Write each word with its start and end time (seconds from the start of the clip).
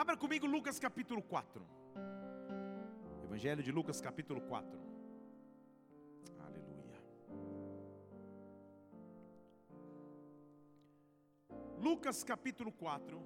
Abra 0.00 0.16
comigo 0.16 0.46
Lucas 0.46 0.78
capítulo 0.78 1.20
4. 1.20 1.60
Evangelho 3.24 3.64
de 3.64 3.72
Lucas 3.72 4.00
capítulo 4.00 4.40
4. 4.40 4.78
Aleluia. 6.38 7.00
Lucas 11.80 12.22
capítulo 12.22 12.70
4. 12.70 13.20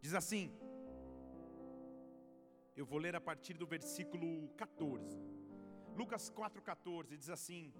Diz 0.00 0.14
assim: 0.14 0.52
Eu 2.74 2.84
vou 2.84 2.98
ler 2.98 3.14
a 3.14 3.20
partir 3.20 3.54
do 3.54 3.68
versículo 3.68 4.48
14. 4.56 5.16
Lucas 5.96 6.28
4,14 6.28 7.16
diz 7.16 7.30
assim: 7.30 7.72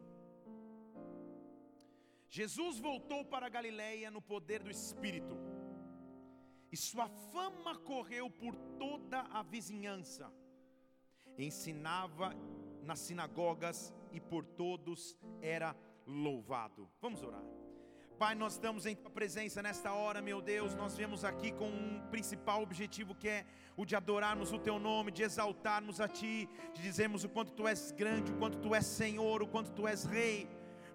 Jesus 2.28 2.78
voltou 2.78 3.24
para 3.24 3.46
a 3.46 3.48
Galiléia 3.48 4.10
no 4.10 4.20
poder 4.20 4.62
do 4.62 4.70
Espírito, 4.70 5.36
e 6.70 6.76
sua 6.76 7.08
fama 7.08 7.76
correu 7.76 8.28
por 8.30 8.54
toda 8.78 9.20
a 9.20 9.42
vizinhança. 9.42 10.30
Ensinava 11.38 12.34
nas 12.82 12.98
sinagogas 12.98 13.94
e 14.12 14.20
por 14.20 14.44
todos 14.44 15.16
era 15.40 15.74
louvado. 16.06 16.90
Vamos 17.00 17.22
orar. 17.22 17.42
Pai, 18.18 18.34
nós 18.34 18.54
estamos 18.54 18.84
em 18.84 18.96
tua 18.96 19.10
presença 19.10 19.62
nesta 19.62 19.92
hora, 19.92 20.20
meu 20.20 20.42
Deus. 20.42 20.74
Nós 20.74 20.96
viemos 20.96 21.24
aqui 21.24 21.52
com 21.52 21.68
um 21.68 22.02
principal 22.10 22.62
objetivo 22.62 23.14
que 23.14 23.28
é 23.28 23.46
o 23.76 23.84
de 23.86 23.94
adorarmos 23.94 24.52
o 24.52 24.58
teu 24.58 24.76
nome, 24.78 25.12
de 25.12 25.22
exaltarmos 25.22 26.00
a 26.00 26.08
ti, 26.08 26.48
de 26.74 26.82
dizermos 26.82 27.22
o 27.22 27.28
quanto 27.28 27.52
tu 27.52 27.66
és 27.68 27.92
grande, 27.92 28.32
o 28.32 28.36
quanto 28.36 28.58
tu 28.58 28.74
és 28.74 28.84
Senhor, 28.84 29.40
o 29.40 29.46
quanto 29.46 29.70
tu 29.70 29.86
és 29.86 30.04
Rei. 30.04 30.48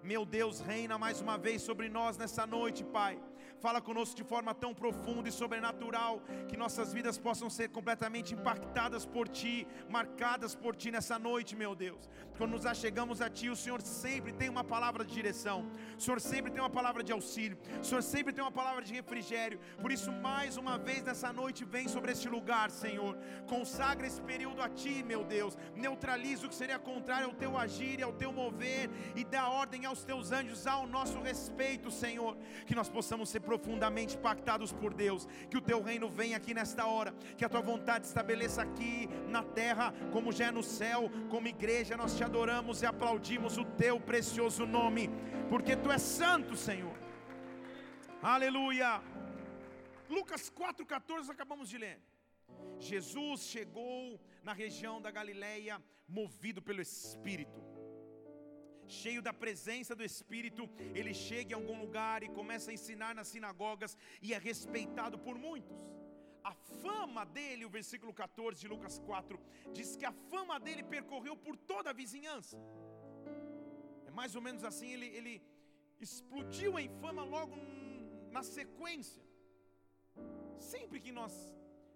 Meu 0.04 0.26
Deus, 0.26 0.60
reina 0.60 0.98
mais 0.98 1.22
uma 1.22 1.38
vez 1.38 1.62
sobre 1.62 1.88
nós 1.88 2.18
nessa 2.18 2.46
noite, 2.46 2.84
Pai. 2.84 3.18
Fala 3.64 3.80
conosco 3.80 4.14
de 4.14 4.24
forma 4.32 4.52
tão 4.62 4.74
profunda 4.74 5.26
e 5.30 5.32
sobrenatural 5.32 6.20
que 6.48 6.56
nossas 6.62 6.92
vidas 6.92 7.16
possam 7.16 7.48
ser 7.48 7.68
completamente 7.76 8.34
impactadas 8.34 9.06
por 9.06 9.26
Ti, 9.26 9.66
marcadas 9.88 10.54
por 10.54 10.76
Ti 10.76 10.90
nessa 10.90 11.18
noite, 11.18 11.56
meu 11.56 11.74
Deus. 11.74 12.10
Quando 12.36 12.50
nos 12.50 12.66
achegamos 12.66 13.22
a 13.22 13.30
Ti, 13.30 13.48
o 13.48 13.56
Senhor 13.56 13.80
sempre 13.80 14.34
tem 14.34 14.50
uma 14.50 14.62
palavra 14.62 15.02
de 15.02 15.14
direção, 15.14 15.58
o 15.96 16.00
Senhor 16.00 16.20
sempre 16.20 16.52
tem 16.52 16.60
uma 16.60 16.68
palavra 16.68 17.02
de 17.02 17.10
auxílio, 17.10 17.56
o 17.80 17.84
Senhor 17.84 18.02
sempre 18.02 18.34
tem 18.34 18.44
uma 18.44 18.52
palavra 18.52 18.82
de 18.82 18.92
refrigério. 18.92 19.58
Por 19.80 19.90
isso, 19.90 20.12
mais 20.12 20.58
uma 20.58 20.76
vez 20.76 21.02
nessa 21.02 21.32
noite, 21.32 21.64
vem 21.64 21.88
sobre 21.88 22.12
este 22.12 22.28
lugar, 22.28 22.70
Senhor. 22.70 23.16
Consagra 23.48 24.06
esse 24.06 24.20
período 24.20 24.60
a 24.60 24.68
Ti, 24.68 25.02
meu 25.02 25.24
Deus. 25.24 25.56
Neutraliza 25.74 26.44
o 26.44 26.50
que 26.50 26.54
seria 26.54 26.78
contrário 26.78 27.28
ao 27.28 27.34
Teu 27.34 27.56
agir 27.56 27.98
e 27.98 28.02
ao 28.02 28.12
Teu 28.12 28.30
mover 28.30 28.90
e 29.16 29.24
dá 29.24 29.48
ordem 29.48 29.86
ao 29.86 29.94
aos 29.94 30.02
teus 30.02 30.32
anjos 30.32 30.66
ao 30.66 30.88
nosso 30.88 31.20
respeito, 31.20 31.88
Senhor. 31.88 32.36
Que 32.66 32.74
nós 32.74 32.88
possamos 32.88 33.28
ser 33.28 33.40
profundamente 33.54 34.16
impactados 34.16 34.72
por 34.72 34.92
Deus. 34.92 35.26
Que 35.50 35.56
o 35.56 35.60
teu 35.60 35.80
reino 35.80 36.08
venha 36.08 36.36
aqui 36.36 36.52
nesta 36.52 36.86
hora. 36.86 37.12
Que 37.36 37.44
a 37.44 37.48
tua 37.48 37.60
vontade 37.60 38.06
estabeleça 38.06 38.62
aqui 38.62 39.08
na 39.28 39.42
terra, 39.42 39.92
como 40.12 40.32
já 40.32 40.46
é 40.46 40.50
no 40.50 40.62
céu. 40.62 41.10
Como 41.30 41.48
igreja, 41.48 41.96
nós 41.96 42.16
te 42.16 42.24
adoramos 42.24 42.82
e 42.82 42.86
aplaudimos 42.86 43.56
o 43.56 43.64
teu 43.64 44.00
precioso 44.00 44.66
nome, 44.66 45.08
porque 45.48 45.76
tu 45.76 45.90
és 45.90 46.02
santo, 46.02 46.56
Senhor. 46.56 46.96
Aleluia. 48.22 49.02
Lucas 50.08 50.50
4,14 50.50 51.30
acabamos 51.30 51.68
de 51.68 51.78
ler. 51.78 51.98
Jesus 52.78 53.42
chegou 53.42 54.20
na 54.42 54.52
região 54.52 55.00
da 55.00 55.10
Galileia, 55.10 55.80
movido 56.08 56.60
pelo 56.60 56.82
Espírito 56.82 57.73
cheio 58.88 59.22
da 59.22 59.32
presença 59.32 59.94
do 59.94 60.04
Espírito, 60.04 60.68
ele 60.94 61.14
chega 61.14 61.52
em 61.52 61.54
algum 61.54 61.78
lugar 61.80 62.22
e 62.22 62.28
começa 62.28 62.70
a 62.70 62.74
ensinar 62.74 63.14
nas 63.14 63.28
sinagogas 63.28 63.96
e 64.22 64.34
é 64.34 64.38
respeitado 64.38 65.18
por 65.18 65.36
muitos. 65.38 65.80
A 66.42 66.52
fama 66.52 67.24
dele, 67.24 67.64
o 67.64 67.70
versículo 67.70 68.12
14 68.12 68.60
de 68.60 68.68
Lucas 68.68 68.98
4, 68.98 69.40
diz 69.72 69.96
que 69.96 70.04
a 70.04 70.12
fama 70.12 70.60
dele 70.60 70.82
percorreu 70.82 71.36
por 71.36 71.56
toda 71.56 71.90
a 71.90 71.92
vizinhança. 71.92 72.58
É 74.06 74.10
mais 74.10 74.34
ou 74.34 74.42
menos 74.42 74.62
assim, 74.62 74.92
ele, 74.92 75.06
ele 75.06 75.42
explodiu 76.00 76.78
em 76.78 76.88
fama 77.00 77.24
logo 77.24 77.56
na 78.30 78.42
sequência. 78.42 79.22
Sempre 80.58 81.00
que 81.00 81.12
nós 81.12 81.32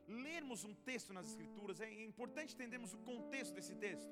lermos 0.08 0.64
um 0.64 0.74
texto 0.74 1.12
nas 1.12 1.26
Escrituras, 1.28 1.80
é 1.80 2.02
importante 2.02 2.54
entendermos 2.54 2.94
o 2.94 2.98
contexto 2.98 3.54
desse 3.54 3.74
texto. 3.74 4.10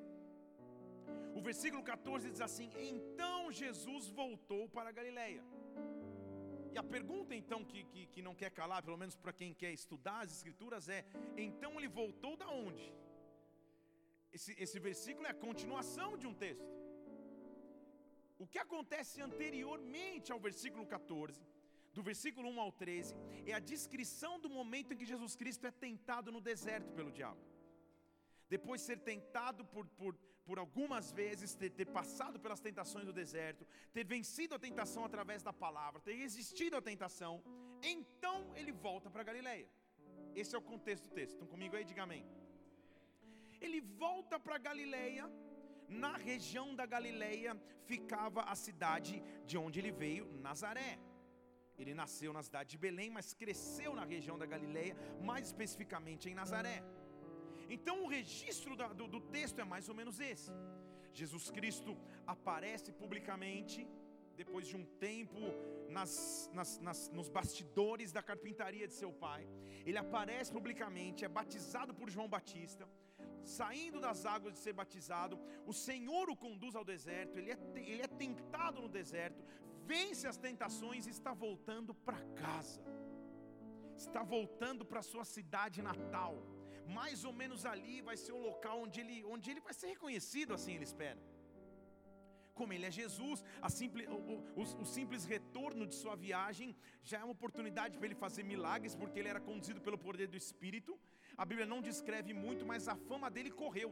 O 1.39 1.41
versículo 1.49 1.83
14 1.83 2.31
diz 2.31 2.41
assim: 2.41 2.71
Então 2.91 3.53
Jesus 3.61 4.09
voltou 4.21 4.69
para 4.69 4.89
a 4.91 4.97
Galileia. 4.99 5.43
E 6.75 6.79
a 6.79 6.83
pergunta 6.83 7.35
então 7.35 7.61
que, 7.65 7.85
que, 7.93 8.03
que 8.07 8.23
não 8.27 8.35
quer 8.35 8.51
calar, 8.51 8.83
pelo 8.83 8.99
menos 9.03 9.17
para 9.17 9.33
quem 9.33 9.53
quer 9.63 9.73
estudar 9.73 10.21
as 10.25 10.33
escrituras, 10.37 10.89
é: 10.89 11.05
então 11.37 11.73
ele 11.79 11.89
voltou 11.89 12.37
da 12.37 12.49
onde? 12.49 12.87
Esse, 14.33 14.55
esse 14.65 14.79
versículo 14.79 15.27
é 15.27 15.31
a 15.31 15.43
continuação 15.49 16.11
de 16.19 16.27
um 16.27 16.35
texto. 16.35 16.71
O 18.39 18.47
que 18.47 18.59
acontece 18.59 19.23
anteriormente 19.23 20.31
ao 20.31 20.39
versículo 20.39 20.85
14, 20.87 21.41
do 21.95 22.03
versículo 22.03 22.51
1 22.51 22.61
ao 22.61 22.71
13, 22.71 23.17
é 23.47 23.53
a 23.55 23.59
descrição 23.59 24.39
do 24.39 24.51
momento 24.51 24.93
em 24.93 24.97
que 24.97 25.07
Jesus 25.07 25.35
Cristo 25.35 25.67
é 25.67 25.71
tentado 25.71 26.31
no 26.31 26.43
deserto 26.43 26.93
pelo 26.93 27.11
diabo 27.11 27.41
depois 28.49 28.81
ser 28.81 28.99
tentado 29.01 29.65
por, 29.65 29.87
por, 29.89 30.17
por 30.47 30.59
algumas 30.59 31.07
vezes, 31.21 31.55
ter, 31.61 31.71
ter 31.71 31.89
passado 31.99 32.39
pelas 32.45 32.61
tentações 32.67 33.05
do 33.05 33.13
deserto, 33.13 33.67
ter 33.93 34.05
vencido 34.05 34.55
a 34.55 34.59
tentação 34.67 35.05
através 35.05 35.43
da 35.43 35.53
palavra, 35.53 36.01
ter 36.01 36.15
resistido 36.25 36.77
à 36.77 36.83
tentação, 36.91 37.43
então 37.83 38.39
ele 38.55 38.73
volta 38.73 39.11
para 39.11 39.29
Galileia. 39.31 39.69
Esse 40.41 40.55
é 40.55 40.59
o 40.59 40.69
contexto 40.73 41.05
do 41.09 41.15
texto. 41.19 41.33
Estão 41.35 41.49
comigo 41.55 41.75
aí? 41.77 41.85
Diga 41.85 42.05
amém. 42.05 42.25
Ele 43.61 43.81
volta 44.05 44.39
para 44.39 44.59
Galileia. 44.69 45.27
Na 45.89 46.15
região 46.17 46.69
da 46.79 46.85
Galileia 46.95 47.53
ficava 47.91 48.43
a 48.43 48.57
cidade 48.67 49.23
de 49.47 49.57
onde 49.57 49.79
ele 49.81 49.93
veio, 49.93 50.25
Nazaré. 50.47 50.99
Ele 51.79 51.95
nasceu 51.95 52.33
na 52.33 52.43
cidade 52.43 52.71
de 52.71 52.79
Belém, 52.79 53.11
mas 53.17 53.35
cresceu 53.35 53.95
na 53.95 54.05
região 54.05 54.37
da 54.43 54.47
Galileia, 54.47 54.97
mais 55.29 55.47
especificamente 55.47 56.29
em 56.29 56.35
Nazaré. 56.35 56.83
Então 57.69 58.05
o 58.05 58.09
registro 58.09 58.77
do, 58.77 59.09
do 59.09 59.21
texto 59.21 59.61
é 59.61 59.65
mais 59.65 59.89
ou 59.89 59.95
menos 59.95 60.21
esse. 60.21 60.53
Jesus 61.13 61.51
Cristo 61.51 61.97
aparece 62.27 62.93
publicamente, 62.93 63.89
depois 64.37 64.67
de 64.67 64.77
um 64.77 64.85
tempo 65.09 65.41
nas, 65.89 66.51
nas, 66.53 66.79
nas, 66.79 67.09
nos 67.11 67.29
bastidores 67.29 68.13
da 68.13 68.23
carpintaria 68.23 68.87
de 68.87 68.93
seu 68.93 69.13
pai. 69.13 69.49
Ele 69.85 69.99
aparece 69.99 70.53
publicamente, 70.53 71.25
é 71.25 71.29
batizado 71.29 71.95
por 71.95 72.11
João 72.11 72.29
Batista, 72.29 72.87
saindo 73.43 73.99
das 74.01 74.27
águas 74.27 74.53
de 74.55 74.61
ser 74.61 74.75
batizado. 74.75 75.39
O 75.67 75.73
Senhor 75.73 76.29
o 76.29 76.37
conduz 76.37 76.75
ao 76.77 76.85
deserto, 76.85 77.39
ele 77.39 77.53
é, 77.53 77.59
ele 77.93 78.03
é 78.03 78.09
tentado 78.09 78.83
no 78.83 78.89
deserto, 78.89 79.43
vence 79.85 80.27
as 80.27 80.37
tentações 80.37 81.07
e 81.07 81.11
está 81.11 81.33
voltando 81.33 81.95
para 81.95 82.21
casa, 82.35 82.83
está 83.97 84.23
voltando 84.23 84.85
para 84.85 85.03
sua 85.03 85.25
cidade 85.25 85.81
natal 85.81 86.35
mais 86.87 87.25
ou 87.25 87.33
menos 87.33 87.67
ali 87.67 88.01
vai 88.01 88.17
ser 88.17 88.33
o 88.33 88.43
local 88.51 88.83
onde 88.83 89.01
ele, 89.01 89.25
onde 89.25 89.51
ele 89.51 89.61
vai 89.61 89.75
ser 89.75 89.89
reconhecido, 89.89 90.55
assim 90.55 90.75
ele 90.75 90.85
espera. 90.85 91.21
Como 92.55 92.73
ele 92.73 92.87
é 92.87 92.91
Jesus, 92.91 93.45
simples, 93.69 94.09
o, 94.09 94.61
o, 94.61 94.63
o, 94.83 94.87
simples 94.87 95.25
retorno 95.27 95.87
de 95.87 95.95
sua 95.95 96.17
viagem 96.17 96.75
já 97.03 97.19
é 97.19 97.25
uma 97.25 97.33
oportunidade 97.33 97.99
para 97.99 98.07
ele 98.07 98.15
fazer 98.15 98.43
milagres, 98.43 98.95
porque 98.95 99.19
ele 99.19 99.29
era 99.29 99.41
conduzido 99.41 99.81
pelo 99.81 99.99
poder 99.99 100.27
do 100.27 100.39
Espírito. 100.39 100.99
A 101.37 101.45
Bíblia 101.45 101.67
não 101.67 101.83
descreve 101.83 102.33
muito, 102.33 102.65
mas 102.65 102.89
a 102.89 102.97
fama 102.97 103.31
dele 103.31 103.51
correu. 103.51 103.91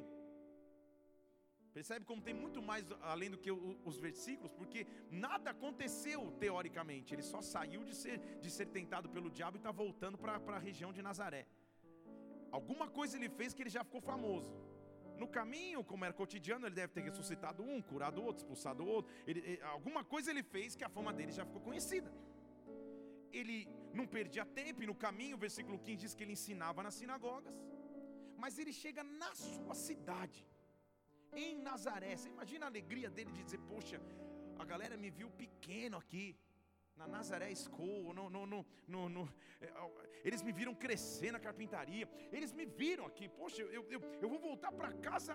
Percebe 1.75 2.07
como 2.07 2.23
tem 2.23 2.33
muito 2.33 2.63
mais 2.63 2.87
além 3.03 3.31
do 3.31 3.37
que 3.37 3.51
os 3.51 3.99
versículos, 3.99 4.53
porque 4.53 4.87
nada 5.11 5.51
aconteceu 5.51 6.31
teoricamente, 6.39 7.13
ele 7.13 7.23
só 7.23 7.43
saiu 7.43 7.83
de 7.83 7.95
ser, 7.97 8.19
de 8.41 8.49
ser 8.49 8.67
tentado 8.67 9.09
pelo 9.11 9.29
diabo 9.29 9.57
e 9.57 9.59
está 9.59 9.73
voltando 9.73 10.17
para 10.17 10.37
a 10.37 10.59
região 10.59 10.93
de 10.93 11.03
Nazaré. 11.03 11.45
Alguma 12.59 12.87
coisa 12.99 13.17
ele 13.19 13.29
fez 13.39 13.53
que 13.55 13.63
ele 13.63 13.75
já 13.77 13.83
ficou 13.87 14.01
famoso. 14.11 14.53
No 15.23 15.27
caminho, 15.37 15.81
como 15.91 16.05
era 16.07 16.15
cotidiano, 16.21 16.67
ele 16.67 16.77
deve 16.81 16.93
ter 16.97 17.03
ressuscitado 17.09 17.63
um, 17.71 17.81
curado 17.91 18.19
outro, 18.27 18.41
expulsado 18.43 18.87
outro. 18.95 19.13
Ele, 19.29 19.41
ele, 19.49 19.63
alguma 19.77 20.03
coisa 20.13 20.31
ele 20.33 20.45
fez 20.55 20.77
que 20.79 20.85
a 20.89 20.91
fama 20.97 21.13
dele 21.19 21.33
já 21.39 21.45
ficou 21.49 21.63
conhecida. 21.69 22.11
Ele 23.41 23.57
não 23.99 24.07
perdia 24.17 24.45
tempo, 24.61 24.83
e 24.83 24.87
no 24.91 24.97
caminho, 25.07 25.37
o 25.37 25.43
versículo 25.47 25.79
15 25.87 26.03
diz 26.05 26.15
que 26.15 26.23
ele 26.25 26.37
ensinava 26.39 26.83
nas 26.87 26.95
sinagogas. 27.01 27.57
Mas 28.43 28.59
ele 28.63 28.73
chega 28.83 29.03
na 29.23 29.33
sua 29.35 29.75
cidade, 29.87 30.41
em 31.45 31.57
Nazaré. 31.69 32.13
Você 32.17 32.29
imagina 32.37 32.67
a 32.67 32.73
alegria 32.73 33.11
dele 33.17 33.33
de 33.37 33.43
dizer: 33.43 33.61
Poxa, 33.73 34.01
a 34.63 34.65
galera 34.73 34.97
me 35.05 35.11
viu 35.19 35.31
pequeno 35.43 35.97
aqui 36.03 36.27
na 36.97 37.07
Nazaré 37.07 37.53
School, 37.55 38.15
no, 38.15 38.31
no, 38.31 38.47
no, 38.47 39.09
no, 39.09 39.29
é, 39.61 39.69
eles 40.25 40.43
me 40.43 40.53
viram 40.53 40.75
crescer 40.75 41.33
na 41.33 41.41
carpintaria, 41.41 42.09
eles 42.31 42.53
me 42.53 42.65
viram 42.65 43.05
aqui, 43.07 43.29
poxa, 43.29 43.63
eu, 43.63 43.85
eu, 43.91 44.01
eu 44.23 44.29
vou 44.29 44.39
voltar 44.39 44.73
para 44.73 44.93
casa 45.09 45.35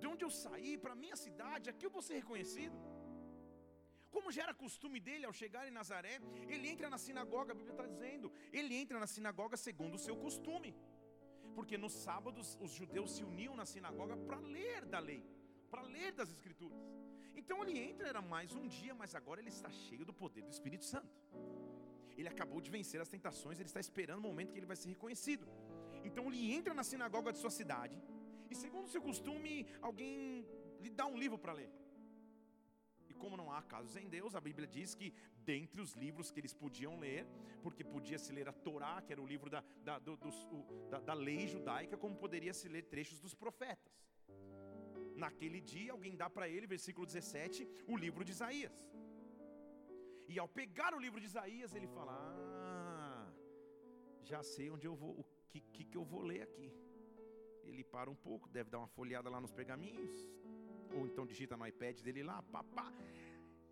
de 0.00 0.06
onde 0.06 0.24
eu 0.24 0.30
saí, 0.30 0.76
para 0.78 0.94
minha 0.94 1.16
cidade, 1.16 1.70
aqui 1.70 1.86
eu 1.86 1.90
vou 1.90 2.02
ser 2.02 2.14
reconhecido. 2.14 2.76
como 4.14 4.30
já 4.30 4.42
era 4.44 4.54
costume 4.54 4.98
dele, 5.00 5.24
ao 5.26 5.32
chegar 5.32 5.66
em 5.66 5.70
Nazaré, 5.70 6.20
ele 6.48 6.68
entra 6.68 6.88
na 6.94 6.98
sinagoga, 6.98 7.52
a 7.52 7.54
Bíblia 7.54 7.74
está 7.76 7.86
dizendo, 7.86 8.32
ele 8.52 8.74
entra 8.74 8.98
na 9.00 9.06
sinagoga 9.06 9.56
segundo 9.56 9.94
o 9.94 10.04
seu 10.06 10.16
costume, 10.16 10.76
porque 11.56 11.76
nos 11.76 11.94
sábados 12.06 12.56
os 12.60 12.70
judeus 12.70 13.12
se 13.16 13.24
uniam 13.24 13.56
na 13.56 13.66
sinagoga 13.66 14.16
para 14.16 14.38
ler 14.38 14.84
da 14.84 14.98
lei, 14.98 15.22
para 15.70 15.82
ler 15.82 16.12
das 16.12 16.30
Escrituras. 16.30 17.01
Então 17.34 17.62
ele 17.62 17.78
entra, 17.78 18.08
era 18.08 18.22
mais 18.22 18.54
um 18.54 18.66
dia, 18.66 18.94
mas 18.94 19.14
agora 19.14 19.40
ele 19.40 19.48
está 19.48 19.70
cheio 19.70 20.04
do 20.04 20.12
poder 20.12 20.42
do 20.42 20.50
Espírito 20.50 20.84
Santo. 20.84 21.14
Ele 22.16 22.28
acabou 22.28 22.60
de 22.60 22.70
vencer 22.70 23.00
as 23.00 23.08
tentações, 23.08 23.58
ele 23.58 23.68
está 23.68 23.80
esperando 23.80 24.18
o 24.18 24.28
momento 24.28 24.52
que 24.52 24.58
ele 24.58 24.66
vai 24.66 24.76
ser 24.76 24.88
reconhecido. 24.88 25.46
Então 26.04 26.26
ele 26.28 26.52
entra 26.52 26.74
na 26.74 26.84
sinagoga 26.84 27.32
de 27.32 27.38
sua 27.38 27.50
cidade, 27.50 27.96
e 28.50 28.54
segundo 28.54 28.88
seu 28.88 29.00
costume, 29.00 29.66
alguém 29.80 30.46
lhe 30.80 30.90
dá 30.90 31.06
um 31.06 31.16
livro 31.16 31.38
para 31.38 31.54
ler. 31.54 31.70
E 33.08 33.14
como 33.14 33.36
não 33.36 33.50
há 33.52 33.62
casos 33.62 33.96
em 33.96 34.08
Deus, 34.08 34.34
a 34.34 34.40
Bíblia 34.40 34.66
diz 34.66 34.94
que 34.94 35.14
dentre 35.44 35.80
os 35.80 35.92
livros 35.94 36.30
que 36.30 36.40
eles 36.40 36.52
podiam 36.52 36.98
ler, 36.98 37.26
porque 37.62 37.82
podia 37.82 38.18
se 38.18 38.32
ler 38.32 38.48
a 38.48 38.52
Torá, 38.52 39.00
que 39.02 39.12
era 39.12 39.22
o 39.22 39.26
livro 39.26 39.48
da, 39.48 39.64
da, 39.82 39.98
do, 39.98 40.12
o, 40.14 40.88
da, 40.90 41.00
da 41.00 41.14
lei 41.14 41.46
judaica, 41.46 41.96
como 41.96 42.16
poderia 42.16 42.52
se 42.52 42.68
ler 42.68 42.82
trechos 42.82 43.20
dos 43.20 43.34
profetas. 43.34 43.92
Naquele 45.24 45.60
dia, 45.72 45.90
alguém 45.92 46.14
dá 46.22 46.28
para 46.36 46.46
ele, 46.54 46.66
versículo 46.74 47.06
17, 47.06 47.68
o 47.92 47.96
livro 48.04 48.24
de 48.26 48.32
Isaías. 48.36 48.76
E 50.32 50.38
ao 50.42 50.48
pegar 50.60 50.92
o 50.94 51.00
livro 51.04 51.20
de 51.22 51.26
Isaías, 51.32 51.74
ele 51.78 51.88
fala: 51.96 52.12
Ah, 52.14 53.26
já 54.30 54.40
sei 54.42 54.66
onde 54.74 54.86
eu 54.90 54.94
vou, 55.02 55.12
o 55.22 55.24
que, 55.48 55.60
que, 55.74 55.84
que 55.90 55.96
eu 56.00 56.04
vou 56.12 56.22
ler 56.30 56.42
aqui. 56.48 56.68
Ele 57.68 57.84
para 57.94 58.10
um 58.14 58.18
pouco, 58.28 58.48
deve 58.48 58.68
dar 58.70 58.78
uma 58.82 58.92
folheada 58.96 59.30
lá 59.34 59.40
nos 59.44 59.52
pergaminhos, 59.60 60.16
ou 60.96 61.06
então 61.08 61.24
digita 61.32 61.56
no 61.56 61.66
iPad 61.72 62.00
dele 62.06 62.22
lá, 62.30 62.38
papá. 62.56 62.88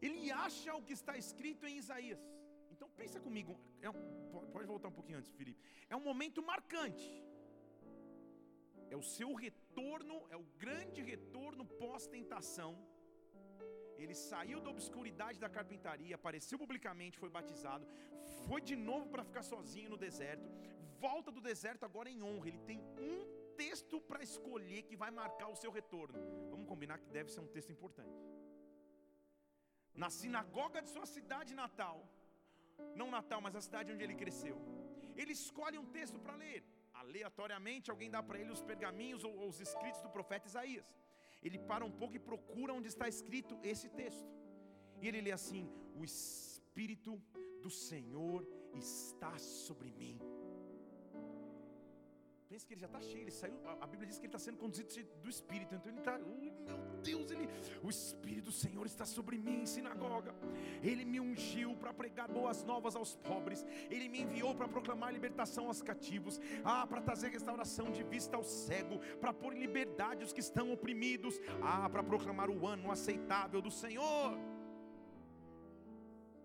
Ele 0.01 0.31
acha 0.31 0.75
o 0.75 0.83
que 0.83 0.95
está 1.01 1.17
escrito 1.25 1.67
em 1.67 1.77
Isaías. 1.79 2.21
Então 2.71 2.89
pensa 3.01 3.19
comigo, 3.27 3.59
é 3.83 3.91
um, 3.91 3.95
pode 4.53 4.67
voltar 4.67 4.89
um 4.89 4.97
pouquinho 4.99 5.19
antes, 5.19 5.33
Felipe. 5.41 5.61
É 5.89 5.97
um 5.97 6.05
momento 6.11 6.43
marcante. 6.53 7.11
É 8.89 8.97
o 8.97 9.03
seu 9.03 9.35
retorno, 9.35 9.60
é 10.31 10.37
o 10.37 10.47
grande 10.65 11.01
retorno 11.03 11.65
pós-tentação. 11.65 12.73
Ele 14.03 14.15
saiu 14.15 14.61
da 14.61 14.71
obscuridade 14.71 15.39
da 15.39 15.49
carpintaria, 15.49 16.15
apareceu 16.15 16.59
publicamente, 16.59 17.19
foi 17.19 17.29
batizado, 17.29 17.87
foi 18.47 18.61
de 18.61 18.77
novo 18.77 19.07
para 19.13 19.25
ficar 19.31 19.43
sozinho 19.43 19.91
no 19.91 19.99
deserto, 20.07 20.49
volta 20.99 21.31
do 21.31 21.41
deserto 21.41 21.85
agora 21.85 22.09
em 22.09 22.23
honra. 22.23 22.49
Ele 22.49 22.63
tem 22.71 22.79
um 23.09 23.19
texto 23.57 24.01
para 24.01 24.23
escolher 24.23 24.83
que 24.89 24.97
vai 24.97 25.11
marcar 25.11 25.49
o 25.49 25.57
seu 25.63 25.71
retorno. 25.71 26.19
Vamos 26.51 26.67
combinar 26.67 26.99
que 26.99 27.11
deve 27.19 27.31
ser 27.31 27.41
um 27.41 27.53
texto 27.57 27.73
importante. 27.77 28.19
Na 30.03 30.09
sinagoga 30.09 30.81
de 30.81 30.89
sua 30.89 31.07
cidade 31.17 31.55
natal, 31.55 31.99
não 33.01 33.11
natal, 33.11 33.41
mas 33.47 33.55
a 33.55 33.61
cidade 33.61 33.93
onde 33.93 34.05
ele 34.05 34.15
cresceu, 34.15 34.57
ele 35.21 35.33
escolhe 35.33 35.79
um 35.79 35.91
texto 35.99 36.19
para 36.19 36.37
ler. 36.37 36.63
Aleatoriamente, 37.03 37.91
alguém 37.91 38.11
dá 38.17 38.23
para 38.23 38.39
ele 38.41 38.53
os 38.57 38.63
pergaminhos 38.71 39.25
ou 39.29 39.35
os 39.49 39.61
escritos 39.67 40.03
do 40.03 40.11
profeta 40.17 40.49
Isaías. 40.53 40.89
Ele 41.43 41.59
para 41.71 41.85
um 41.85 41.95
pouco 42.01 42.17
e 42.17 42.27
procura 42.31 42.75
onde 42.79 42.89
está 42.95 43.09
escrito 43.09 43.59
esse 43.73 43.89
texto. 44.01 44.29
E 45.01 45.09
ele 45.09 45.23
lê 45.27 45.33
assim: 45.33 45.65
O 45.99 46.05
Espírito 46.05 47.13
do 47.63 47.71
Senhor 47.71 48.47
está 48.85 49.33
sobre 49.39 49.91
mim 50.01 50.19
Pensa 52.51 52.67
que 52.67 52.75
ele 52.75 52.81
já 52.81 52.89
está 52.89 53.01
cheio, 53.01 53.23
ele 53.23 53.31
saiu. 53.31 53.55
A 53.81 53.87
Bíblia 53.87 54.09
diz 54.09 54.19
que 54.19 54.27
ele 54.27 54.35
está 54.35 54.39
sendo 54.41 54.59
conduzido 54.59 54.89
do 55.23 55.31
Espírito. 55.31 55.73
Então 55.73 55.89
ele 55.93 56.01
está, 56.01 56.19
oh, 56.19 56.65
meu 56.67 56.79
Deus, 57.01 57.31
ele, 57.31 57.49
o 57.81 57.89
Espírito 57.89 58.47
do 58.47 58.53
Senhor 58.53 58.85
está 58.87 59.07
sobre 59.07 59.39
mim, 59.39 59.65
sinagoga. 59.65 60.35
Ele 60.83 61.05
me 61.05 61.21
ungiu 61.21 61.77
para 61.77 61.95
pregar 61.95 62.27
boas 62.29 62.65
novas 62.65 62.97
aos 62.97 63.15
pobres. 63.15 63.65
Ele 63.89 64.09
me 64.09 64.23
enviou 64.23 64.53
para 64.53 64.67
proclamar 64.67 65.13
libertação 65.13 65.69
aos 65.69 65.81
cativos. 65.81 66.41
Ah, 66.65 66.85
para 66.89 67.01
trazer 67.01 67.29
restauração 67.29 67.89
de 67.93 68.03
vista 68.03 68.37
ao 68.37 68.43
cego, 68.43 68.99
para 69.21 69.33
pôr 69.33 69.55
em 69.55 69.61
liberdade 69.61 70.25
os 70.25 70.33
que 70.33 70.41
estão 70.41 70.73
oprimidos. 70.73 71.39
Ah, 71.63 71.89
para 71.89 72.03
proclamar 72.03 72.51
o 72.51 72.67
ano 72.67 72.91
aceitável 72.91 73.63
do 73.63 73.71
Senhor. 73.71 74.37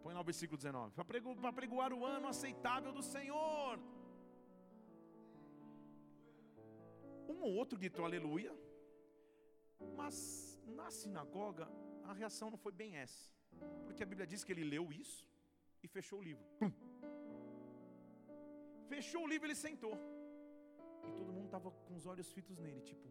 Põe 0.04 0.13
lá 0.13 0.22
o 0.22 0.24
versículo 0.24 0.56
19. 0.56 0.94
Para 0.94 1.52
pregoar 1.52 1.92
o 1.92 2.06
ano 2.06 2.28
aceitável 2.28 2.94
do 2.94 3.02
Senhor. 3.02 3.80
Um 7.33 7.42
ou 7.45 7.54
outro 7.62 7.77
gritou 7.77 8.06
aleluia, 8.06 8.54
mas 10.00 10.16
na 10.80 10.89
sinagoga 10.89 11.68
a 12.04 12.13
reação 12.13 12.50
não 12.51 12.57
foi 12.57 12.72
bem 12.72 12.98
essa, 12.98 13.31
porque 13.86 14.04
a 14.04 14.06
Bíblia 14.06 14.27
diz 14.27 14.44
que 14.44 14.51
ele 14.51 14.63
leu 14.63 14.92
isso 14.92 15.27
e 15.83 15.88
fechou 15.88 16.19
o 16.19 16.25
livro. 16.30 16.45
Pum. 16.60 16.72
Fechou 18.88 19.24
o 19.24 19.27
livro, 19.27 19.48
ele 19.48 19.56
sentou. 19.56 19.95
E 21.07 21.12
todo 21.19 21.33
mundo 21.33 21.45
estava 21.45 21.72
com 21.72 21.95
os 21.95 22.06
olhos 22.06 22.31
fitos 22.31 22.60
nele, 22.60 22.81
tipo: 22.81 23.07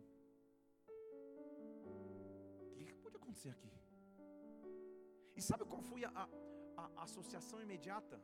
O 2.72 2.74
que, 2.76 2.84
que 2.84 2.94
pode 2.94 3.16
acontecer 3.16 3.50
aqui? 3.50 3.72
E 5.36 5.42
sabe 5.42 5.64
qual 5.64 5.82
foi 5.82 6.04
a, 6.04 6.10
a, 6.10 6.90
a 6.96 7.02
associação 7.02 7.60
imediata? 7.60 8.20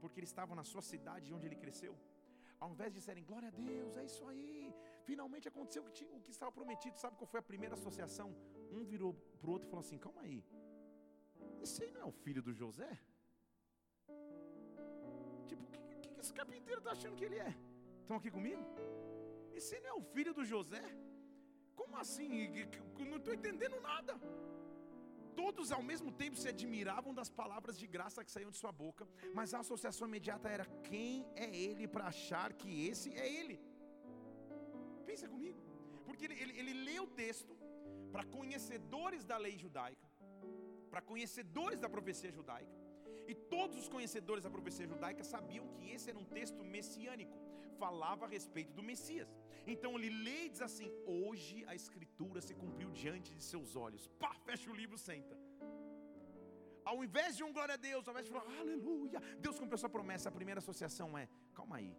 Porque 0.00 0.20
ele 0.20 0.26
estava 0.26 0.54
na 0.54 0.62
sua 0.62 0.82
cidade 0.82 1.34
onde 1.34 1.46
ele 1.46 1.56
cresceu? 1.56 1.96
ao 2.60 2.70
invés 2.72 2.92
de 2.92 2.98
disserem 2.98 3.24
glória 3.24 3.48
a 3.48 3.50
Deus, 3.50 3.96
é 3.96 4.04
isso 4.04 4.26
aí, 4.26 4.67
finalmente 5.08 5.50
aconteceu 5.52 5.82
o 5.86 5.90
que, 6.24 6.30
estava 6.36 6.52
prometido, 6.58 6.96
sabe 7.02 7.16
qual 7.18 7.30
foi 7.34 7.40
a 7.40 7.50
primeira 7.50 7.74
associação? 7.80 8.28
Um 8.76 8.84
virou 8.92 9.12
para 9.40 9.48
o 9.50 9.52
outro 9.54 9.66
e 9.66 9.70
falou 9.72 9.84
assim: 9.86 9.98
calma 10.06 10.22
aí, 10.26 10.40
esse 11.64 11.78
aí 11.82 11.90
não 11.94 12.02
é 12.06 12.08
o 12.12 12.16
filho 12.24 12.42
do 12.48 12.52
José? 12.60 12.90
Tipo, 15.48 15.62
o 15.64 15.70
que, 16.02 16.10
que, 16.14 16.20
esse 16.24 16.34
carpinteiro 16.40 16.80
está 16.82 16.92
achando 16.96 17.16
que 17.20 17.26
ele 17.28 17.38
é? 17.48 17.52
Estão 18.02 18.18
aqui 18.20 18.30
comigo? 18.38 18.62
Esse 19.58 19.80
não 19.84 19.90
é 19.94 19.96
o 20.00 20.04
filho 20.14 20.34
do 20.38 20.44
José? 20.52 20.84
Como 21.80 21.96
assim? 22.04 22.30
Não 23.12 23.18
estou 23.20 23.34
entendendo 23.38 23.80
nada 23.90 24.14
todos 25.40 25.70
ao 25.70 25.82
mesmo 25.90 26.10
tempo 26.20 26.36
se 26.36 26.48
admiravam 26.48 27.12
das 27.18 27.30
palavras 27.40 27.78
de 27.78 27.86
graça 27.86 28.24
que 28.24 28.32
saíam 28.34 28.50
de 28.54 28.56
sua 28.62 28.72
boca, 28.72 29.06
mas 29.36 29.54
a 29.54 29.60
associação 29.60 30.08
imediata 30.08 30.48
era: 30.56 30.64
quem 30.88 31.12
é 31.36 31.48
ele 31.66 31.86
para 31.86 32.06
achar 32.14 32.52
que 32.60 32.70
esse 32.88 33.08
é 33.24 33.26
ele? 33.40 33.56
Comigo, 35.26 35.58
porque 36.04 36.24
ele, 36.26 36.34
ele, 36.34 36.58
ele 36.60 36.72
lê 36.84 37.00
o 37.00 37.06
texto 37.06 37.56
para 38.12 38.24
conhecedores 38.24 39.24
da 39.24 39.36
lei 39.36 39.56
judaica, 39.58 40.06
para 40.90 41.00
conhecedores 41.00 41.80
da 41.80 41.88
profecia 41.88 42.30
judaica, 42.30 42.76
e 43.26 43.34
todos 43.34 43.76
os 43.78 43.88
conhecedores 43.88 44.44
da 44.44 44.50
profecia 44.50 44.86
judaica 44.86 45.24
sabiam 45.24 45.66
que 45.68 45.90
esse 45.90 46.08
era 46.10 46.18
um 46.18 46.24
texto 46.24 46.62
messiânico, 46.64 47.36
falava 47.78 48.24
a 48.26 48.28
respeito 48.28 48.72
do 48.72 48.82
Messias. 48.82 49.28
Então 49.66 49.96
ele 49.96 50.10
lê 50.10 50.46
e 50.46 50.48
diz 50.48 50.62
assim: 50.62 50.90
Hoje 51.06 51.64
a 51.66 51.74
escritura 51.74 52.40
se 52.40 52.54
cumpriu 52.54 52.90
diante 52.90 53.34
de 53.34 53.42
seus 53.42 53.76
olhos. 53.76 54.06
Pá, 54.18 54.32
fecha 54.46 54.70
o 54.70 54.74
livro, 54.74 54.96
senta. 54.96 55.36
Ao 56.84 57.04
invés 57.04 57.36
de 57.36 57.44
um 57.44 57.52
glória 57.52 57.74
a 57.74 57.76
Deus, 57.76 58.08
ao 58.08 58.12
invés 58.12 58.26
de 58.26 58.32
falar 58.32 58.58
aleluia, 58.58 59.20
Deus 59.38 59.58
cumpriu 59.58 59.76
sua 59.76 59.90
promessa. 59.90 60.30
A 60.30 60.32
primeira 60.32 60.58
associação 60.58 61.18
é: 61.18 61.28
calma 61.52 61.76
aí, 61.76 61.94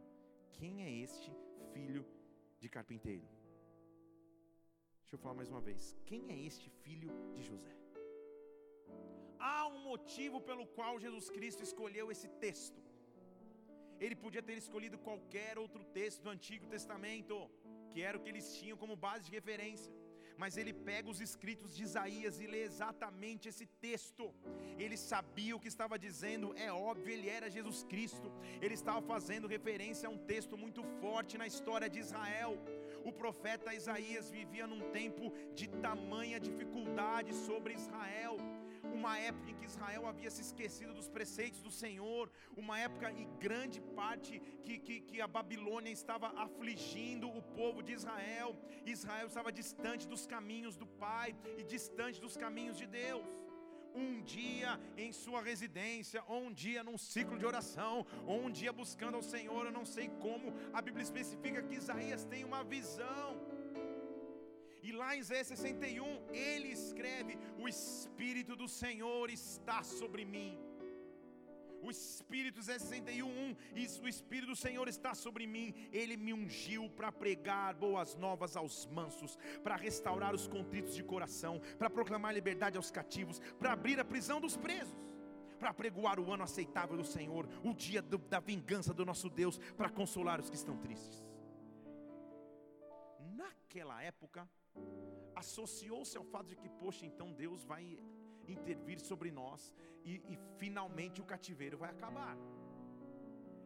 quem 0.52 0.84
é 0.84 0.92
este 0.92 1.32
filho 1.74 2.04
de 2.64 2.70
carpinteiro? 2.76 3.28
Deixa 5.02 5.16
eu 5.16 5.22
falar 5.24 5.36
mais 5.40 5.50
uma 5.54 5.62
vez: 5.70 5.84
quem 6.10 6.22
é 6.36 6.38
este 6.50 6.70
filho 6.84 7.12
de 7.36 7.44
José? 7.50 7.76
Há 9.48 9.62
um 9.76 9.80
motivo 9.92 10.40
pelo 10.50 10.66
qual 10.78 10.94
Jesus 11.06 11.28
Cristo 11.36 11.64
escolheu 11.68 12.06
esse 12.14 12.28
texto. 12.46 12.80
Ele 14.04 14.16
podia 14.24 14.44
ter 14.50 14.58
escolhido 14.64 14.98
qualquer 15.08 15.54
outro 15.64 15.84
texto 16.00 16.22
do 16.26 16.34
Antigo 16.36 16.68
Testamento, 16.76 17.38
que 17.92 18.02
era 18.10 18.18
o 18.18 18.22
que 18.24 18.32
eles 18.34 18.48
tinham 18.58 18.78
como 18.82 19.02
base 19.08 19.26
de 19.28 19.36
referência. 19.40 19.94
Mas 20.42 20.56
ele 20.60 20.74
pega 20.90 21.12
os 21.14 21.20
escritos 21.28 21.76
de 21.76 21.84
Isaías 21.88 22.36
e 22.40 22.48
lê 22.54 22.62
exatamente 22.64 23.50
esse 23.52 23.66
texto. 23.88 24.26
Ele 24.84 24.98
sabia 25.12 25.56
o 25.56 25.60
que 25.64 25.72
estava 25.74 26.00
dizendo, 26.08 26.54
é 26.68 26.72
óbvio, 26.72 27.14
ele 27.16 27.30
era 27.38 27.52
Jesus 27.58 27.80
Cristo. 27.92 28.32
Ele 28.62 28.76
estava 28.80 29.02
fazendo 29.14 29.52
referência 29.56 30.08
a 30.08 30.14
um 30.16 30.22
texto 30.34 30.58
muito 30.58 30.82
forte 31.02 31.38
na 31.38 31.46
história 31.54 31.90
de 31.90 32.00
Israel. 32.00 32.54
O 33.04 33.12
profeta 33.12 33.74
Isaías 33.82 34.32
vivia 34.32 34.66
num 34.66 34.92
tempo 34.92 35.26
de 35.60 35.68
tamanha 35.68 36.40
dificuldade 36.40 37.34
sobre 37.34 37.74
Israel 37.74 38.38
uma 38.84 39.18
época 39.18 39.50
em 39.50 39.56
que 39.56 39.66
Israel 39.66 40.06
havia 40.08 40.30
se 40.30 40.42
esquecido 40.42 40.94
dos 40.94 41.08
preceitos 41.08 41.62
do 41.62 41.72
Senhor, 41.72 42.32
uma 42.56 42.80
época 42.80 43.12
e 43.12 43.26
grande 43.40 43.82
parte 43.82 44.40
que, 44.64 44.78
que, 44.80 45.02
que 45.02 45.22
a 45.22 45.28
Babilônia 45.28 45.92
estava 45.92 46.28
afligindo 46.46 47.28
o 47.30 47.42
povo 47.42 47.82
de 47.82 47.94
Israel, 47.94 48.56
Israel 48.86 49.28
estava 49.28 49.52
distante 49.52 50.08
dos 50.08 50.26
caminhos 50.26 50.76
do 50.76 50.86
Pai 50.86 51.36
e 51.58 51.64
distante 51.64 52.20
dos 52.20 52.36
caminhos 52.36 52.78
de 52.78 52.88
Deus. 52.88 53.28
Um 53.94 54.22
dia 54.22 54.80
em 54.96 55.12
sua 55.12 55.42
residência, 55.42 56.24
ou 56.28 56.44
um 56.44 56.54
dia 56.54 56.84
num 56.84 56.98
ciclo 56.98 57.38
de 57.38 57.46
oração, 57.46 58.06
ou 58.26 58.46
um 58.46 58.52
dia 58.52 58.72
buscando 58.72 59.16
ao 59.16 59.24
Senhor, 59.24 59.66
eu 59.66 59.72
não 59.72 59.86
sei 59.86 60.10
como, 60.20 60.54
a 60.72 60.82
Bíblia 60.82 61.04
especifica 61.04 61.64
que 61.64 61.76
Isaías 61.76 62.24
tem 62.24 62.44
uma 62.46 62.64
visão. 62.64 63.42
E 64.82 64.92
lá 64.92 65.16
em 65.16 65.20
Isaías 65.20 65.48
61, 65.48 66.34
ele 66.34 66.70
escreve: 66.70 67.38
O 67.58 67.68
Espírito 67.68 68.56
do 68.56 68.68
Senhor 68.68 69.30
está 69.30 69.84
sobre 69.84 70.26
mim. 70.26 70.58
O 71.82 71.90
Espírito, 71.90 72.60
Isaías 72.60 72.82
61, 72.84 73.56
o 74.04 74.08
Espírito 74.08 74.48
do 74.48 74.56
Senhor 74.56 74.88
está 74.88 75.14
sobre 75.14 75.48
mim. 75.48 75.74
Ele 75.94 76.18
me 76.18 76.34
ungiu 76.34 76.90
para 76.90 77.12
pregar 77.12 77.74
boas 77.74 78.16
novas 78.16 78.56
aos 78.58 78.86
mansos, 78.88 79.38
para 79.64 79.78
restaurar 79.78 80.36
os 80.36 80.48
contritos 80.48 80.94
de 80.94 81.04
coração, 81.04 81.62
para 81.78 81.90
proclamar 81.90 82.34
liberdade 82.34 82.76
aos 82.76 82.92
cativos, 82.92 83.40
para 83.58 83.72
abrir 83.72 84.00
a 84.00 84.06
prisão 84.06 84.42
dos 84.42 84.58
presos 84.58 85.10
para 85.60 85.74
pregoar 85.74 86.22
o 86.22 86.32
ano 86.32 86.44
aceitável 86.44 86.96
do 86.96 87.04
Senhor, 87.04 87.46
o 87.66 87.74
dia 87.74 88.02
do, 88.02 88.18
da 88.18 88.40
vingança 88.40 88.94
do 88.94 89.06
nosso 89.06 89.30
Deus, 89.30 89.60
para 89.76 89.90
consolar 89.90 90.40
os 90.40 90.50
que 90.50 90.56
estão 90.56 90.78
tristes. 90.78 91.22
Naquela 93.36 94.02
época, 94.02 94.50
associou-se 95.36 96.18
ao 96.18 96.24
fato 96.24 96.48
de 96.48 96.56
que, 96.56 96.70
poxa, 96.70 97.06
então 97.06 97.32
Deus 97.32 97.64
vai 97.64 97.98
intervir 98.48 99.00
sobre 99.00 99.32
nós 99.32 99.74
e, 100.04 100.16
e 100.34 100.38
finalmente 100.58 101.22
o 101.22 101.26
cativeiro 101.26 101.78
vai 101.78 101.90
acabar. 101.92 102.36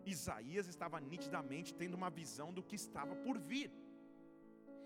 Isaías 0.06 0.68
estava 0.68 1.00
nitidamente 1.00 1.74
tendo 1.74 1.96
uma 1.96 2.10
visão 2.10 2.54
do 2.54 2.62
que 2.62 2.76
estava 2.76 3.16
por 3.16 3.38
vir 3.38 3.72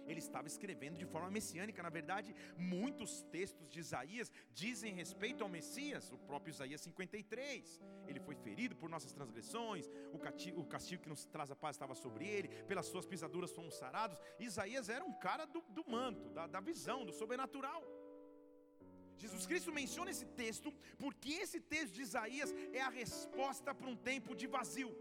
ele 0.07 0.19
estava 0.19 0.47
escrevendo 0.47 0.97
de 0.97 1.05
forma 1.05 1.29
messiânica. 1.29 1.83
Na 1.83 1.89
verdade, 1.89 2.33
muitos 2.57 3.23
textos 3.23 3.69
de 3.69 3.79
Isaías 3.79 4.31
dizem 4.53 4.93
respeito 4.93 5.43
ao 5.43 5.49
Messias, 5.49 6.11
o 6.11 6.17
próprio 6.17 6.51
Isaías 6.51 6.81
53. 6.81 7.81
Ele 8.07 8.19
foi 8.19 8.35
ferido 8.35 8.75
por 8.75 8.89
nossas 8.89 9.13
transgressões, 9.13 9.89
o 10.13 10.17
castigo, 10.17 10.65
que 11.01 11.09
nos 11.09 11.25
traz 11.25 11.51
a 11.51 11.55
paz 11.55 11.75
estava 11.75 11.95
sobre 11.95 12.25
ele, 12.25 12.49
pelas 12.65 12.85
suas 12.85 13.05
pisaduras 13.05 13.51
fomos 13.51 13.75
sarados. 13.75 14.19
Isaías 14.39 14.89
era 14.89 15.03
um 15.03 15.13
cara 15.13 15.45
do, 15.45 15.61
do 15.69 15.83
manto, 15.89 16.29
da, 16.29 16.47
da 16.47 16.59
visão, 16.59 17.05
do 17.05 17.11
sobrenatural. 17.11 17.83
Jesus 19.17 19.45
Cristo 19.47 19.71
menciona 19.71 20.11
esse 20.11 20.25
texto 20.25 20.71
porque 20.97 21.33
esse 21.33 21.59
texto 21.59 21.93
de 21.93 22.03
Isaías 22.03 22.53
é 22.71 22.81
a 22.81 22.89
resposta 22.89 23.73
para 23.73 23.87
um 23.87 23.95
tempo 23.95 24.35
de 24.35 24.47
vazio. 24.47 24.95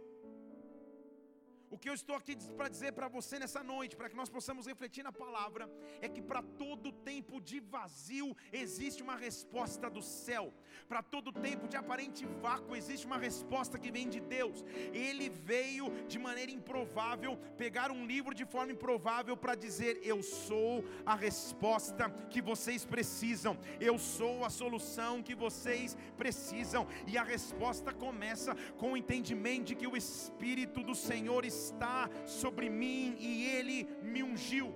O 1.68 1.76
que 1.76 1.88
eu 1.88 1.94
estou 1.94 2.14
aqui 2.14 2.36
para 2.56 2.68
dizer 2.68 2.92
para 2.92 3.08
você 3.08 3.38
nessa 3.38 3.62
noite, 3.62 3.96
para 3.96 4.08
que 4.08 4.16
nós 4.16 4.28
possamos 4.28 4.66
refletir 4.66 5.02
na 5.02 5.12
palavra, 5.12 5.68
é 6.00 6.08
que 6.08 6.22
para 6.22 6.42
todo 6.42 6.92
tempo 6.92 7.40
de 7.40 7.58
vazio 7.58 8.36
existe 8.52 9.02
uma 9.02 9.16
resposta 9.16 9.90
do 9.90 10.00
céu. 10.00 10.54
Para 10.88 11.02
todo 11.02 11.32
tempo 11.32 11.66
de 11.66 11.76
aparente 11.76 12.24
vácuo 12.40 12.76
existe 12.76 13.04
uma 13.06 13.18
resposta 13.18 13.78
que 13.78 13.90
vem 13.90 14.08
de 14.08 14.20
Deus. 14.20 14.64
Ele 14.92 15.28
veio 15.28 15.90
de 16.06 16.18
maneira 16.18 16.52
improvável 16.52 17.36
pegar 17.56 17.90
um 17.90 18.06
livro 18.06 18.32
de 18.34 18.44
forma 18.44 18.72
improvável 18.72 19.36
para 19.36 19.56
dizer: 19.56 19.98
Eu 20.04 20.22
sou 20.22 20.84
a 21.04 21.16
resposta 21.16 22.08
que 22.30 22.40
vocês 22.40 22.84
precisam. 22.84 23.58
Eu 23.80 23.98
sou 23.98 24.44
a 24.44 24.50
solução 24.50 25.22
que 25.22 25.34
vocês 25.34 25.96
precisam. 26.16 26.86
E 27.08 27.18
a 27.18 27.24
resposta 27.24 27.92
começa 27.92 28.54
com 28.76 28.92
o 28.92 28.96
entendimento 28.96 29.64
de 29.66 29.74
que 29.74 29.86
o 29.86 29.96
Espírito 29.96 30.82
do 30.82 30.94
Senhor 30.94 31.44
está 31.44 31.55
está 31.56 31.98
sobre 32.40 32.68
mim 32.80 33.16
e 33.18 33.32
ele 33.56 33.78
me 34.12 34.22
ungiu. 34.30 34.68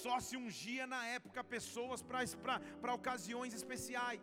Só 0.00 0.14
se 0.26 0.36
ungia 0.42 0.86
na 0.94 1.02
época 1.16 1.42
pessoas 1.56 2.00
para 2.02 2.94
ocasiões 3.00 3.54
especiais, 3.60 4.20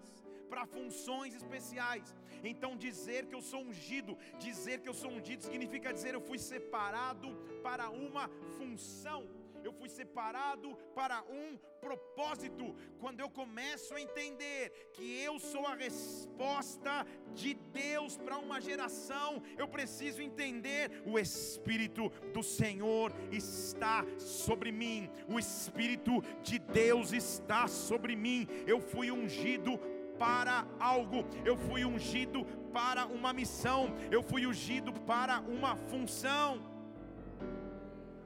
para 0.52 0.66
funções 0.76 1.34
especiais. 1.40 2.08
Então, 2.52 2.72
dizer 2.88 3.22
que 3.26 3.36
eu 3.38 3.42
sou 3.52 3.62
ungido, 3.70 4.14
dizer 4.48 4.78
que 4.82 4.90
eu 4.92 4.98
sou 5.02 5.12
ungido, 5.18 5.42
significa 5.50 5.96
dizer 5.98 6.14
eu 6.14 6.22
fui 6.30 6.40
separado 6.52 7.30
para 7.64 7.88
uma 7.90 8.28
função 8.58 9.22
eu 9.66 9.74
fui 9.74 9.90
separado 9.90 10.76
para 10.94 11.24
um 11.24 11.58
propósito. 11.82 12.76
Quando 13.00 13.20
eu 13.20 13.30
começo 13.30 13.96
a 13.96 14.02
entender 14.02 14.92
que 14.94 15.20
eu 15.22 15.40
sou 15.40 15.66
a 15.66 15.74
resposta 15.74 17.06
de 17.34 17.56
Deus 17.74 18.16
para 18.16 18.38
uma 18.38 18.62
geração, 18.62 19.42
eu 19.58 19.68
preciso 19.68 20.22
entender 20.22 21.02
o 21.06 21.18
Espírito 21.18 22.10
do 22.32 22.44
Senhor 22.44 23.12
está 23.32 24.06
sobre 24.20 24.72
mim, 24.72 25.10
o 25.28 25.40
Espírito 25.40 26.22
de 26.44 26.60
Deus 26.60 27.12
está 27.12 27.68
sobre 27.68 28.16
mim. 28.16 28.48
Eu 28.68 28.80
fui 28.80 29.10
ungido 29.10 29.80
para 30.20 30.66
algo, 30.80 31.26
eu 31.44 31.58
fui 31.58 31.84
ungido 31.84 32.46
para 32.72 33.06
uma 33.08 33.34
missão, 33.34 33.94
eu 34.12 34.22
fui 34.22 34.46
ungido 34.46 34.94
para 34.94 35.40
uma 35.42 35.76
função. 35.76 36.75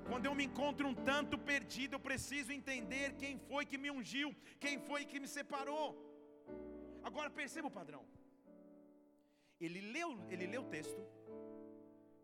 Quando 0.09 0.25
eu 0.27 0.33
me 0.39 0.45
encontro 0.49 0.85
um 0.91 0.95
tanto 1.11 1.35
perdido, 1.51 1.93
eu 1.95 2.03
preciso 2.09 2.51
entender 2.59 3.07
quem 3.21 3.33
foi 3.49 3.63
que 3.71 3.77
me 3.83 3.89
ungiu, 3.97 4.29
quem 4.63 4.75
foi 4.87 5.01
que 5.09 5.19
me 5.23 5.29
separou. 5.37 5.87
Agora 7.09 7.29
perceba 7.41 7.67
o 7.67 7.77
padrão. 7.79 8.03
Ele 9.65 9.81
leu, 9.95 10.11
ele 10.33 10.47
lê 10.53 10.57
o 10.57 10.69
texto. 10.75 11.01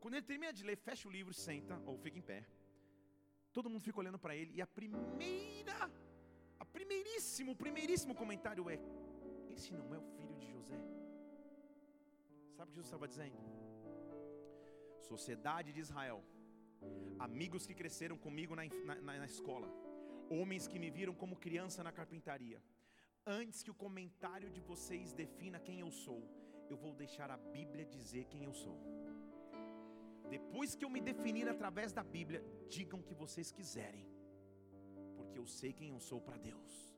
Quando 0.01 0.15
ele 0.15 0.29
termina 0.31 0.51
de 0.57 0.63
ler, 0.69 0.77
fecha 0.87 1.07
o 1.07 1.11
livro, 1.17 1.33
senta 1.47 1.75
ou 1.85 1.95
fica 2.05 2.17
em 2.21 2.27
pé. 2.31 2.39
Todo 3.55 3.69
mundo 3.69 3.83
fica 3.87 3.99
olhando 4.03 4.19
para 4.23 4.35
ele 4.39 4.51
e 4.57 4.61
a 4.61 4.67
primeira, 4.67 5.79
a 6.59 6.65
primeiríssimo, 6.77 7.51
o 7.53 7.59
primeiríssimo 7.63 8.15
comentário 8.21 8.69
é: 8.75 8.79
esse 9.55 9.71
não 9.79 9.87
é 9.95 9.99
o 10.03 10.07
filho 10.15 10.35
de 10.41 10.47
José. 10.55 10.79
Sabe 12.55 12.69
o 12.69 12.71
que 12.71 12.77
Jesus 12.77 12.87
estava 12.87 13.07
dizendo? 13.07 13.37
Sociedade 15.11 15.71
de 15.75 15.81
Israel 15.87 16.19
amigos 17.20 17.65
que 17.65 17.74
cresceram 17.74 18.17
comigo 18.17 18.55
na, 18.55 18.63
na, 18.86 18.96
na 19.20 19.25
escola, 19.25 19.67
homens 20.29 20.67
que 20.67 20.79
me 20.79 20.89
viram 20.89 21.13
como 21.13 21.36
criança 21.36 21.84
na 21.84 21.91
carpintaria. 21.91 22.62
Antes 23.25 23.63
que 23.63 23.72
o 23.72 23.79
comentário 23.86 24.50
de 24.50 24.62
vocês 24.62 25.13
defina 25.13 25.60
quem 25.60 25.79
eu 25.79 25.91
sou, 25.91 26.22
eu 26.70 26.77
vou 26.77 26.94
deixar 26.94 27.29
a 27.32 27.38
Bíblia 27.38 27.86
dizer 27.86 28.25
quem 28.25 28.44
eu 28.44 28.53
sou. 28.53 28.79
Depois 30.29 30.75
que 30.75 30.84
eu 30.86 30.89
me 30.89 31.01
definir 31.01 31.48
através 31.48 31.91
da 31.91 32.03
Bíblia, 32.03 32.44
digam 32.70 33.00
o 33.00 33.03
que 33.03 33.13
vocês 33.13 33.51
quiserem, 33.51 34.05
porque 35.15 35.38
eu 35.38 35.46
sei 35.46 35.72
quem 35.74 35.89
eu 35.89 36.00
sou 36.00 36.20
para 36.20 36.38
Deus 36.38 36.96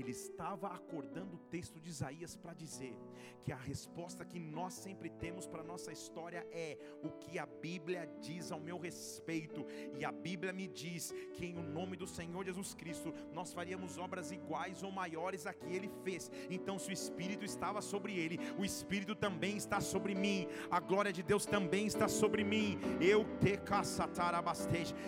ele 0.00 0.10
estava 0.10 0.68
acordando 0.68 1.36
o 1.36 1.38
texto 1.38 1.80
de 1.80 1.88
Isaías 1.88 2.36
para 2.36 2.52
dizer 2.52 2.96
que 3.44 3.52
a 3.52 3.56
resposta 3.56 4.24
que 4.24 4.38
nós 4.38 4.74
sempre 4.74 5.08
temos 5.08 5.46
para 5.46 5.60
a 5.60 5.64
nossa 5.64 5.92
história 5.92 6.46
é 6.50 6.76
o 7.02 7.10
que 7.12 7.38
a 7.38 7.46
Bíblia 7.64 8.06
diz 8.20 8.52
ao 8.52 8.60
meu 8.60 8.78
respeito, 8.78 9.64
e 9.98 10.04
a 10.04 10.12
Bíblia 10.12 10.52
me 10.52 10.66
diz 10.68 11.14
que 11.32 11.46
em 11.46 11.56
o 11.56 11.62
nome 11.62 11.96
do 11.96 12.06
Senhor 12.06 12.44
Jesus 12.44 12.74
Cristo 12.74 13.14
nós 13.32 13.54
faríamos 13.54 13.96
obras 13.96 14.30
iguais 14.30 14.82
ou 14.82 14.92
maiores 14.92 15.46
a 15.46 15.54
que 15.54 15.72
ele 15.74 15.90
fez. 16.04 16.30
Então, 16.50 16.78
se 16.78 16.90
o 16.90 16.92
Espírito 16.92 17.42
estava 17.42 17.80
sobre 17.80 18.18
ele, 18.18 18.38
o 18.58 18.66
Espírito 18.66 19.14
também 19.14 19.56
está 19.56 19.80
sobre 19.80 20.14
mim, 20.14 20.46
a 20.70 20.78
glória 20.78 21.10
de 21.10 21.22
Deus 21.22 21.46
também 21.46 21.86
está 21.86 22.06
sobre 22.06 22.44
mim. 22.44 22.78
Eu 23.00 23.24
te 23.40 23.54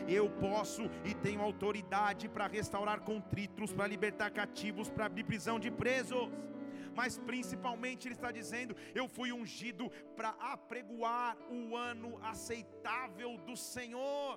eu 0.08 0.30
posso 0.30 0.82
e 1.04 1.12
tenho 1.14 1.42
autoridade 1.42 2.26
para 2.26 2.46
restaurar 2.46 3.00
contritos, 3.00 3.70
para 3.70 3.86
libertar 3.86 4.30
cativos 4.30 4.88
para 4.88 5.06
abrir 5.06 5.24
prisão 5.24 5.58
de 5.60 5.70
presos. 5.70 6.30
Mas 6.98 7.18
principalmente 7.30 8.06
ele 8.06 8.18
está 8.18 8.30
dizendo: 8.40 8.74
Eu 9.00 9.06
fui 9.16 9.30
ungido 9.40 9.86
para 10.18 10.30
apregoar 10.54 11.36
o 11.58 11.76
ano 11.76 12.10
aceitável 12.32 13.32
do 13.48 13.56
Senhor. 13.74 14.32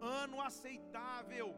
Ano 0.00 0.40
aceitável 0.48 1.48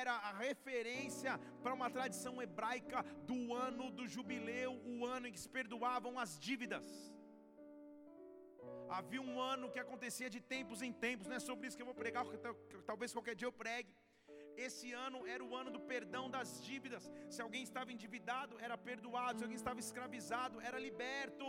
era 0.00 0.14
a 0.28 0.32
referência 0.46 1.32
para 1.62 1.76
uma 1.78 1.90
tradição 1.96 2.34
hebraica 2.44 3.02
do 3.30 3.38
ano 3.66 3.86
do 3.98 4.06
jubileu, 4.14 4.72
o 4.92 5.06
ano 5.06 5.26
em 5.26 5.32
que 5.34 5.44
se 5.44 5.48
perdoavam 5.58 6.18
as 6.24 6.32
dívidas. 6.46 6.88
Havia 8.96 9.22
um 9.30 9.40
ano 9.52 9.70
que 9.72 9.80
acontecia 9.84 10.28
de 10.34 10.40
tempos 10.54 10.82
em 10.86 10.92
tempos, 11.06 11.26
não 11.26 11.36
é 11.36 11.40
sobre 11.40 11.66
isso 11.66 11.76
que 11.76 11.82
eu 11.82 11.90
vou 11.92 11.98
pregar, 12.02 12.24
talvez 12.90 13.12
qualquer 13.16 13.34
dia 13.34 13.48
eu 13.48 13.56
pregue 13.64 13.90
esse 14.66 14.92
ano 15.06 15.18
era 15.34 15.42
o 15.42 15.54
ano 15.60 15.70
do 15.70 15.80
perdão 15.92 16.24
das 16.36 16.50
dívidas. 16.68 17.04
Se 17.34 17.40
alguém 17.40 17.62
estava 17.62 17.92
endividado, 17.92 18.56
era 18.66 18.76
perdoado. 18.76 19.38
Se 19.38 19.44
alguém 19.44 19.60
estava 19.62 19.80
escravizado, 19.86 20.60
era 20.60 20.78
liberto. 20.78 21.46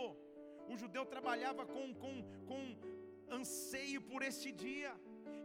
O 0.68 0.78
judeu 0.78 1.06
trabalhava 1.06 1.66
com, 1.66 1.94
com, 2.02 2.16
com 2.50 2.62
anseio 3.40 4.02
por 4.02 4.22
este 4.22 4.52
dia. 4.52 4.94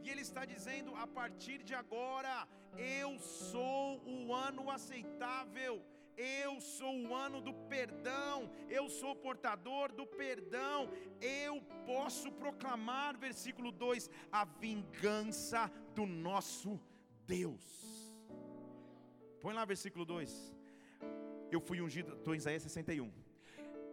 E 0.03 0.11
ele 0.11 0.21
está 0.29 0.45
dizendo: 0.45 0.95
a 0.95 1.07
partir 1.07 1.59
de 1.63 1.75
agora, 1.75 2.47
eu 2.77 3.19
sou 3.19 4.03
o 4.07 4.35
ano 4.35 4.71
aceitável. 4.71 5.83
Eu 6.17 6.61
sou 6.61 6.95
o 7.07 7.13
ano 7.13 7.41
do 7.41 7.53
perdão, 7.69 8.49
eu 8.69 8.89
sou 8.89 9.17
portador 9.17 9.91
do 9.91 10.07
perdão, 10.07 10.89
eu 11.21 11.61
posso 11.85 12.31
proclamar, 12.31 13.19
versículo 13.19 13.73
2, 13.73 14.09
a 14.31 14.45
vingança 14.45 15.69
do 15.93 16.07
nosso 16.07 16.81
Deus. 17.27 18.15
Põe 19.41 19.55
lá 19.55 19.65
versículo 19.65 20.05
2. 20.05 20.55
Eu 21.51 21.61
fui 21.61 21.81
ungido, 21.81 22.15
estou 22.15 22.35
em 22.35 22.39
Isaías 22.39 22.63
61. 22.63 23.13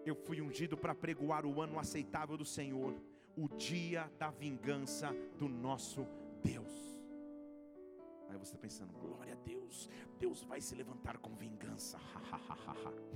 Eu 0.05 0.15
fui 0.15 0.41
ungido 0.41 0.77
para 0.77 0.95
pregoar 0.95 1.45
o 1.45 1.61
ano 1.61 1.77
aceitável 1.77 2.37
do 2.37 2.45
Senhor, 2.45 2.95
o 3.35 3.47
dia 3.49 4.11
da 4.17 4.31
vingança 4.31 5.13
do 5.37 5.47
nosso 5.47 6.07
Deus. 6.43 6.71
Aí 8.29 8.37
você 8.37 8.53
está 8.53 8.57
pensando, 8.57 8.93
glória 8.93 9.33
a 9.33 9.35
Deus, 9.35 9.89
Deus 10.17 10.41
vai 10.43 10.61
se 10.61 10.73
levantar 10.73 11.17
com 11.17 11.35
vingança. 11.35 11.99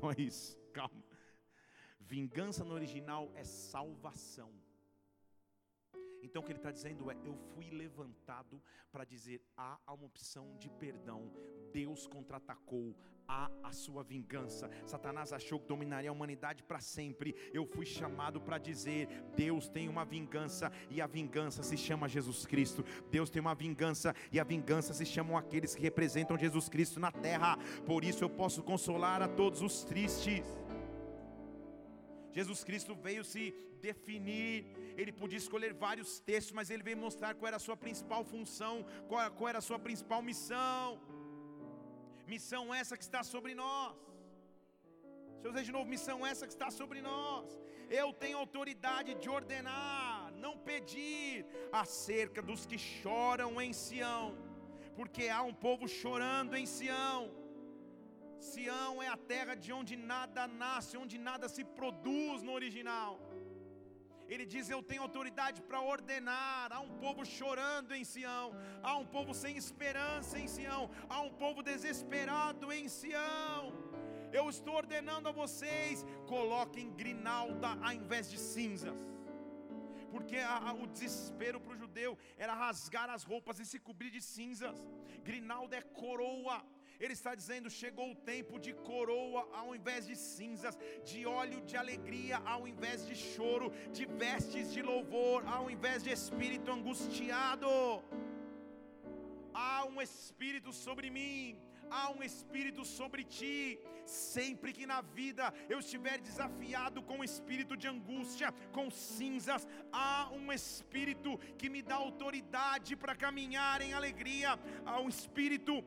Não 0.01 0.11
é 0.11 0.15
isso, 0.17 0.59
calma. 0.73 1.03
Vingança 1.99 2.63
no 2.63 2.73
original 2.73 3.31
é 3.33 3.43
salvação. 3.43 4.51
Então 6.25 6.41
o 6.41 6.45
que 6.45 6.51
ele 6.51 6.59
está 6.59 6.71
dizendo 6.71 7.09
é: 7.09 7.15
eu 7.23 7.35
fui 7.53 7.69
levantado 7.69 8.61
para 8.91 9.05
dizer 9.05 9.41
há 9.55 9.77
uma 9.93 10.05
opção 10.05 10.55
de 10.57 10.69
perdão. 10.69 11.31
Deus 11.71 12.07
contra-atacou, 12.07 12.95
há 13.27 13.51
a 13.63 13.71
sua 13.71 14.03
vingança. 14.03 14.69
Satanás 14.85 15.33
achou 15.33 15.59
que 15.59 15.67
dominaria 15.67 16.09
a 16.09 16.13
humanidade 16.13 16.63
para 16.63 16.79
sempre. 16.79 17.35
Eu 17.53 17.65
fui 17.65 17.85
chamado 17.85 18.41
para 18.41 18.57
dizer: 18.57 19.07
Deus 19.35 19.67
tem 19.67 19.87
uma 19.87 20.03
vingança 20.03 20.71
e 20.89 20.99
a 20.99 21.07
vingança 21.07 21.61
se 21.61 21.77
chama 21.77 22.09
Jesus 22.09 22.45
Cristo. 22.45 22.83
Deus 23.11 23.29
tem 23.29 23.39
uma 23.39 23.55
vingança 23.55 24.15
e 24.31 24.39
a 24.39 24.43
vingança 24.43 24.93
se 24.93 25.05
chamam 25.05 25.37
aqueles 25.37 25.75
que 25.75 25.81
representam 25.81 26.37
Jesus 26.37 26.67
Cristo 26.69 26.99
na 26.99 27.11
terra. 27.11 27.57
Por 27.85 28.03
isso 28.03 28.23
eu 28.23 28.29
posso 28.29 28.63
consolar 28.63 29.21
a 29.21 29.27
todos 29.27 29.61
os 29.61 29.83
tristes. 29.83 30.64
Jesus 32.37 32.61
Cristo 32.67 32.93
veio 33.07 33.23
se 33.23 33.43
definir, 33.87 34.55
ele 34.99 35.11
podia 35.21 35.41
escolher 35.43 35.71
vários 35.85 36.09
textos, 36.29 36.53
mas 36.57 36.69
ele 36.69 36.83
veio 36.87 36.97
mostrar 37.05 37.31
qual 37.35 37.47
era 37.51 37.59
a 37.61 37.65
sua 37.67 37.77
principal 37.83 38.23
função, 38.33 38.73
qual, 39.09 39.21
qual 39.37 39.49
era 39.51 39.59
a 39.59 39.67
sua 39.69 39.79
principal 39.87 40.21
missão. 40.29 40.99
Missão 42.33 42.63
essa 42.81 42.97
que 42.99 43.05
está 43.09 43.21
sobre 43.23 43.53
nós. 43.63 43.95
Deixa 45.35 45.47
eu 45.47 45.51
dizer 45.51 45.65
de 45.69 45.71
novo, 45.77 45.93
missão 45.95 46.17
essa 46.31 46.47
que 46.47 46.55
está 46.57 46.69
sobre 46.79 46.99
nós. 47.09 47.47
Eu 48.01 48.07
tenho 48.21 48.37
autoridade 48.43 49.13
de 49.21 49.29
ordenar, 49.29 50.33
não 50.45 50.53
pedir, 50.69 51.45
acerca 51.71 52.41
dos 52.41 52.65
que 52.65 52.77
choram 52.77 53.61
em 53.61 53.71
Sião, 53.71 54.35
porque 54.97 55.29
há 55.35 55.41
um 55.43 55.53
povo 55.67 55.87
chorando 55.87 56.55
em 56.61 56.65
Sião. 56.65 57.44
Sião 58.51 58.93
é 59.05 59.07
a 59.15 59.17
terra 59.31 59.53
de 59.63 59.71
onde 59.79 59.95
nada 60.13 60.43
nasce, 60.63 61.01
onde 61.03 61.17
nada 61.29 61.47
se 61.55 61.63
produz 61.79 62.41
no 62.47 62.53
original. 62.59 63.13
Ele 64.33 64.45
diz: 64.53 64.65
Eu 64.69 64.81
tenho 64.89 65.03
autoridade 65.07 65.59
para 65.67 65.81
ordenar. 65.93 66.67
Há 66.75 66.79
um 66.87 66.93
povo 67.05 67.23
chorando 67.37 67.93
em 67.97 68.03
Sião, 68.11 68.47
há 68.83 68.93
um 69.01 69.07
povo 69.15 69.33
sem 69.43 69.55
esperança 69.63 70.37
em 70.43 70.47
Sião, 70.55 70.83
há 71.09 71.19
um 71.27 71.33
povo 71.43 71.61
desesperado 71.71 72.71
em 72.77 72.87
Sião. 72.99 73.61
Eu 74.39 74.45
estou 74.55 74.75
ordenando 74.83 75.29
a 75.29 75.37
vocês: 75.41 76.05
coloquem 76.33 76.93
grinalda 77.01 77.69
ao 77.87 77.93
invés 78.01 78.29
de 78.33 78.39
cinzas. 78.53 79.01
Porque 80.13 80.37
a, 80.37 80.57
a, 80.69 80.73
o 80.73 80.87
desespero 80.87 81.59
para 81.59 81.73
o 81.73 81.79
judeu 81.83 82.11
era 82.37 82.53
rasgar 82.53 83.09
as 83.15 83.23
roupas 83.31 83.59
e 83.59 83.65
se 83.71 83.79
cobrir 83.87 84.11
de 84.17 84.21
cinzas. 84.21 84.77
Grinalda 85.29 85.75
é 85.77 85.81
coroa 86.01 86.57
ele 86.99 87.13
está 87.13 87.33
dizendo: 87.35 87.69
chegou 87.69 88.11
o 88.11 88.15
tempo 88.31 88.59
de 88.59 88.73
coroa 88.73 89.47
ao 89.53 89.75
invés 89.75 90.05
de 90.07 90.15
cinzas, 90.15 90.77
de 91.03 91.25
óleo 91.25 91.61
de 91.61 91.77
alegria 91.77 92.37
ao 92.45 92.67
invés 92.67 93.05
de 93.05 93.15
choro, 93.15 93.71
de 93.91 94.05
vestes 94.05 94.71
de 94.73 94.81
louvor 94.81 95.43
ao 95.47 95.69
invés 95.69 96.03
de 96.03 96.11
espírito 96.11 96.71
angustiado. 96.71 97.69
Há 99.53 99.85
um 99.85 100.01
espírito 100.01 100.71
sobre 100.73 101.09
mim, 101.09 101.57
há 101.89 102.11
um 102.11 102.21
espírito 102.21 102.83
sobre 102.83 103.23
ti. 103.23 103.79
Sempre 104.05 104.71
que 104.71 104.85
na 104.85 105.01
vida 105.01 105.51
eu 105.67 105.79
estiver 105.79 106.19
desafiado 106.19 107.01
com 107.01 107.23
espírito 107.23 107.75
de 107.75 107.87
angústia, 107.87 108.53
com 108.71 108.91
cinzas, 108.91 109.67
há 109.91 110.29
um 110.31 110.51
espírito 110.53 111.37
que 111.57 111.69
me 111.69 111.81
dá 111.81 111.95
autoridade 111.95 112.95
para 112.95 113.15
caminhar 113.15 113.81
em 113.81 113.93
alegria, 113.93 114.59
há 114.85 114.99
um 114.99 115.09
espírito 115.09 115.83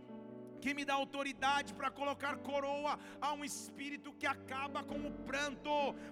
que 0.60 0.74
me 0.74 0.84
dá 0.84 0.94
autoridade 0.94 1.74
para 1.74 1.90
colocar 1.90 2.36
coroa 2.38 2.98
a 3.20 3.32
um 3.32 3.44
espírito 3.44 4.12
que 4.12 4.26
acaba 4.26 4.82
com 4.82 5.06
o 5.06 5.10
pranto, 5.10 5.70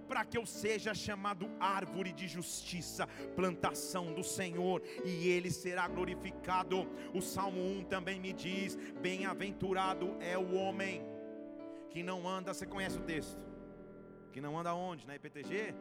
para 0.09 0.25
que 0.25 0.39
eu 0.39 0.47
seja 0.47 0.95
chamado 0.95 1.51
árvore 1.61 2.13
de 2.13 2.29
justiça, 2.29 3.07
plantação 3.35 4.15
do 4.15 4.23
Senhor, 4.23 4.83
e 5.05 5.29
ele 5.29 5.51
será 5.51 5.89
glorificado. 5.89 6.89
O 7.15 7.21
Salmo 7.21 7.61
1 7.61 7.85
também 7.85 8.21
me 8.21 8.33
diz: 8.33 8.77
Bem-aventurado 9.01 10.17
é 10.21 10.37
o 10.39 10.55
homem 10.55 11.05
que 11.91 12.03
não 12.03 12.29
anda, 12.29 12.53
você 12.53 12.67
conhece 12.67 12.99
o 12.99 13.03
texto? 13.03 13.41
Que 14.33 14.41
não 14.41 14.59
anda 14.59 14.75
onde? 14.75 15.07
Na 15.07 15.17
IPTG? 15.17 15.75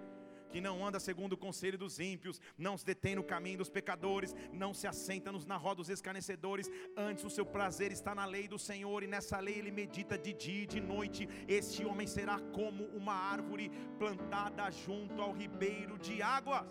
Que 0.56 0.62
não 0.62 0.88
anda 0.88 1.02
segundo 1.02 1.34
o 1.34 1.38
conselho 1.46 1.78
dos 1.78 2.00
ímpios, 2.00 2.40
não 2.58 2.78
se 2.78 2.86
detém 2.86 3.14
no 3.14 3.26
caminho 3.32 3.58
dos 3.58 3.70
pecadores, 3.70 4.34
não 4.54 4.74
se 4.74 4.88
assenta 4.88 5.30
na 5.46 5.58
roda 5.58 5.76
dos 5.82 5.90
escarnecedores, 5.90 6.70
antes 6.96 7.26
o 7.26 7.30
seu 7.30 7.46
prazer 7.46 7.92
está 7.92 8.16
na 8.16 8.26
lei 8.26 8.48
do 8.48 8.58
Senhor, 8.58 9.04
e 9.04 9.08
nessa 9.16 9.38
lei 9.38 9.56
ele 9.56 9.70
medita 9.70 10.18
de 10.18 10.32
dia 10.32 10.64
e 10.64 10.66
de 10.66 10.80
noite. 10.80 11.28
Este 11.46 11.84
homem 11.84 12.08
será 12.08 12.40
como 12.54 12.86
uma 13.00 13.14
árvore 13.14 13.70
plantada 14.00 14.72
junto 14.72 15.22
ao 15.22 15.34
ribeiro 15.34 15.98
de 16.00 16.22
águas. 16.22 16.66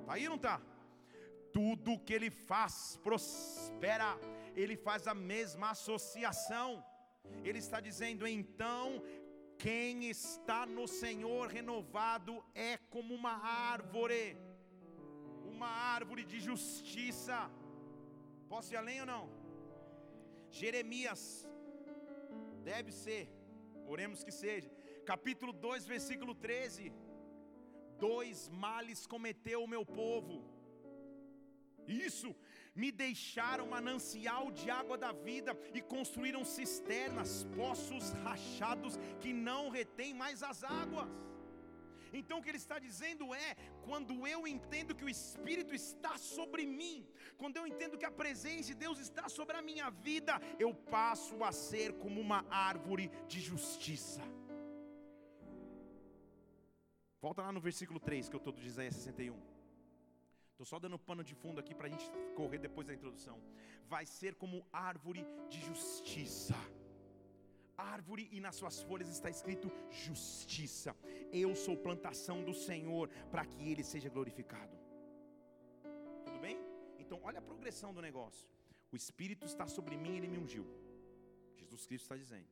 Está 0.00 0.14
aí 0.14 0.26
não 0.26 0.36
está? 0.36 0.58
Tudo 1.52 1.98
que 1.98 2.14
ele 2.14 2.30
faz 2.30 2.98
prospera, 3.02 4.18
ele 4.56 4.74
faz 4.74 5.06
a 5.06 5.12
mesma 5.12 5.72
associação. 5.72 6.82
Ele 7.42 7.58
está 7.58 7.78
dizendo 7.78 8.26
então 8.26 9.02
quem 9.58 10.08
está 10.08 10.66
no 10.66 10.86
Senhor 10.86 11.48
renovado 11.48 12.44
é 12.54 12.76
como 12.94 13.14
uma 13.14 13.34
árvore, 13.72 14.36
uma 15.52 15.68
árvore 15.68 16.24
de 16.24 16.40
justiça. 16.40 17.50
Posso 18.48 18.72
ir 18.72 18.76
além 18.76 19.00
ou 19.00 19.06
não? 19.06 19.24
Jeremias, 20.50 21.48
deve 22.62 22.92
ser, 22.92 23.28
oremos 23.86 24.22
que 24.22 24.30
seja, 24.30 24.70
capítulo 25.04 25.52
2, 25.52 25.86
versículo 25.86 26.34
13: 26.34 26.92
Dois 27.98 28.48
males 28.48 29.06
cometeu 29.06 29.62
o 29.62 29.68
meu 29.74 29.84
povo, 29.84 30.44
isso 31.86 32.34
me 32.74 32.90
deixaram 32.90 33.66
manancial 33.66 34.50
de 34.50 34.68
água 34.70 34.96
da 34.98 35.12
vida 35.12 35.56
e 35.72 35.80
construíram 35.80 36.44
cisternas, 36.44 37.44
poços 37.56 38.10
rachados 38.24 38.98
que 39.20 39.32
não 39.32 39.68
retêm 39.68 40.12
mais 40.12 40.42
as 40.42 40.64
águas. 40.64 41.08
Então 42.20 42.38
o 42.38 42.42
que 42.42 42.50
ele 42.50 42.58
está 42.64 42.78
dizendo 42.78 43.34
é: 43.34 43.56
quando 43.86 44.26
eu 44.26 44.46
entendo 44.46 44.94
que 44.94 45.04
o 45.04 45.08
Espírito 45.08 45.74
está 45.74 46.16
sobre 46.16 46.64
mim, 46.64 47.06
quando 47.36 47.56
eu 47.56 47.66
entendo 47.66 47.98
que 47.98 48.06
a 48.10 48.10
presença 48.10 48.68
de 48.68 48.74
Deus 48.74 48.98
está 48.98 49.28
sobre 49.28 49.56
a 49.56 49.62
minha 49.62 49.90
vida, 49.90 50.40
eu 50.58 50.72
passo 50.74 51.42
a 51.42 51.52
ser 51.52 51.92
como 51.94 52.20
uma 52.20 52.44
árvore 52.48 53.10
de 53.26 53.40
justiça. 53.40 54.22
Volta 57.20 57.42
lá 57.42 57.50
no 57.50 57.60
versículo 57.60 57.98
3 57.98 58.28
que 58.28 58.36
eu 58.36 58.38
estou 58.38 58.52
do 58.52 58.62
Isaías 58.62 58.94
61. 58.96 59.53
Estou 60.54 60.64
só 60.64 60.78
dando 60.78 60.96
pano 60.96 61.24
de 61.28 61.34
fundo 61.34 61.58
aqui 61.58 61.74
para 61.74 61.88
a 61.88 61.90
gente 61.90 62.08
correr 62.36 62.58
depois 62.58 62.86
da 62.86 62.94
introdução. 62.94 63.36
Vai 63.88 64.06
ser 64.06 64.36
como 64.36 64.64
árvore 64.72 65.26
de 65.50 65.60
justiça. 65.60 66.54
Árvore 67.76 68.28
e 68.30 68.38
nas 68.38 68.54
suas 68.54 68.80
folhas 68.80 69.08
está 69.08 69.28
escrito 69.28 69.68
justiça. 69.90 70.94
Eu 71.32 71.56
sou 71.56 71.76
plantação 71.76 72.44
do 72.44 72.54
Senhor 72.54 73.08
para 73.32 73.44
que 73.44 73.68
Ele 73.68 73.82
seja 73.82 74.08
glorificado. 74.08 74.78
Tudo 76.24 76.38
bem? 76.38 76.56
Então, 77.00 77.18
olha 77.24 77.40
a 77.40 77.48
progressão 77.50 77.92
do 77.92 78.00
negócio. 78.00 78.48
O 78.92 78.96
Espírito 78.96 79.44
está 79.44 79.66
sobre 79.66 79.96
mim, 79.96 80.16
Ele 80.18 80.28
me 80.28 80.38
ungiu. 80.38 80.64
Jesus 81.56 81.84
Cristo 81.84 82.04
está 82.04 82.16
dizendo. 82.16 82.46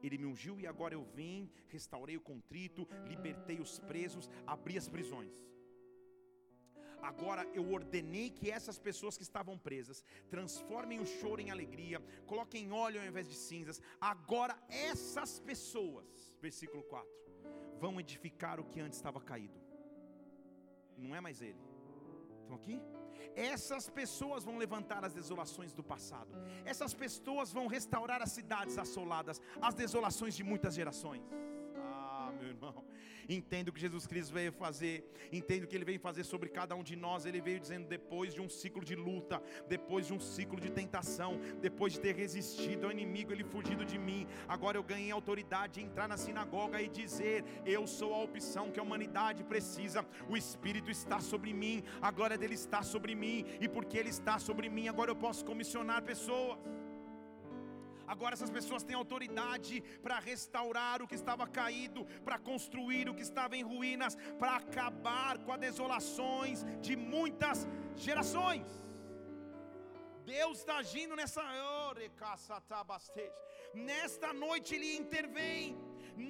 Ele 0.00 0.18
me 0.18 0.26
ungiu 0.26 0.60
e 0.60 0.68
agora 0.68 0.94
eu 0.94 1.02
vim, 1.02 1.50
restaurei 1.66 2.16
o 2.16 2.20
contrito, 2.20 2.86
libertei 3.08 3.58
os 3.58 3.80
presos, 3.80 4.30
abri 4.46 4.78
as 4.78 4.88
prisões. 4.88 5.50
Agora 7.02 7.46
eu 7.54 7.72
ordenei 7.72 8.30
que 8.30 8.50
essas 8.50 8.78
pessoas 8.78 9.16
que 9.16 9.22
estavam 9.22 9.56
presas 9.58 10.04
transformem 10.28 11.00
o 11.00 11.06
choro 11.06 11.40
em 11.40 11.50
alegria, 11.50 12.00
coloquem 12.26 12.72
óleo 12.72 13.00
ao 13.00 13.06
invés 13.06 13.28
de 13.28 13.34
cinzas. 13.34 13.80
Agora 14.00 14.56
essas 14.68 15.40
pessoas, 15.40 16.36
versículo 16.40 16.82
4, 16.84 17.08
vão 17.78 17.98
edificar 17.98 18.60
o 18.60 18.64
que 18.64 18.80
antes 18.80 18.98
estava 18.98 19.20
caído. 19.20 19.58
Não 20.96 21.14
é 21.14 21.20
mais 21.20 21.40
ele. 21.40 21.58
Estão 22.42 22.56
aqui? 22.56 22.80
Essas 23.34 23.88
pessoas 23.88 24.44
vão 24.44 24.58
levantar 24.58 25.04
as 25.04 25.14
desolações 25.14 25.72
do 25.72 25.82
passado. 25.82 26.30
Essas 26.64 26.92
pessoas 26.92 27.52
vão 27.52 27.66
restaurar 27.66 28.20
as 28.22 28.32
cidades 28.32 28.76
assoladas, 28.76 29.40
as 29.60 29.74
desolações 29.74 30.34
de 30.34 30.42
muitas 30.42 30.74
gerações. 30.74 31.22
Meu 32.50 32.56
irmão. 32.56 32.84
Entendo 33.28 33.68
o 33.68 33.72
que 33.72 33.80
Jesus 33.80 34.06
Cristo 34.08 34.34
veio 34.34 34.52
fazer. 34.52 35.08
Entendo 35.32 35.64
o 35.64 35.66
que 35.68 35.76
Ele 35.76 35.84
veio 35.84 36.00
fazer 36.00 36.24
sobre 36.24 36.48
cada 36.48 36.74
um 36.74 36.82
de 36.82 36.96
nós. 36.96 37.24
Ele 37.24 37.40
veio 37.40 37.60
dizendo: 37.60 37.86
depois 37.86 38.34
de 38.34 38.40
um 38.40 38.48
ciclo 38.48 38.84
de 38.84 38.96
luta, 38.96 39.40
depois 39.68 40.06
de 40.08 40.12
um 40.12 40.18
ciclo 40.18 40.58
de 40.58 40.70
tentação, 40.70 41.38
depois 41.60 41.92
de 41.92 42.00
ter 42.00 42.16
resistido 42.16 42.86
ao 42.86 42.92
inimigo, 42.92 43.32
ele 43.32 43.44
fugido 43.44 43.84
de 43.84 43.98
mim. 43.98 44.26
Agora 44.48 44.76
eu 44.76 44.82
ganhei 44.82 45.12
autoridade 45.12 45.74
de 45.74 45.82
entrar 45.82 46.08
na 46.08 46.16
sinagoga 46.16 46.82
e 46.82 46.88
dizer: 46.88 47.44
Eu 47.64 47.86
sou 47.86 48.12
a 48.14 48.22
opção 48.22 48.72
que 48.72 48.80
a 48.80 48.82
humanidade 48.82 49.44
precisa. 49.44 50.04
O 50.28 50.36
Espírito 50.36 50.90
está 50.90 51.20
sobre 51.20 51.52
mim, 51.52 51.84
a 52.02 52.10
glória 52.10 52.36
dele 52.36 52.54
está 52.54 52.82
sobre 52.82 53.14
mim, 53.14 53.44
e 53.60 53.68
porque 53.68 53.96
ele 53.96 54.10
está 54.10 54.38
sobre 54.40 54.68
mim, 54.68 54.88
agora 54.88 55.12
eu 55.12 55.16
posso 55.16 55.44
comissionar 55.44 56.02
pessoas. 56.02 56.58
Agora 58.14 58.34
essas 58.36 58.52
pessoas 58.56 58.84
têm 58.86 58.96
autoridade 59.00 59.74
para 60.04 60.16
restaurar 60.30 60.96
o 61.00 61.08
que 61.10 61.18
estava 61.20 61.44
caído, 61.58 62.00
para 62.26 62.38
construir 62.48 63.04
o 63.08 63.14
que 63.18 63.26
estava 63.28 63.54
em 63.58 63.64
ruínas, 63.72 64.16
para 64.40 64.52
acabar 64.62 65.34
com 65.44 65.52
as 65.54 65.60
desolações 65.66 66.58
de 66.86 66.94
muitas 67.14 67.58
gerações. 68.06 68.68
Deus 70.34 70.56
está 70.58 70.76
agindo 70.82 71.14
nessa 71.20 71.44
Nesta 73.92 74.30
noite 74.44 74.74
Ele 74.76 74.90
intervém. 75.02 75.62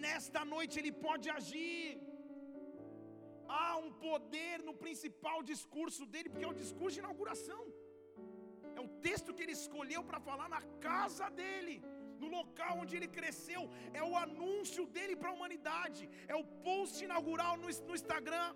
Nesta 0.05 0.43
noite 0.55 0.79
Ele 0.81 0.93
pode 1.07 1.29
agir. 1.39 1.85
Há 3.61 3.71
um 3.85 3.91
poder 4.09 4.57
no 4.69 4.75
principal 4.85 5.39
discurso 5.53 6.05
dele, 6.13 6.29
porque 6.29 6.49
é 6.49 6.55
o 6.55 6.61
discurso 6.65 6.97
de 6.97 7.05
inauguração. 7.05 7.63
É 8.81 8.83
o 8.87 8.93
texto 9.07 9.35
que 9.37 9.43
ele 9.45 9.57
escolheu 9.61 10.03
para 10.09 10.19
falar 10.29 10.49
na 10.55 10.61
casa 10.87 11.27
dele, 11.39 11.75
no 12.21 12.29
local 12.39 12.75
onde 12.83 12.95
ele 12.99 13.09
cresceu. 13.17 13.63
É 14.01 14.03
o 14.11 14.15
anúncio 14.27 14.85
dele 14.95 15.15
para 15.21 15.31
a 15.31 15.35
humanidade. 15.37 16.03
É 16.33 16.37
o 16.43 16.45
post 16.69 16.97
inaugural 17.09 17.55
no, 17.63 17.69
no 17.89 17.95
Instagram, 18.01 18.47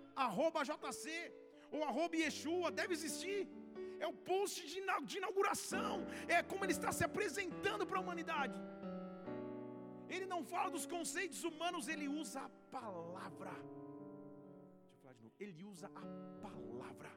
JC, 0.69 1.31
ou 1.75 1.83
arroba 1.89 2.17
Yeshua, 2.23 2.71
deve 2.79 2.93
existir. 2.97 3.41
É 4.03 4.07
o 4.13 4.15
post 4.31 4.57
de, 4.71 4.81
de 5.09 5.17
inauguração. 5.21 5.93
É 6.27 6.41
como 6.51 6.65
ele 6.65 6.75
está 6.79 6.91
se 6.91 7.03
apresentando 7.09 7.85
para 7.89 7.99
a 7.99 8.03
humanidade. 8.05 8.59
Ele 10.15 10.25
não 10.33 10.41
fala 10.53 10.71
dos 10.77 10.87
conceitos 10.95 11.43
humanos, 11.49 11.87
ele 11.93 12.07
usa 12.07 12.41
a 12.47 12.49
palavra. 12.77 13.53
Deixa 14.81 14.95
eu 14.95 15.01
falar 15.03 15.13
de 15.19 15.23
novo. 15.23 15.35
Ele 15.45 15.63
usa 15.73 15.87
a 16.03 16.05
palavra. 16.47 17.11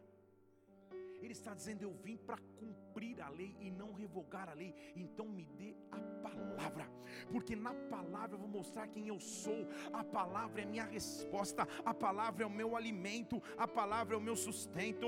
Ele 1.20 1.32
está 1.32 1.54
dizendo: 1.54 1.82
Eu 1.82 1.92
vim 1.92 2.16
para 2.16 2.38
cumprir 2.58 3.20
a 3.20 3.28
lei 3.28 3.54
e 3.60 3.70
não 3.70 3.92
revogar 3.92 4.48
a 4.48 4.54
lei. 4.54 4.74
Então 4.96 5.26
me 5.26 5.44
dê 5.56 5.74
a 5.90 5.98
palavra, 5.98 6.90
porque 7.30 7.54
na 7.54 7.72
palavra 7.74 8.36
eu 8.36 8.40
vou 8.40 8.48
mostrar 8.48 8.86
quem 8.88 9.08
eu 9.08 9.20
sou. 9.20 9.66
A 9.92 10.02
palavra 10.04 10.62
é 10.62 10.64
minha 10.64 10.84
resposta, 10.84 11.66
a 11.84 11.94
palavra 11.94 12.44
é 12.44 12.46
o 12.46 12.50
meu 12.50 12.76
alimento, 12.76 13.42
a 13.56 13.66
palavra 13.66 14.14
é 14.14 14.18
o 14.18 14.20
meu 14.20 14.36
sustento. 14.36 15.06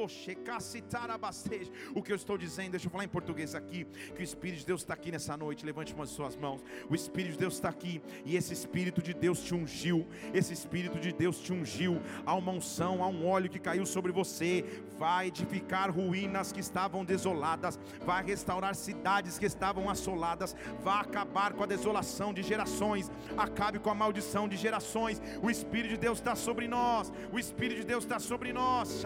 O 1.94 2.02
que 2.02 2.12
eu 2.12 2.16
estou 2.16 2.38
dizendo, 2.38 2.72
deixa 2.72 2.86
eu 2.86 2.90
falar 2.90 3.04
em 3.04 3.08
português 3.08 3.54
aqui: 3.54 3.84
que 4.14 4.20
o 4.20 4.22
Espírito 4.22 4.60
de 4.60 4.66
Deus 4.66 4.82
está 4.82 4.94
aqui 4.94 5.10
nessa 5.10 5.36
noite. 5.36 5.66
Levante 5.66 5.94
uma 5.94 6.04
de 6.04 6.12
suas 6.12 6.36
mãos. 6.36 6.64
O 6.88 6.94
Espírito 6.94 7.32
de 7.32 7.38
Deus 7.38 7.54
está 7.54 7.68
aqui, 7.68 8.00
e 8.24 8.36
esse 8.36 8.52
Espírito 8.52 9.02
de 9.02 9.14
Deus 9.14 9.42
te 9.42 9.54
ungiu. 9.54 10.06
Esse 10.32 10.52
Espírito 10.52 10.98
de 10.98 11.12
Deus 11.12 11.40
te 11.40 11.52
ungiu. 11.52 12.00
Há 12.24 12.34
uma 12.34 12.52
unção, 12.52 13.02
há 13.02 13.08
um 13.08 13.26
óleo 13.26 13.50
que 13.50 13.58
caiu 13.58 13.84
sobre 13.84 14.12
você. 14.12 14.64
Vai 14.98 15.28
edificar 15.28 15.90
ruínas 16.00 16.52
que 16.52 16.60
estavam 16.60 17.04
desoladas, 17.04 17.78
vai 18.04 18.24
restaurar 18.24 18.74
cidades 18.74 19.38
que 19.38 19.46
estavam 19.46 19.88
assoladas, 19.88 20.56
vai 20.82 21.00
acabar 21.00 21.52
com 21.52 21.62
a 21.62 21.66
desolação 21.66 22.32
de 22.32 22.42
gerações, 22.42 23.10
acabe 23.36 23.78
com 23.78 23.90
a 23.90 23.94
maldição 23.94 24.48
de 24.48 24.56
gerações. 24.56 25.20
O 25.42 25.50
Espírito 25.50 25.90
de 25.90 25.96
Deus 25.98 26.18
está 26.18 26.34
sobre 26.34 26.66
nós, 26.66 27.12
o 27.32 27.38
Espírito 27.38 27.80
de 27.80 27.86
Deus 27.86 28.04
está 28.04 28.18
sobre 28.18 28.52
nós. 28.52 29.04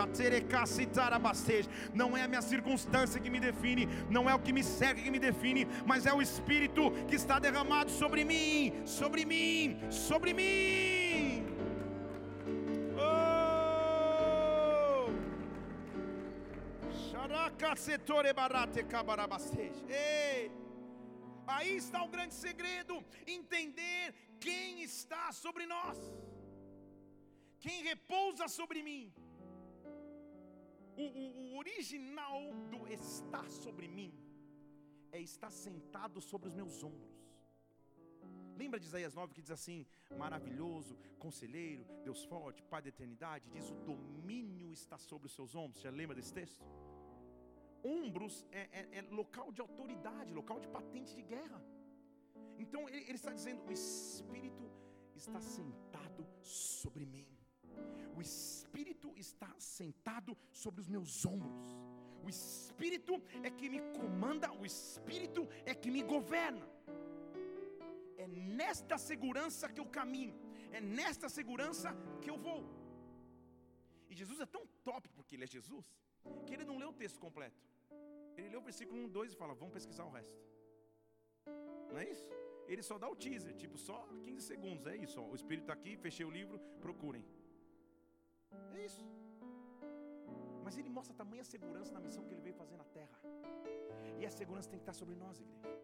Não 1.92 2.16
é 2.16 2.22
a 2.22 2.28
minha 2.28 2.42
circunstância 2.42 3.20
que 3.20 3.30
me 3.30 3.40
define, 3.40 3.88
não 4.08 4.28
é 4.28 4.34
o 4.34 4.38
que 4.38 4.52
me 4.52 4.62
segue 4.62 5.02
que 5.02 5.10
me 5.10 5.18
define, 5.18 5.66
mas 5.86 6.06
é 6.06 6.12
o 6.12 6.22
Espírito 6.22 6.90
que 7.08 7.16
está 7.16 7.38
derramado 7.38 7.90
sobre 7.90 8.24
mim, 8.24 8.72
sobre 8.84 9.24
mim, 9.24 9.78
sobre 9.90 10.32
mim. 10.32 11.03
Ei, 19.88 20.50
aí 21.46 21.76
está 21.76 22.02
o 22.04 22.08
grande 22.08 22.34
segredo: 22.34 23.04
entender 23.26 24.14
quem 24.40 24.82
está 24.82 25.32
sobre 25.32 25.66
nós, 25.66 25.98
quem 27.58 27.82
repousa 27.82 28.48
sobre 28.48 28.82
mim. 28.82 29.12
O, 30.96 31.02
o, 31.02 31.24
o 31.54 31.58
original 31.58 32.40
do 32.70 32.86
estar 32.86 33.50
sobre 33.50 33.88
mim 33.88 34.12
é 35.10 35.20
estar 35.20 35.50
sentado 35.50 36.20
sobre 36.20 36.48
os 36.48 36.54
meus 36.54 36.82
ombros. 36.84 37.14
Lembra 38.56 38.78
de 38.78 38.86
Isaías 38.86 39.14
9 39.14 39.34
que 39.34 39.42
diz 39.42 39.50
assim: 39.50 39.86
maravilhoso, 40.16 40.96
conselheiro, 41.18 41.84
Deus 42.04 42.24
forte, 42.24 42.62
Pai 42.62 42.82
da 42.82 42.88
eternidade, 42.88 43.50
diz 43.50 43.70
o 43.70 43.74
domínio 43.74 44.72
está 44.72 44.96
sobre 44.98 45.26
os 45.26 45.34
seus 45.34 45.54
ombros. 45.54 45.82
Já 45.82 45.90
lembra 45.90 46.14
desse 46.14 46.32
texto? 46.32 46.64
Ombros 47.84 48.46
é, 48.50 48.68
é, 48.72 48.98
é, 48.98 49.02
local 49.10 49.52
de 49.52 49.60
autoridade, 49.60 50.32
local 50.32 50.58
de 50.58 50.68
patente 50.68 51.14
de 51.14 51.22
guerra. 51.22 51.62
Então 52.58 52.88
ele, 52.88 53.04
ele 53.04 53.14
está 53.14 53.32
dizendo: 53.32 53.62
o 53.66 53.72
Espírito 53.72 54.70
está 55.14 55.40
sentado 55.40 56.26
sobre 56.42 57.04
mim. 57.04 57.26
O 58.16 58.20
Espírito 58.22 59.12
está 59.16 59.52
sentado 59.58 60.36
sobre 60.52 60.80
os 60.80 60.88
meus 60.88 61.26
ombros. 61.26 61.66
O 62.24 62.28
Espírito 62.28 63.20
é 63.42 63.50
que 63.50 63.68
me 63.68 63.80
comanda, 63.98 64.50
o 64.52 64.64
Espírito 64.64 65.46
é 65.64 65.74
que 65.74 65.90
me 65.90 66.02
governa. 66.02 66.66
É 68.16 68.26
nesta 68.26 68.96
segurança 68.96 69.68
que 69.68 69.80
eu 69.80 69.86
caminho, 69.86 70.34
é 70.72 70.80
nesta 70.80 71.28
segurança 71.28 71.94
que 72.22 72.30
eu 72.30 72.38
vou. 72.38 72.62
E 74.08 74.14
Jesus 74.14 74.40
é 74.40 74.46
tão 74.46 74.66
top, 74.82 75.08
porque 75.10 75.34
Ele 75.34 75.44
é 75.44 75.46
Jesus, 75.46 75.84
que 76.46 76.54
Ele 76.54 76.64
não 76.64 76.78
leu 76.78 76.90
o 76.90 76.98
texto 77.02 77.18
completo. 77.18 77.60
Ele 78.36 78.48
lê 78.48 78.56
o 78.56 78.60
versículo 78.60 78.98
1, 79.04 79.08
2 79.08 79.32
e 79.32 79.36
fala: 79.36 79.54
Vamos 79.54 79.74
pesquisar 79.74 80.04
o 80.04 80.10
resto. 80.10 80.36
Não 81.90 81.98
é 81.98 82.10
isso? 82.10 82.28
Ele 82.66 82.82
só 82.82 82.96
dá 82.98 83.08
o 83.08 83.16
teaser, 83.16 83.54
tipo, 83.54 83.76
só 83.78 83.98
15 84.22 84.46
segundos. 84.52 84.86
É 84.86 84.96
isso, 84.96 85.20
ó. 85.20 85.26
o 85.32 85.34
Espírito 85.34 85.64
está 85.64 85.74
aqui, 85.74 85.96
fechei 85.96 86.26
o 86.26 86.30
livro, 86.30 86.58
procurem. 86.80 87.24
É 88.74 88.84
isso. 88.84 89.04
Mas 90.64 90.78
ele 90.78 90.88
mostra 90.88 91.14
tamanha 91.14 91.44
segurança 91.44 91.92
na 91.92 92.00
missão 92.00 92.24
que 92.24 92.32
ele 92.34 92.40
veio 92.40 92.54
fazer 92.62 92.76
na 92.76 92.84
terra. 92.84 93.18
E 94.18 94.24
a 94.24 94.30
segurança 94.30 94.68
tem 94.70 94.78
que 94.78 94.82
estar 94.82 94.94
sobre 94.94 95.14
nós, 95.14 95.38
igreja. 95.40 95.74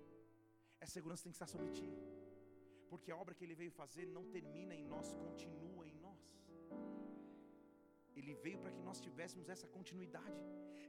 A 0.80 0.86
segurança 0.86 1.24
tem 1.24 1.32
que 1.32 1.36
estar 1.36 1.46
sobre 1.46 1.68
ti. 1.68 1.88
Porque 2.88 3.10
a 3.12 3.16
obra 3.16 3.34
que 3.34 3.44
ele 3.44 3.54
veio 3.54 3.70
fazer 3.70 4.06
não 4.06 4.24
termina 4.36 4.74
em 4.74 4.84
nós, 4.84 5.12
continua. 5.12 5.86
Ele 8.16 8.34
veio 8.34 8.58
para 8.58 8.72
que 8.72 8.82
nós 8.82 9.00
tivéssemos 9.00 9.48
essa 9.48 9.66
continuidade. 9.66 10.40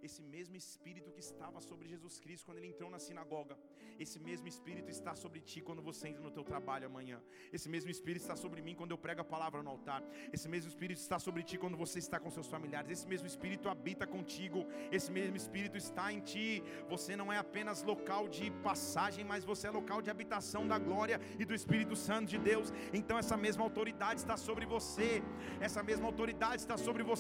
Esse 0.04 0.22
mesmo 0.22 0.56
Espírito 0.56 1.12
que 1.12 1.20
estava 1.20 1.62
sobre 1.62 1.88
Jesus 1.88 2.20
Cristo 2.20 2.46
quando 2.48 2.58
ele 2.58 2.68
entrou 2.68 2.90
na 2.90 2.98
sinagoga, 2.98 3.56
esse 4.00 4.20
mesmo 4.20 4.48
Espírito 4.48 4.90
está 4.90 5.14
sobre 5.14 5.40
ti 5.42 5.62
quando 5.62 5.82
você 5.82 6.08
entra 6.08 6.24
no 6.24 6.32
teu 6.32 6.44
trabalho 6.44 6.88
amanhã, 6.88 7.22
esse 7.54 7.70
mesmo 7.70 7.92
Espírito 7.92 8.24
está 8.24 8.36
sobre 8.36 8.64
mim 8.64 8.74
quando 8.74 8.92
eu 8.92 8.98
prego 8.98 9.22
a 9.22 9.24
palavra 9.24 9.62
no 9.62 9.70
altar, 9.70 10.04
esse 10.34 10.50
mesmo 10.50 10.70
Espírito 10.70 10.98
está 10.98 11.20
sobre 11.20 11.44
ti 11.44 11.56
quando 11.64 11.78
você 11.78 12.00
está 12.00 12.20
com 12.20 12.32
seus 12.32 12.48
familiares, 12.48 12.90
esse 12.90 13.08
mesmo 13.08 13.28
Espírito 13.28 13.70
habita 13.70 14.08
contigo, 14.08 14.66
esse 14.92 15.12
mesmo 15.12 15.38
Espírito 15.38 15.78
está 15.78 16.12
em 16.12 16.20
ti, 16.20 16.64
você 16.90 17.16
não 17.16 17.32
é 17.32 17.38
apenas 17.38 17.84
local 17.84 18.28
de 18.28 18.50
passagem, 18.64 19.24
mas 19.24 19.46
você 19.46 19.68
é 19.68 19.72
local 19.72 20.02
de 20.02 20.10
habitação 20.10 20.68
da 20.68 20.80
glória 20.80 21.22
e 21.38 21.46
do 21.46 21.54
Espírito 21.54 21.96
Santo 21.96 22.28
de 22.28 22.40
Deus, 22.40 22.74
então 22.92 23.20
essa 23.20 23.38
mesma 23.38 23.64
autoridade 23.64 24.20
está 24.20 24.36
sobre 24.36 24.66
você, 24.66 25.22
essa 25.60 25.84
mesma 25.84 26.08
autoridade 26.08 26.62
está 26.64 26.76
sobre 26.76 27.04
você, 27.04 27.11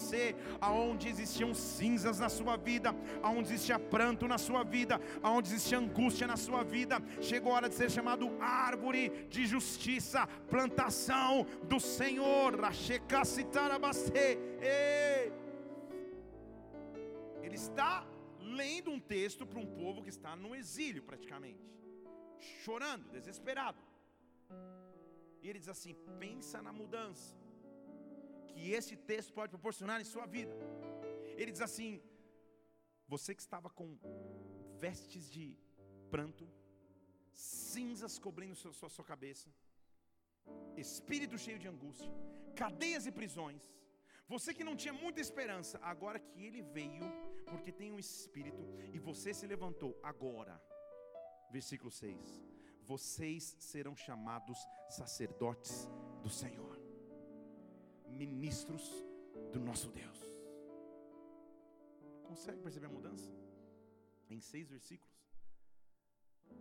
aonde 0.60 1.08
existiam 1.08 1.54
cinzas 1.54 2.20
na 2.20 2.30
sua 2.30 2.58
vida, 2.58 2.96
aonde 3.22 3.50
existia 3.54 3.80
pranto 3.80 4.28
na 4.28 4.38
sua 4.38 4.64
vida, 4.64 5.00
aonde 5.22 5.50
existia 5.50 5.78
angústia 5.78 6.28
na 6.28 6.38
sua 6.38 6.64
vida, 6.64 7.02
chegou 7.22 7.52
a 7.52 7.56
hora 7.56 7.70
de 7.70 7.76
ser 7.76 7.90
chamado 7.90 8.30
árvore 8.40 9.28
de 9.30 9.46
justiça, 9.46 10.28
plantação 10.50 11.46
do 11.64 11.80
Senhor. 11.80 12.54
Ele 17.42 17.56
está 17.56 18.06
lendo 18.40 18.92
um 18.92 19.00
texto 19.00 19.46
para 19.46 19.60
um 19.60 19.66
povo 19.66 20.02
que 20.02 20.10
está 20.10 20.36
no 20.36 20.56
exílio, 20.56 21.04
praticamente, 21.04 21.64
chorando, 22.64 23.10
desesperado. 23.10 23.80
E 25.42 25.50
ele 25.50 25.60
diz 25.60 25.70
assim: 25.70 25.96
pensa 26.20 26.62
na 26.62 26.72
mudança 26.72 27.41
que 28.54 28.72
esse 28.72 28.96
texto 29.12 29.34
pode 29.34 29.52
proporcionar 29.56 30.00
em 30.02 30.10
sua 30.14 30.26
vida. 30.26 30.56
Ele 31.40 31.52
diz 31.52 31.62
assim: 31.70 32.02
você 33.14 33.34
que 33.36 33.42
estava 33.42 33.70
com 33.70 33.88
vestes 34.80 35.30
de 35.36 35.46
pranto, 36.10 36.46
cinzas 37.34 38.18
cobrindo 38.18 38.56
sua, 38.56 38.74
sua, 38.74 38.90
sua 38.90 39.06
cabeça, 39.06 39.48
espírito 40.76 41.38
cheio 41.38 41.60
de 41.60 41.68
angústia, 41.68 42.12
cadeias 42.56 43.06
e 43.06 43.12
prisões. 43.12 43.64
Você 44.28 44.54
que 44.54 44.64
não 44.64 44.76
tinha 44.82 44.94
muita 44.94 45.20
esperança, 45.20 45.78
agora 45.82 46.18
que 46.20 46.46
ele 46.46 46.62
veio, 46.62 47.06
porque 47.50 47.72
tem 47.72 47.92
um 47.92 48.00
espírito, 48.00 48.64
e 48.94 48.98
você 48.98 49.34
se 49.34 49.46
levantou, 49.46 50.00
agora, 50.02 50.62
versículo 51.52 51.92
6: 51.92 52.42
Vocês 52.82 53.58
serão 53.60 53.96
chamados 53.96 54.58
sacerdotes 54.90 55.90
do 56.24 56.30
Senhor, 56.30 56.81
ministros 58.12 58.84
do 59.52 59.60
nosso 59.60 59.89
Deus. 59.89 60.19
Consegue 62.24 62.62
perceber 62.62 62.86
a 62.88 62.89
mudança? 62.89 63.30
Em 64.30 64.39
seis 64.39 64.69
versículos. 64.69 65.12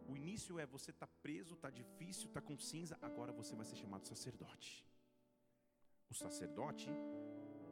O 0.09 0.17
início 0.17 0.59
é 0.59 0.67
você 0.67 0.91
está 0.91 1.07
preso, 1.07 1.55
está 1.55 1.71
difícil, 1.71 2.29
está 2.29 2.41
com 2.41 2.59
cinza, 2.59 2.99
agora 3.01 3.33
você 3.33 3.55
vai 3.55 3.65
ser 3.65 3.77
chamado 3.77 4.07
sacerdote. 4.07 4.85
O 6.09 6.15
sacerdote, 6.15 6.89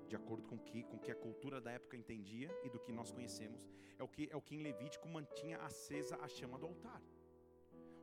de 0.08 0.14
acordo 0.14 0.46
com 0.46 0.58
que, 0.58 0.84
com 0.84 0.98
que 0.98 1.10
a 1.10 1.16
cultura 1.16 1.60
da 1.60 1.72
época 1.72 1.96
entendia 1.96 2.48
e 2.64 2.70
do 2.70 2.78
que 2.78 2.92
nós 2.92 3.10
conhecemos, 3.10 3.68
é 3.98 4.02
o 4.02 4.08
que, 4.08 4.28
é 4.30 4.36
o 4.36 4.40
que 4.40 4.54
em 4.54 4.62
Levítico 4.62 5.08
mantinha 5.08 5.58
acesa 5.58 6.16
a 6.20 6.28
chama 6.28 6.58
do 6.58 6.66
altar. 6.66 7.02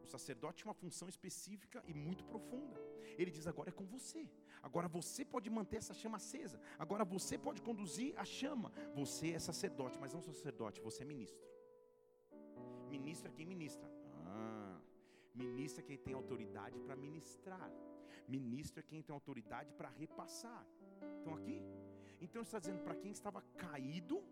O 0.05 0.13
sacerdote 0.17 0.57
tinha 0.59 0.69
uma 0.71 0.81
função 0.83 1.07
específica 1.13 1.83
e 1.91 1.93
muito 1.93 2.23
profunda. 2.31 2.79
Ele 3.19 3.31
diz: 3.35 3.45
agora 3.53 3.69
é 3.69 3.75
com 3.79 3.85
você. 3.95 4.23
Agora 4.67 4.87
você 4.87 5.23
pode 5.33 5.49
manter 5.57 5.77
essa 5.77 5.95
chama 6.01 6.17
acesa. 6.17 6.59
Agora 6.83 7.03
você 7.15 7.37
pode 7.37 7.61
conduzir 7.67 8.09
a 8.23 8.25
chama. 8.25 8.71
Você 9.01 9.27
é 9.37 9.39
sacerdote, 9.39 9.99
mas 9.99 10.13
não 10.13 10.21
sacerdote, 10.21 10.81
você 10.81 11.01
é 11.03 11.05
ministro. 11.13 11.45
Ministra 12.95 13.31
quem 13.31 13.45
ministra. 13.53 13.87
Ah, 14.25 14.79
ministra 15.33 15.83
quem 15.83 15.97
tem 15.97 16.13
autoridade 16.13 16.79
para 16.79 16.95
ministrar. 16.95 17.69
Ministro 18.27 18.79
é 18.79 18.83
quem 18.83 19.01
tem 19.01 19.13
autoridade 19.13 19.71
para 19.73 19.89
repassar. 19.89 20.65
Estão 21.17 21.33
aqui? 21.35 21.61
Então 22.19 22.41
está 22.41 22.59
dizendo 22.59 22.81
para 22.83 22.95
quem 22.95 23.11
estava 23.11 23.41
caído, 23.57 24.23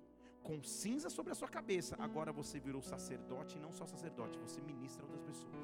com 0.43 0.61
cinza 0.61 1.09
sobre 1.09 1.31
a 1.31 1.35
sua 1.35 1.47
cabeça, 1.47 1.95
agora 1.97 2.31
você 2.31 2.59
virou 2.59 2.81
sacerdote 2.81 3.57
e 3.57 3.61
não 3.65 3.71
só 3.71 3.85
sacerdote, 3.85 4.37
você 4.37 4.59
ministra 4.61 5.05
outras 5.05 5.23
pessoas. 5.23 5.55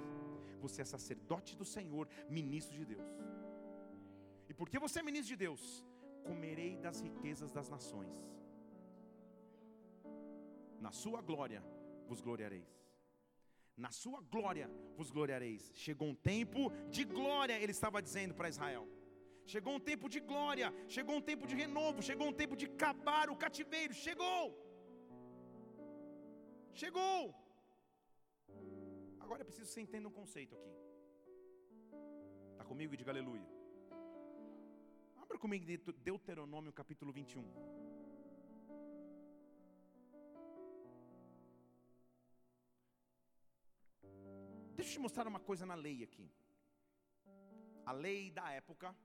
Você 0.62 0.82
é 0.82 0.86
sacerdote 0.86 1.56
do 1.56 1.66
Senhor, 1.66 2.08
ministro 2.30 2.76
de 2.76 2.86
Deus. 2.86 3.10
E 4.48 4.54
porque 4.54 4.80
você 4.80 5.00
é 5.00 5.04
ministro 5.04 5.30
de 5.30 5.36
Deus, 5.36 5.86
comerei 6.24 6.78
das 6.78 7.02
riquezas 7.02 7.52
das 7.52 7.70
nações. 7.70 8.18
Na 10.80 10.92
sua 10.92 11.22
glória 11.22 11.62
vos 12.08 12.22
gloriareis. 12.22 12.72
Na 13.76 13.92
sua 13.92 14.22
glória 14.22 14.70
vos 14.98 15.12
gloriareis. 15.12 15.72
Chegou 15.76 16.08
um 16.08 16.16
tempo 16.16 16.72
de 16.90 17.04
glória, 17.04 17.60
ele 17.60 17.72
estava 17.72 18.02
dizendo 18.02 18.34
para 18.34 18.50
Israel. 18.50 18.88
Chegou 19.46 19.74
um 19.76 19.80
tempo 19.80 20.08
de 20.08 20.20
glória, 20.20 20.74
chegou 20.88 21.16
um 21.18 21.22
tempo 21.22 21.48
de 21.48 21.56
renovo, 21.56 22.02
chegou 22.02 22.28
um 22.28 22.34
tempo 22.42 22.56
de 22.56 22.66
acabar 22.66 23.30
o 23.30 23.36
cativeiro, 23.36 23.94
chegou. 23.94 24.69
Chegou! 26.82 27.36
Agora 29.20 29.42
é 29.42 29.48
preciso 29.48 29.68
que 29.68 29.74
você 29.74 29.82
entenda 29.82 30.08
um 30.08 30.16
conceito 30.20 30.56
aqui. 30.56 30.74
Está 32.54 32.64
comigo 32.64 32.94
e 32.94 32.98
diga 32.98 33.12
aleluia. 33.12 33.50
Abra 35.24 35.38
comigo 35.38 35.66
Deuteronômio 36.10 36.72
capítulo 36.72 37.12
21. 37.12 37.44
Deixa 44.78 44.92
eu 44.92 44.94
te 44.94 45.00
mostrar 45.00 45.28
uma 45.28 45.42
coisa 45.52 45.66
na 45.66 45.76
lei 45.76 46.02
aqui. 46.02 46.32
A 47.86 47.92
lei 47.92 48.32
da 48.32 48.50
época, 48.54 48.96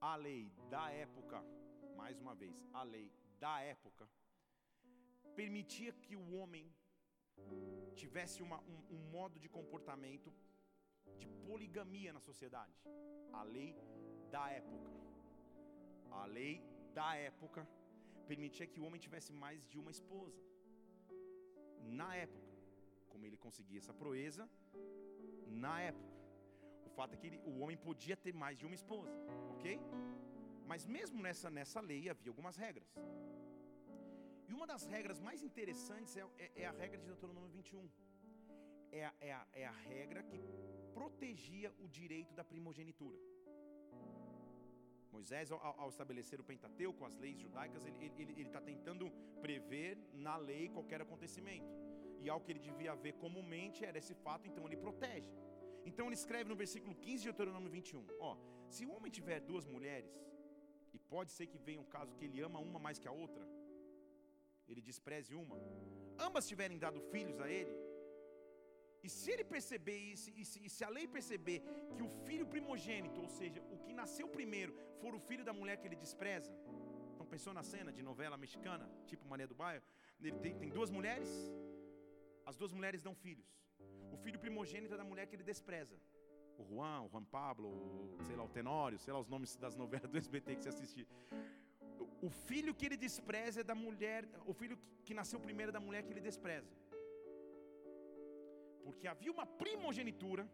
a 0.00 0.16
lei 0.16 0.50
da 0.70 0.90
época, 0.90 1.44
mais 1.94 2.18
uma 2.18 2.34
vez, 2.34 2.56
a 2.72 2.82
lei 2.82 3.12
da 3.38 3.60
época 3.60 4.08
permitia 5.40 5.92
que 6.04 6.14
o 6.22 6.26
homem 6.38 6.66
tivesse 8.00 8.38
uma, 8.46 8.58
um, 8.72 8.78
um 8.96 9.00
modo 9.16 9.38
de 9.44 9.48
comportamento 9.48 10.32
de 11.20 11.26
poligamia 11.48 12.12
na 12.12 12.20
sociedade. 12.20 12.74
A 13.40 13.42
lei 13.42 13.70
da 14.34 14.44
época. 14.60 14.90
A 16.22 16.24
lei 16.26 16.54
da 16.98 17.08
época 17.16 17.62
permitia 18.30 18.66
que 18.66 18.80
o 18.80 18.84
homem 18.86 19.00
tivesse 19.06 19.32
mais 19.44 19.60
de 19.70 19.78
uma 19.82 19.90
esposa. 19.90 20.40
Na 22.00 22.10
época, 22.24 22.50
como 23.10 23.26
ele 23.26 23.36
conseguia 23.36 23.78
essa 23.82 23.94
proeza, 24.02 24.44
na 25.64 25.80
época. 25.80 26.14
O 26.86 26.90
fato 26.96 27.14
é 27.14 27.16
que 27.16 27.26
ele, 27.28 27.38
o 27.50 27.60
homem 27.60 27.76
podia 27.76 28.16
ter 28.16 28.32
mais 28.42 28.56
de 28.58 28.66
uma 28.66 28.74
esposa, 28.74 29.16
ok? 29.54 29.80
Mas 30.70 30.86
mesmo 30.96 31.20
nessa, 31.26 31.50
nessa 31.50 31.80
lei 31.80 32.08
havia 32.08 32.30
algumas 32.30 32.56
regras. 32.56 32.88
E 34.54 34.56
uma 34.56 34.68
das 34.68 34.84
regras 34.86 35.20
mais 35.26 35.40
interessantes 35.46 36.12
é, 36.16 36.24
é, 36.38 36.50
é 36.62 36.66
a 36.66 36.70
regra 36.70 36.96
de 36.96 37.06
Deuteronômio 37.06 37.50
21. 37.50 37.88
É 38.92 39.04
a, 39.04 39.12
é, 39.28 39.32
a, 39.32 39.46
é 39.52 39.64
a 39.66 39.72
regra 39.72 40.22
que 40.22 40.38
protegia 40.98 41.72
o 41.84 41.88
direito 41.88 42.32
da 42.38 42.44
primogenitura. 42.44 43.18
Moisés, 45.10 45.50
ao, 45.50 45.58
ao, 45.80 45.88
estabelecer 45.88 46.38
o 46.40 46.44
Pentateuco, 46.44 47.04
as 47.04 47.16
leis 47.16 47.40
judaicas, 47.40 47.84
ele 47.84 48.42
está 48.42 48.60
tentando 48.60 49.10
prever 49.40 49.98
na 50.26 50.36
lei 50.36 50.68
qualquer 50.68 51.00
acontecimento. 51.02 51.72
E 52.22 52.30
algo 52.30 52.44
que 52.44 52.52
ele 52.52 52.64
devia 52.68 52.94
ver 52.94 53.14
comumente 53.14 53.84
era 53.84 53.98
esse 53.98 54.14
fato, 54.14 54.46
então 54.46 54.64
ele 54.68 54.76
protege. 54.76 55.32
Então 55.84 56.06
ele 56.06 56.14
escreve 56.22 56.48
no 56.48 56.54
versículo 56.54 56.94
15 56.94 57.24
de 57.24 57.24
Deuteronômio 57.24 57.72
21: 57.72 58.06
Ó, 58.20 58.36
se 58.68 58.86
o 58.86 58.92
homem 58.92 59.10
tiver 59.10 59.40
duas 59.40 59.66
mulheres, 59.66 60.14
e 60.92 60.98
pode 61.14 61.32
ser 61.32 61.48
que 61.48 61.58
venha 61.58 61.80
um 61.80 61.90
caso 61.96 62.14
que 62.14 62.24
ele 62.24 62.40
ama 62.40 62.60
uma 62.60 62.78
mais 62.78 63.00
que 63.00 63.08
a 63.08 63.16
outra, 63.24 63.44
ele 64.68 64.80
despreze 64.80 65.34
uma, 65.34 65.56
ambas 66.18 66.46
tiverem 66.46 66.78
dado 66.78 67.00
filhos 67.12 67.40
a 67.40 67.48
ele, 67.48 67.74
e 69.02 69.08
se 69.08 69.30
ele 69.30 69.44
perceber 69.44 69.98
isso, 70.14 70.30
e 70.34 70.44
se, 70.50 70.58
e 70.66 70.70
se 70.74 70.82
a 70.82 70.88
lei 70.88 71.06
perceber 71.06 71.60
que 71.94 72.02
o 72.02 72.08
filho 72.26 72.46
primogênito, 72.46 73.20
ou 73.20 73.28
seja, 73.28 73.60
o 73.74 73.78
que 73.84 73.92
nasceu 73.92 74.26
primeiro, 74.26 74.74
for 75.00 75.14
o 75.14 75.20
filho 75.28 75.44
da 75.44 75.52
mulher 75.52 75.76
que 75.76 75.86
ele 75.86 75.96
despreza, 75.96 76.50
então 77.12 77.26
pensou 77.26 77.52
na 77.52 77.62
cena 77.62 77.92
de 77.92 78.02
novela 78.02 78.36
mexicana, 78.36 78.90
tipo 79.06 79.28
Maria 79.28 79.46
do 79.46 79.54
Bairro, 79.54 79.84
ele 80.18 80.32
tem, 80.38 80.56
tem 80.56 80.70
duas 80.70 80.90
mulheres, 80.90 81.28
as 82.46 82.56
duas 82.56 82.72
mulheres 82.72 83.02
dão 83.02 83.14
filhos, 83.14 83.46
o 84.10 84.16
filho 84.16 84.38
primogênito 84.38 84.94
é 84.94 84.96
da 84.96 85.04
mulher 85.04 85.26
que 85.26 85.36
ele 85.36 85.42
despreza, 85.42 85.96
o 86.58 86.64
Juan, 86.64 87.02
o 87.02 87.08
Juan 87.08 87.24
Pablo, 87.24 87.68
o, 87.68 88.16
sei 88.22 88.36
lá, 88.36 88.44
o 88.44 88.48
Tenório, 88.48 88.98
sei 88.98 89.12
lá 89.12 89.18
os 89.18 89.28
nomes 89.28 89.56
das 89.56 89.76
novelas 89.76 90.10
do 90.10 90.16
SBT 90.16 90.56
que 90.56 90.62
você 90.62 90.68
assistir. 90.68 91.06
O 92.26 92.30
filho 92.30 92.74
que 92.74 92.86
ele 92.86 92.96
despreza 92.96 93.60
é 93.60 93.64
da 93.64 93.74
mulher, 93.74 94.26
o 94.46 94.54
filho 94.60 94.78
que 95.04 95.14
nasceu 95.14 95.38
primeiro 95.38 95.70
é 95.70 95.76
da 95.78 95.80
mulher 95.80 96.02
que 96.04 96.12
ele 96.12 96.20
despreza. 96.20 96.72
Porque 98.84 99.06
havia 99.06 99.32
uma 99.32 99.46
primogenitura, 99.62 100.48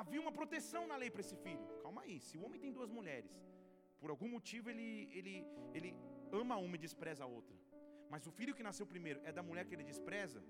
havia 0.00 0.20
uma 0.20 0.32
proteção 0.32 0.86
na 0.86 0.96
lei 0.96 1.10
para 1.10 1.20
esse 1.20 1.36
filho. 1.36 1.64
Calma 1.82 2.02
aí, 2.02 2.20
se 2.20 2.36
o 2.38 2.44
homem 2.44 2.60
tem 2.60 2.72
duas 2.72 2.90
mulheres, 2.90 3.32
por 4.00 4.10
algum 4.10 4.28
motivo 4.28 4.70
ele, 4.70 5.08
ele, 5.12 5.34
ele 5.74 5.94
ama 6.32 6.56
uma 6.56 6.76
e 6.76 6.78
despreza 6.78 7.24
a 7.24 7.26
outra. 7.26 7.56
Mas 8.10 8.26
o 8.26 8.30
filho 8.30 8.54
que 8.54 8.62
nasceu 8.62 8.86
primeiro 8.86 9.20
é 9.24 9.32
da 9.32 9.42
mulher 9.42 9.66
que 9.66 9.74
ele 9.74 9.84
despreza. 9.84 10.42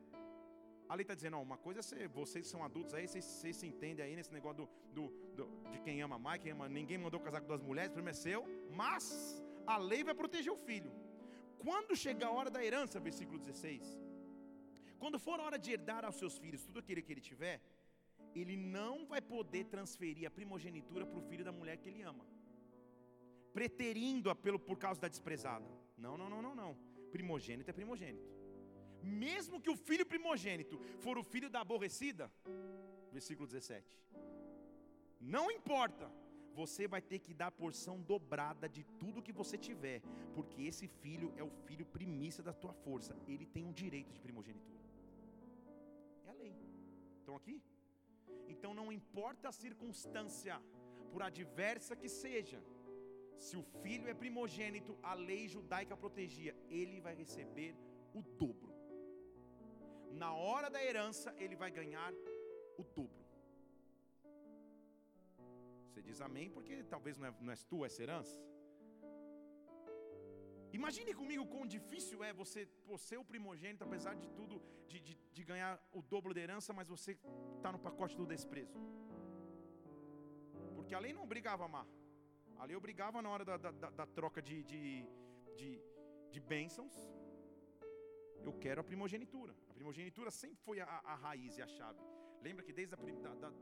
A 0.89 0.95
lei 0.95 1.03
está 1.03 1.15
dizendo, 1.15 1.33
não, 1.33 1.43
uma 1.43 1.59
coisa 1.59 1.81
é 1.97 2.09
vocês 2.09 2.47
são 2.47 2.65
adultos 2.65 2.95
aí, 2.95 3.07
vocês, 3.07 3.25
vocês, 3.25 3.57
se 3.57 3.67
entendem 3.67 4.05
aí 4.05 4.17
nesse 4.17 4.33
negócio 4.33 4.59
do, 4.63 4.69
do, 4.97 5.09
do, 5.37 5.71
de 5.71 5.81
quem 5.81 6.01
ama 6.01 6.19
mais, 6.19 6.41
quem 6.41 6.53
ama. 6.53 6.69
Ninguém 6.69 6.97
mandou 6.97 7.21
casar 7.21 7.41
com 7.43 7.47
duas 7.47 7.61
mulheres, 7.61 7.93
primeiro 7.93 8.17
é 8.17 8.21
seu, 8.21 8.45
mas 8.71 9.43
a 9.75 9.77
lei 9.91 10.03
vai 10.09 10.15
proteger 10.21 10.53
o 10.53 10.63
filho. 10.69 10.91
Quando 11.65 12.01
chegar 12.05 12.29
a 12.29 12.37
hora 12.37 12.51
da 12.55 12.65
herança, 12.67 13.05
versículo 13.09 13.39
16, 13.39 13.83
quando 15.01 15.19
for 15.25 15.39
a 15.39 15.45
hora 15.47 15.59
de 15.65 15.71
herdar 15.73 16.05
aos 16.05 16.17
seus 16.23 16.37
filhos 16.43 16.65
tudo 16.67 16.79
aquilo 16.83 17.03
que 17.03 17.13
ele 17.15 17.21
tiver, 17.21 17.57
ele 18.41 18.57
não 18.57 18.95
vai 19.13 19.21
poder 19.35 19.65
transferir 19.75 20.27
a 20.27 20.31
primogenitura 20.39 21.05
para 21.11 21.19
o 21.19 21.27
filho 21.31 21.45
da 21.49 21.53
mulher 21.59 21.77
que 21.77 21.89
ele 21.91 22.03
ama, 22.13 22.25
preterindo-a 23.53 24.35
pelo, 24.35 24.59
por 24.59 24.79
causa 24.79 25.01
da 25.01 25.09
desprezada. 25.09 25.69
Não, 25.97 26.17
não, 26.17 26.31
não, 26.31 26.41
não, 26.47 26.55
não. 26.63 26.73
Primogênito 27.17 27.71
é 27.71 27.75
primogênito. 27.81 28.29
Mesmo 29.03 29.61
que 29.61 29.71
o 29.71 29.77
filho 29.77 30.07
primogênito 30.07 30.79
for 31.05 31.17
o 31.19 31.25
filho 31.33 31.51
da 31.51 31.61
aborrecida, 31.61 32.33
versículo 33.13 33.47
17. 33.47 33.87
Não 35.21 35.51
importa 35.51 36.11
você 36.61 36.85
vai 36.93 37.01
ter 37.11 37.19
que 37.25 37.33
dar 37.41 37.51
porção 37.63 37.97
dobrada 38.13 38.67
de 38.77 38.83
tudo 39.01 39.25
que 39.27 39.35
você 39.41 39.57
tiver, 39.67 39.99
porque 40.37 40.63
esse 40.71 40.87
filho 41.03 41.29
é 41.41 41.45
o 41.49 41.53
filho 41.67 41.87
primícia 41.99 42.43
da 42.49 42.55
tua 42.63 42.73
força, 42.85 43.13
ele 43.33 43.47
tem 43.55 43.65
um 43.69 43.75
direito 43.83 44.11
de 44.17 44.21
primogenitura. 44.27 44.81
É 46.27 46.31
a 46.31 46.37
lei. 46.41 46.55
Estão 47.21 47.37
aqui? 47.41 47.57
Então 48.55 48.73
não 48.81 48.89
importa 49.01 49.45
a 49.51 49.59
circunstância, 49.65 50.57
por 51.13 51.23
adversa 51.23 51.95
que 52.03 52.09
seja, 52.09 52.61
se 53.47 53.55
o 53.57 53.65
filho 53.83 54.09
é 54.09 54.15
primogênito, 54.25 54.99
a 55.11 55.15
lei 55.15 55.45
judaica 55.55 55.97
protegia, 55.97 56.57
ele 56.81 56.99
vai 57.07 57.15
receber 57.15 57.71
o 58.19 58.23
dobro. 58.43 58.73
Na 60.23 60.33
hora 60.35 60.69
da 60.75 60.85
herança, 60.89 61.33
ele 61.39 61.55
vai 61.63 61.71
ganhar 61.71 62.13
o 62.77 62.83
dobro. 62.99 63.28
Você 65.99 66.03
diz 66.11 66.21
amém 66.21 66.49
porque 66.49 66.75
talvez 66.85 67.19
não 67.19 67.27
é, 67.27 67.35
não 67.45 67.51
és 67.51 67.63
tu 67.71 67.85
essa 67.85 68.01
herança. 68.01 68.41
Imagine 70.79 71.13
comigo 71.13 71.45
quão 71.53 71.67
difícil 71.67 72.23
é 72.23 72.33
você 72.33 72.61
ser 73.07 73.19
o 73.19 73.25
primogênito, 73.25 73.83
apesar 73.83 74.15
de 74.15 74.29
tudo, 74.29 74.63
de, 74.87 75.01
de, 75.01 75.15
de 75.37 75.43
ganhar 75.51 75.73
o 75.93 76.01
dobro 76.01 76.33
da 76.33 76.41
herança, 76.41 76.73
mas 76.73 76.89
você 76.89 77.19
está 77.57 77.73
no 77.73 77.81
pacote 77.81 78.17
do 78.17 78.25
desprezo. 78.25 78.79
Porque 80.77 80.95
a 80.95 81.01
lei 81.01 81.13
não 81.13 81.25
obrigava 81.25 81.65
a 81.65 81.67
amar. 81.67 81.89
A 82.59 82.65
lei 82.65 82.77
obrigava 82.77 83.21
na 83.21 83.31
hora 83.31 83.45
da, 83.45 83.57
da, 83.57 83.73
da, 83.73 83.91
da 83.91 84.07
troca 84.07 84.41
de, 84.41 84.63
de, 84.63 85.05
de, 85.57 85.83
de 86.31 86.41
bênçãos. 86.41 86.95
Eu 88.45 88.53
quero 88.53 88.83
a 88.83 88.85
primogenitura. 88.85 89.53
A 89.69 89.75
primogenitura 89.75 90.31
sempre 90.31 90.61
foi 90.69 90.79
a, 90.79 90.87
a 90.87 91.17
raiz 91.17 91.59
e 91.59 91.63
a 91.63 91.67
chave. 91.67 91.99
Lembra 92.41 92.65
que 92.65 92.73
desde 92.73 92.95
a, 92.95 93.35
da, 93.35 93.53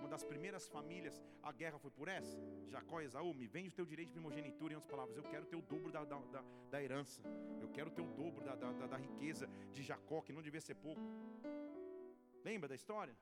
uma 0.00 0.08
das 0.08 0.24
primeiras 0.24 0.66
famílias, 0.66 1.22
a 1.42 1.52
guerra 1.52 1.78
foi 1.78 1.90
por 1.90 2.08
essa. 2.08 2.36
Jacó 2.68 3.00
e 3.00 3.04
Esaú, 3.04 3.32
me 3.32 3.46
vende 3.46 3.68
o 3.68 3.72
teu 3.72 3.86
direito 3.86 4.08
de 4.08 4.14
primogenitura, 4.14 4.72
em 4.72 4.76
outras 4.76 4.90
palavras, 4.90 5.16
eu 5.16 5.22
quero 5.22 5.44
o 5.44 5.46
teu 5.46 5.62
dobro 5.62 5.92
da, 5.92 6.04
da, 6.04 6.18
da, 6.18 6.44
da 6.70 6.82
herança, 6.82 7.22
eu 7.60 7.68
quero 7.68 7.90
o 7.90 7.92
teu 7.92 8.06
dobro 8.06 8.42
da, 8.42 8.54
da, 8.54 8.86
da 8.86 8.96
riqueza 8.96 9.48
de 9.72 9.82
Jacó, 9.82 10.20
que 10.22 10.32
não 10.32 10.42
devia 10.42 10.60
ser 10.60 10.74
pouco. 10.74 11.00
Lembra 12.42 12.68
da 12.68 12.74
história? 12.74 13.14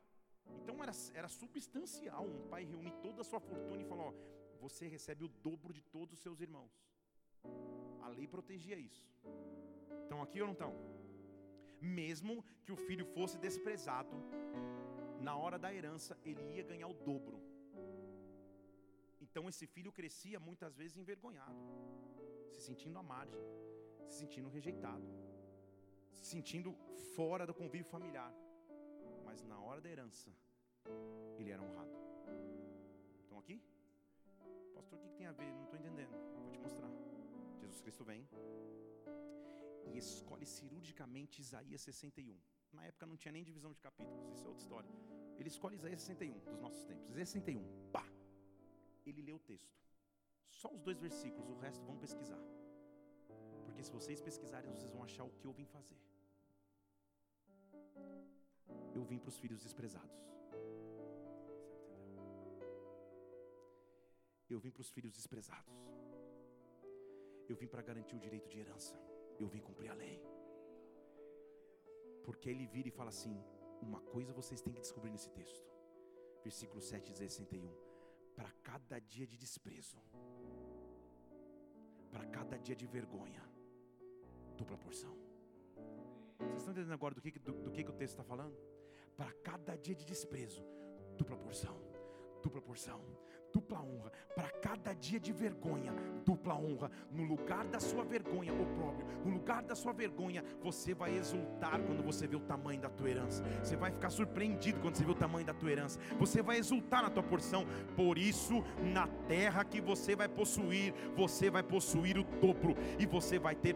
Então 0.63 0.83
era, 0.83 0.93
era 1.15 1.29
substancial 1.29 2.25
um 2.25 2.49
pai 2.49 2.65
reunir 2.65 2.93
toda 3.03 3.21
a 3.21 3.25
sua 3.25 3.41
fortuna 3.41 3.83
e 3.83 3.85
falar: 3.85 4.05
ó, 4.05 4.15
você 4.61 4.87
recebe 4.87 5.25
o 5.25 5.29
dobro 5.29 5.73
de 5.73 5.83
todos 5.83 6.15
os 6.15 6.21
seus 6.21 6.41
irmãos. 6.41 6.73
A 8.03 8.09
lei 8.09 8.27
protegia 8.27 8.77
isso. 8.77 9.07
Estão 10.03 10.23
aqui 10.23 10.41
ou 10.41 10.47
não 10.47 10.53
estão? 10.53 10.75
Mesmo 11.81 12.45
que 12.65 12.73
o 12.73 12.77
filho 12.77 13.05
fosse 13.05 13.39
desprezado, 13.39 14.17
na 15.21 15.37
hora 15.37 15.59
da 15.59 15.73
herança 15.73 16.19
ele 16.25 16.43
ia 16.55 16.63
ganhar 16.63 16.89
o 16.89 16.95
dobro. 16.95 17.41
Então 19.21 19.49
esse 19.49 19.67
filho 19.67 19.93
crescia 19.93 20.39
muitas 20.41 20.77
vezes 20.77 20.97
envergonhado, 20.97 21.63
se 22.51 22.61
sentindo 22.61 22.99
à 22.99 23.03
margem, 23.03 23.41
se 24.07 24.19
sentindo 24.21 24.49
rejeitado, 24.49 25.09
se 26.11 26.25
sentindo 26.25 26.77
fora 27.15 27.47
do 27.47 27.55
convívio 27.55 27.87
familiar. 27.87 28.33
Mas 29.25 29.43
na 29.43 29.61
hora 29.61 29.81
da 29.81 29.89
herança, 29.89 30.31
ele 31.39 31.51
era 31.51 31.63
honrado. 31.63 31.97
Estão 33.21 33.39
aqui? 33.39 33.61
Pastor, 34.75 34.99
o 34.99 35.03
que 35.03 35.11
tem 35.11 35.27
a 35.27 35.33
ver? 35.33 35.53
Não 35.55 35.65
estou 35.65 35.79
entendendo. 35.79 36.15
Vou 36.43 36.51
te 36.51 36.59
mostrar. 36.59 36.91
Jesus 37.61 37.81
Cristo 37.81 38.05
vem 38.05 38.27
e 39.93 39.99
escolhe 39.99 40.47
cirurgicamente 40.47 41.41
Isaías 41.41 41.83
61. 41.83 42.37
Na 42.73 42.85
época 42.85 43.07
não 43.07 43.17
tinha 43.17 43.33
nem 43.33 43.43
divisão 43.43 43.73
de 43.73 43.81
capítulos, 43.81 44.29
isso 44.33 44.45
é 44.45 44.49
outra 44.49 44.63
história. 44.63 44.91
Ele 45.39 45.49
escolhe 45.49 45.77
Isaías 45.77 46.03
61 46.03 46.39
dos 46.51 46.61
nossos 46.61 46.85
tempos. 46.85 47.09
Isaías 47.11 47.29
61, 47.29 47.91
pá! 47.91 48.05
Ele 49.07 49.23
lê 49.23 49.33
o 49.33 49.39
texto. 49.39 49.79
Só 50.51 50.73
os 50.73 50.83
dois 50.83 50.99
versículos, 50.99 51.49
o 51.49 51.55
resto 51.55 51.85
vão 51.85 51.97
pesquisar. 51.97 52.43
Porque 53.65 53.83
se 53.83 53.93
vocês 53.93 54.21
pesquisarem, 54.21 54.71
vocês 54.71 54.91
vão 54.91 55.05
achar 55.05 55.25
o 55.25 55.31
que 55.31 55.47
eu 55.47 55.53
vim 55.53 55.67
fazer. 55.67 56.01
Eu 58.95 59.05
vim 59.05 59.19
para 59.19 59.29
os 59.29 59.39
filhos 59.39 59.63
desprezados. 59.63 60.19
Eu 64.51 64.59
vim 64.59 64.71
para 64.71 64.81
os 64.81 64.91
filhos 64.91 65.13
desprezados. 65.13 65.75
Eu 67.49 67.57
vim 67.57 67.67
para 67.67 67.83
garantir 67.83 68.17
o 68.17 68.19
direito 68.19 68.49
de 68.49 68.59
herança. 68.59 68.99
Eu 69.39 69.47
vim 69.47 69.61
cumprir 69.61 69.91
a 69.91 69.95
lei. 69.95 70.21
Porque 72.29 72.51
ele 72.53 72.67
vira 72.67 72.89
e 72.89 72.97
fala 72.99 73.09
assim: 73.09 73.35
uma 73.81 74.01
coisa 74.15 74.39
vocês 74.41 74.61
têm 74.65 74.75
que 74.75 74.83
descobrir 74.87 75.11
nesse 75.11 75.31
texto. 75.31 75.69
Versículo 76.47 76.81
7 76.89 77.11
diz 77.11 77.33
61. 77.33 77.71
Para 78.37 78.51
cada 78.63 78.99
dia 79.13 79.27
de 79.27 79.39
desprezo, 79.45 79.99
para 82.13 82.27
cada 82.27 82.59
dia 82.59 82.77
de 82.77 82.87
vergonha, 82.87 83.43
dupla 84.59 84.77
porção. 84.77 85.15
Vocês 86.39 86.59
estão 86.59 86.73
entendendo 86.75 86.93
agora 86.93 87.15
do 87.15 87.23
que, 87.23 87.39
do, 87.39 87.53
do 87.65 87.71
que, 87.71 87.83
que 87.83 87.91
o 87.91 87.99
texto 88.03 88.13
está 88.17 88.25
falando? 88.33 88.59
Para 89.17 89.33
cada 89.49 89.75
dia 89.75 89.95
de 89.95 90.05
desprezo, 90.05 90.63
dupla 91.17 91.39
porção, 91.47 91.81
dupla 92.43 92.61
porção, 92.61 93.01
dupla 93.53 93.81
honra. 93.81 94.13
Para 94.35 94.51
cada 94.51 94.93
dia 94.93 95.19
de 95.19 95.33
vergonha, 95.33 95.93
dupla 96.25 96.55
honra. 96.55 96.91
No 97.11 97.25
lugar 97.25 97.65
da 97.65 97.81
sua 97.81 98.05
vergonha, 98.05 98.53
próprio, 98.79 99.07
no 99.25 99.33
lugar 99.33 99.63
da 99.63 99.75
sua 99.75 99.93
vergonha, 99.93 100.45
você 100.63 100.95
vai 100.95 101.17
exultar 101.17 101.81
quando 101.83 102.03
você 102.03 102.27
vê 102.27 102.37
o 102.37 102.41
tamanho 102.41 102.81
da 102.81 102.89
tua 102.89 103.11
herança. 103.11 103.43
Você 103.63 103.77
vai 103.77 103.91
ficar 103.91 104.11
surpreendido 104.11 104.81
quando 104.81 104.97
você 104.97 105.05
vê 105.05 105.11
o 105.11 105.15
tamanho 105.15 105.47
da 105.47 105.55
tua 105.55 105.71
herança. 105.71 105.99
Você 106.19 106.43
vai 106.43 106.59
exultar 106.59 107.03
na 107.03 107.11
tua 107.11 107.23
porção. 107.23 107.67
Por 107.97 108.19
isso, 108.19 108.63
na 108.83 109.07
terra 109.27 109.65
que 109.65 109.81
você 109.81 110.15
vai 110.15 110.29
possuir, 110.29 110.95
você 111.17 111.51
vai 111.51 111.63
possuir 111.63 112.19
o 112.19 112.25
dobro 112.25 112.77
e 112.99 113.07
você 113.07 113.39
vai 113.39 113.55
ter 113.55 113.75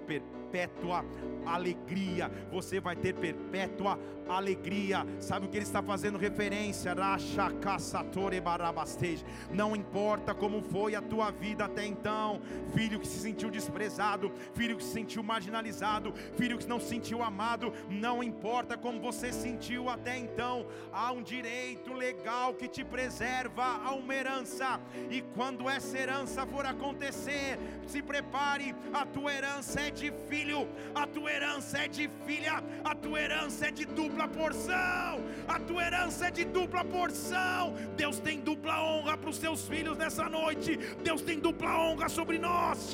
perpétua 0.52 1.04
alegria. 1.46 2.30
Você 2.52 2.78
vai 2.78 2.94
ter 2.94 3.14
perpétua 3.14 3.98
alegria. 4.28 5.06
Sabe 5.18 5.46
o 5.46 5.48
que 5.48 5.56
ele 5.56 5.64
está 5.64 5.82
fazendo 5.82 6.18
referência? 6.18 6.94
Não 9.50 9.74
importa 9.74 10.34
como 10.34 10.62
foi 10.62 10.94
a 10.94 11.02
tua 11.02 11.30
vida 11.30 11.64
até 11.64 11.86
então, 11.86 12.40
filho 12.74 13.00
que 13.00 13.06
se 13.06 13.18
sentiu 13.18 13.50
desprezado, 13.50 14.30
filho 14.54 14.76
que 14.76 14.84
se 14.84 14.92
sentiu 14.92 15.22
marginalizado, 15.22 16.12
filho 16.36 16.58
que 16.58 16.68
não 16.68 16.78
se 16.78 16.88
sentiu 16.88 17.22
amado, 17.22 17.72
não 17.88 18.22
importa 18.22 18.76
como 18.76 19.00
você 19.00 19.32
sentiu 19.32 19.88
até 19.88 20.18
então, 20.18 20.66
há 20.92 21.10
um 21.12 21.22
direito 21.22 21.92
legal 21.92 22.54
que 22.54 22.68
te 22.68 22.84
preserva 22.84 23.80
a 23.84 23.94
uma 23.94 24.14
herança, 24.14 24.80
e 25.10 25.22
quando 25.34 25.68
essa 25.68 25.98
herança 25.98 26.46
for 26.46 26.66
acontecer, 26.66 27.58
se 27.86 28.02
prepare, 28.02 28.74
a 28.92 29.06
tua 29.06 29.32
herança 29.32 29.80
é 29.80 29.90
de 29.90 30.10
filho, 30.42 30.68
a 30.92 31.06
tua 31.06 31.30
herança 31.30 31.78
é 31.78 31.88
de 31.88 32.10
filha, 32.26 32.62
a 32.84 32.94
tua 32.96 33.20
herança 33.20 33.68
é 33.68 33.70
de 33.70 33.84
dupla 33.84 34.26
porção, 34.26 35.20
a 35.46 35.60
tua 35.60 35.84
herança 35.84 36.26
é 36.26 36.30
de 36.32 36.44
dupla 36.44 36.84
porção. 36.84 37.74
Deus 37.96 38.18
tem 38.18 38.40
dupla 38.40 38.82
honra 38.82 39.16
para 39.16 39.30
os 39.30 39.36
seus 39.36 39.68
filhos 39.68 39.96
nessa 39.96 40.28
noite, 40.28 40.76
Deus 41.04 41.22
tem 41.22 41.38
dupla 41.38 41.78
honra 41.78 42.08
sobre 42.08 42.38
nós, 42.38 42.90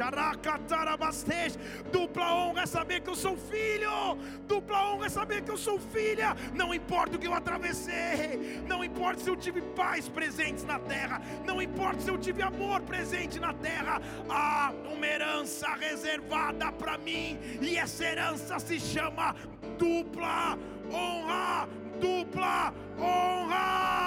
dupla 1.91 2.35
honra 2.35 2.63
é 2.63 2.67
saber 2.67 3.01
que 3.01 3.11
eu 3.11 3.17
sou 3.17 3.37
filho, 3.37 4.19
dupla 4.47 4.91
honra 4.91 5.07
é 5.07 5.09
saber 5.09 5.43
que 5.43 5.51
eu 5.51 5.57
sou 5.57 5.79
filha, 5.81 6.37
não 6.55 6.75
importa 6.75 7.17
o 7.17 7.19
que 7.19 7.27
eu 7.27 7.35
atravessei, 7.35 8.63
não 8.69 8.85
importa 8.85 9.23
se 9.23 9.31
eu 9.31 9.37
tive 9.37 9.63
paz 9.63 10.07
presentes 10.09 10.65
na 10.65 10.79
terra, 10.79 11.23
não 11.47 11.63
importa 11.63 12.01
se 12.01 12.11
eu 12.11 12.19
tive 12.19 12.43
amor 12.43 12.83
presente 12.83 13.41
na 13.41 13.55
terra, 13.55 14.03
há 14.29 14.73
uma 14.93 15.07
herança 15.07 15.69
reservada 15.75 16.71
para 16.73 16.99
mim, 16.99 17.38
e 17.61 17.77
essa 17.77 18.05
herança 18.05 18.59
se 18.59 18.79
chama 18.81 19.35
dupla 19.79 20.59
honra, 20.93 21.69
dupla 22.01 22.75
honra. 22.99 23.99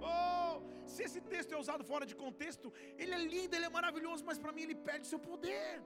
Oh, 0.00 0.60
se 0.86 1.02
esse 1.02 1.20
texto 1.20 1.52
é 1.52 1.58
usado 1.58 1.84
fora 1.84 2.06
de 2.06 2.14
contexto, 2.14 2.72
ele 2.98 3.12
é 3.12 3.18
lindo, 3.18 3.54
ele 3.56 3.66
é 3.66 3.68
maravilhoso, 3.68 4.24
mas 4.24 4.38
para 4.38 4.52
mim 4.52 4.62
ele 4.62 4.74
perde 4.74 5.06
seu 5.06 5.18
poder. 5.18 5.82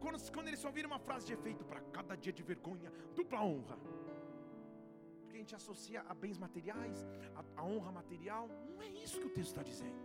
Quando, 0.00 0.32
quando 0.32 0.48
eles 0.48 0.60
só 0.60 0.70
viram 0.70 0.90
uma 0.90 0.98
frase 0.98 1.26
de 1.26 1.32
efeito 1.32 1.64
para 1.64 1.80
cada 1.96 2.14
dia 2.16 2.32
de 2.32 2.42
vergonha, 2.42 2.92
dupla 3.14 3.40
honra. 3.42 3.78
Porque 5.36 5.42
a 5.42 5.44
gente 5.44 5.54
associa 5.54 6.00
a 6.08 6.14
bens 6.14 6.38
materiais, 6.38 7.06
a, 7.34 7.60
a 7.60 7.64
honra 7.64 7.92
material. 7.92 8.48
Não 8.70 8.80
é 8.80 8.88
isso 8.88 9.20
que 9.20 9.26
o 9.26 9.34
texto 9.38 9.50
está 9.50 9.62
dizendo. 9.62 9.98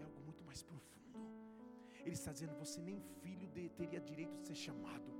É 0.00 0.04
algo 0.04 0.20
muito 0.22 0.42
mais 0.44 0.62
profundo. 0.62 1.20
Ele 2.00 2.16
está 2.20 2.32
dizendo: 2.32 2.54
você 2.54 2.80
nem 2.80 2.98
filho 3.22 3.46
de, 3.48 3.68
teria 3.80 4.00
direito 4.00 4.34
de 4.38 4.46
ser 4.46 4.54
chamado 4.54 5.14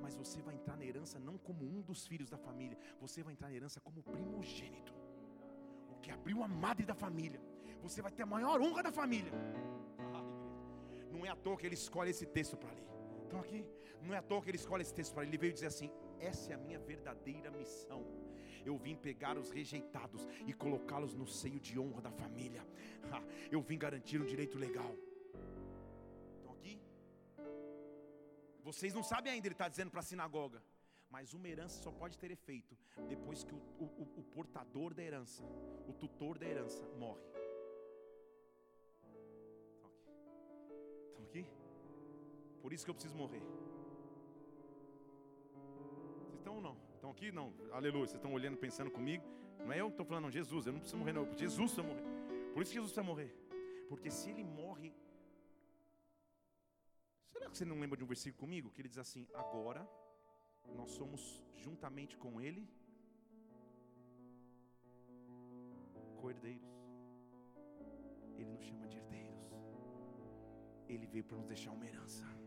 mas 0.00 0.14
você 0.14 0.40
vai 0.40 0.54
entrar 0.54 0.76
na 0.76 0.84
herança 0.84 1.18
não 1.18 1.36
como 1.36 1.64
um 1.64 1.80
dos 1.82 2.06
filhos 2.06 2.30
da 2.30 2.38
família, 2.38 2.78
você 3.00 3.22
vai 3.22 3.32
entrar 3.32 3.48
na 3.48 3.56
herança 3.56 3.80
como 3.80 4.02
primogênito, 4.02 4.94
o 5.90 5.96
que 6.00 6.10
abriu 6.10 6.42
a 6.42 6.48
madre 6.48 6.86
da 6.86 6.94
família. 6.94 7.40
Você 7.82 8.00
vai 8.00 8.12
ter 8.12 8.22
a 8.22 8.26
maior 8.26 8.60
honra 8.60 8.82
da 8.84 8.92
família. 8.92 9.32
Não 11.10 11.26
é 11.26 11.30
à 11.30 11.36
toa 11.36 11.56
que 11.56 11.66
ele 11.66 11.74
escolhe 11.74 12.10
esse 12.10 12.26
texto 12.26 12.56
para 12.56 12.70
ler. 12.70 12.86
Estão 13.24 13.40
aqui? 13.40 13.66
Não 14.00 14.14
é 14.14 14.18
à 14.18 14.22
toa 14.22 14.40
que 14.40 14.50
ele 14.50 14.56
escolhe 14.56 14.82
esse 14.82 14.94
texto 14.94 15.12
para 15.12 15.22
ler. 15.22 15.28
Ele 15.30 15.38
veio 15.38 15.52
dizer 15.52 15.66
assim: 15.66 15.90
essa 16.20 16.52
é 16.52 16.54
a 16.54 16.58
minha 16.58 16.78
verdadeira 16.78 17.50
missão. 17.50 18.06
Eu 18.68 18.76
vim 18.76 18.96
pegar 19.08 19.34
os 19.42 19.50
rejeitados 19.58 20.22
e 20.46 20.52
colocá-los 20.62 21.14
no 21.20 21.26
seio 21.26 21.60
de 21.66 21.74
honra 21.82 22.02
da 22.06 22.12
família. 22.22 22.62
Eu 23.50 23.60
vim 23.68 23.78
garantir 23.78 24.20
um 24.20 24.26
direito 24.32 24.58
legal. 24.58 24.94
Vocês 28.68 28.92
não 28.92 29.02
sabem 29.02 29.32
ainda, 29.32 29.46
ele 29.48 29.54
está 29.54 29.66
dizendo 29.66 29.90
para 29.90 30.00
a 30.00 30.02
sinagoga. 30.02 30.62
Mas 31.14 31.32
uma 31.32 31.48
herança 31.48 31.82
só 31.82 31.90
pode 31.90 32.18
ter 32.18 32.30
efeito 32.30 32.76
depois 33.08 33.42
que 33.42 33.54
o, 33.54 33.62
o, 33.84 34.20
o 34.20 34.22
portador 34.34 34.92
da 34.92 35.02
herança, 35.02 35.42
o 35.86 35.92
tutor 35.94 36.36
da 36.36 36.46
herança, 36.46 36.86
morre. 36.98 37.22
Estão 41.08 41.24
aqui? 41.24 41.46
Por 42.60 42.74
isso 42.74 42.84
que 42.84 42.90
eu 42.90 42.94
preciso 42.94 43.16
morrer. 43.16 43.42
ou 46.58 46.60
não? 46.60 46.87
Estão 46.98 47.12
aqui? 47.12 47.30
Não. 47.30 47.48
Aleluia. 47.78 48.06
Vocês 48.06 48.16
estão 48.16 48.32
olhando, 48.32 48.56
pensando 48.56 48.90
comigo. 48.90 49.24
Não 49.64 49.72
é 49.72 49.80
eu 49.80 49.86
que 49.86 49.92
estou 49.92 50.04
falando, 50.04 50.24
não. 50.24 50.30
Jesus. 50.30 50.66
Eu 50.66 50.72
não 50.72 50.80
preciso 50.80 50.98
morrer, 50.98 51.12
não. 51.12 51.24
Jesus 51.36 51.72
precisa 51.72 51.82
morrer. 51.90 52.02
Por 52.52 52.62
isso 52.62 52.70
que 52.72 52.78
Jesus 52.78 52.92
precisa 52.92 53.02
morrer. 53.10 53.30
Porque 53.88 54.10
se 54.10 54.30
ele 54.30 54.42
morre. 54.42 54.92
Será 57.32 57.48
que 57.48 57.56
você 57.56 57.64
não 57.64 57.78
lembra 57.78 57.96
de 57.96 58.02
um 58.02 58.06
versículo 58.14 58.40
comigo? 58.40 58.70
Que 58.72 58.80
ele 58.80 58.88
diz 58.88 58.98
assim: 58.98 59.28
Agora 59.32 59.88
nós 60.74 60.90
somos 60.90 61.40
juntamente 61.54 62.16
com 62.18 62.40
ele 62.40 62.68
cordeiros. 66.16 66.74
Ele 68.36 68.50
nos 68.50 68.64
chama 68.64 68.88
de 68.88 68.98
herdeiros. 68.98 69.46
Ele 70.88 71.06
veio 71.06 71.24
para 71.24 71.38
nos 71.38 71.46
deixar 71.46 71.70
uma 71.70 71.86
herança. 71.86 72.37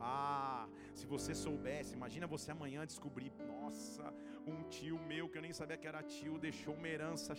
Ah, 0.00 0.68
se 0.94 1.06
você 1.06 1.34
soubesse, 1.34 1.94
imagina 1.94 2.26
você 2.26 2.50
amanhã 2.50 2.84
descobrir, 2.86 3.32
nossa, 3.46 4.12
um 4.46 4.62
tio 4.68 4.98
meu 4.98 5.28
que 5.28 5.38
eu 5.38 5.42
nem 5.42 5.52
sabia 5.52 5.76
que 5.76 5.86
era 5.86 6.02
tio, 6.02 6.38
deixou 6.38 6.74
uma 6.74 6.88
herança. 6.88 7.34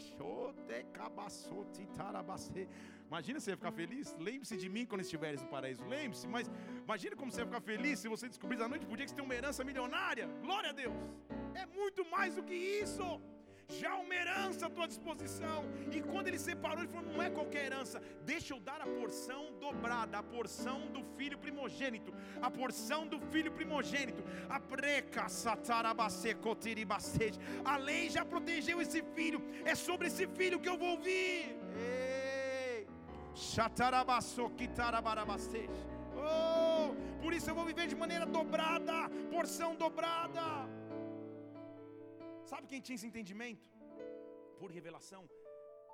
Imagina 3.07 3.39
você 3.39 3.55
ficar 3.55 3.71
feliz. 3.71 4.15
Lembre-se 4.19 4.57
de 4.57 4.69
mim 4.69 4.85
quando 4.85 5.01
estiveres 5.01 5.41
no 5.41 5.47
paraíso. 5.47 5.85
Lembre-se, 5.85 6.27
mas 6.27 6.51
imagina 6.83 7.15
como 7.15 7.31
você 7.31 7.41
ia 7.41 7.45
ficar 7.45 7.61
feliz 7.61 7.99
se 7.99 8.07
você 8.07 8.27
descobrisse 8.27 8.63
à 8.63 8.67
noite 8.67 8.85
por 8.85 8.97
dia 8.97 9.05
que 9.05 9.11
você 9.11 9.15
tem 9.15 9.25
uma 9.25 9.35
herança 9.35 9.63
milionária. 9.63 10.27
Glória 10.41 10.69
a 10.71 10.73
Deus. 10.73 10.93
É 11.55 11.65
muito 11.65 12.03
mais 12.09 12.35
do 12.35 12.43
que 12.43 12.53
isso 12.53 13.21
já 13.69 13.95
uma 13.95 14.15
herança 14.15 14.67
à 14.67 14.69
tua 14.69 14.87
disposição. 14.87 15.65
E 15.91 16.01
quando 16.01 16.27
ele 16.27 16.39
separou, 16.39 16.79
ele 16.79 16.91
falou: 16.91 17.11
não 17.13 17.21
é 17.21 17.29
qualquer 17.29 17.65
herança, 17.65 18.01
deixa 18.23 18.53
eu 18.53 18.59
dar 18.59 18.81
a 18.81 18.87
porção 18.87 19.53
dobrada, 19.59 20.17
a 20.17 20.23
porção 20.23 20.87
do 20.87 21.03
filho 21.17 21.37
primogênito, 21.37 22.13
a 22.41 22.49
porção 22.49 23.07
do 23.07 23.19
filho 23.19 23.51
primogênito, 23.51 24.23
a 24.49 24.59
preca 24.59 25.27
A 27.65 27.77
lei 27.77 28.09
já 28.09 28.23
protegeu 28.23 28.81
esse 28.81 29.01
filho, 29.15 29.41
é 29.65 29.75
sobre 29.75 30.07
esse 30.07 30.27
filho 30.27 30.59
que 30.59 30.69
eu 30.69 30.77
vou 30.77 30.91
ouvir. 30.91 31.57
Oh, 36.15 36.95
por 37.21 37.33
isso 37.33 37.49
eu 37.49 37.55
vou 37.55 37.65
viver 37.65 37.87
de 37.87 37.95
maneira 37.95 38.25
dobrada, 38.25 39.09
porção 39.29 39.75
dobrada. 39.75 40.76
Sabe 42.51 42.65
quem 42.71 42.81
tinha 42.85 42.97
esse 42.97 43.09
entendimento? 43.11 43.67
Por 44.59 44.71
revelação, 44.77 45.23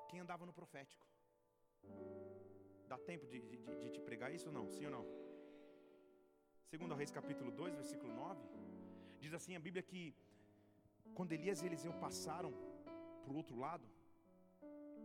quem 0.09 0.19
andava 0.23 0.45
no 0.49 0.53
profético. 0.59 1.05
Dá 2.91 2.97
tempo 3.11 3.25
de, 3.31 3.39
de, 3.51 3.57
de 3.81 3.89
te 3.95 4.01
pregar 4.07 4.29
isso 4.35 4.47
ou 4.49 4.53
não? 4.57 4.65
Sim 4.75 4.85
ou 4.89 4.91
não? 4.97 5.05
Segundo 6.71 6.93
Reis 6.99 7.11
capítulo 7.19 7.51
2, 7.51 7.73
versículo 7.81 8.13
9, 8.13 8.39
diz 9.19 9.33
assim 9.33 9.55
a 9.55 9.59
Bíblia 9.67 9.83
que 9.91 10.15
quando 11.17 11.31
Elias 11.31 11.61
e 11.61 11.65
Eliseu 11.65 11.93
passaram 12.05 12.53
para 13.23 13.33
o 13.33 13.35
outro 13.35 13.57
lado, 13.65 13.85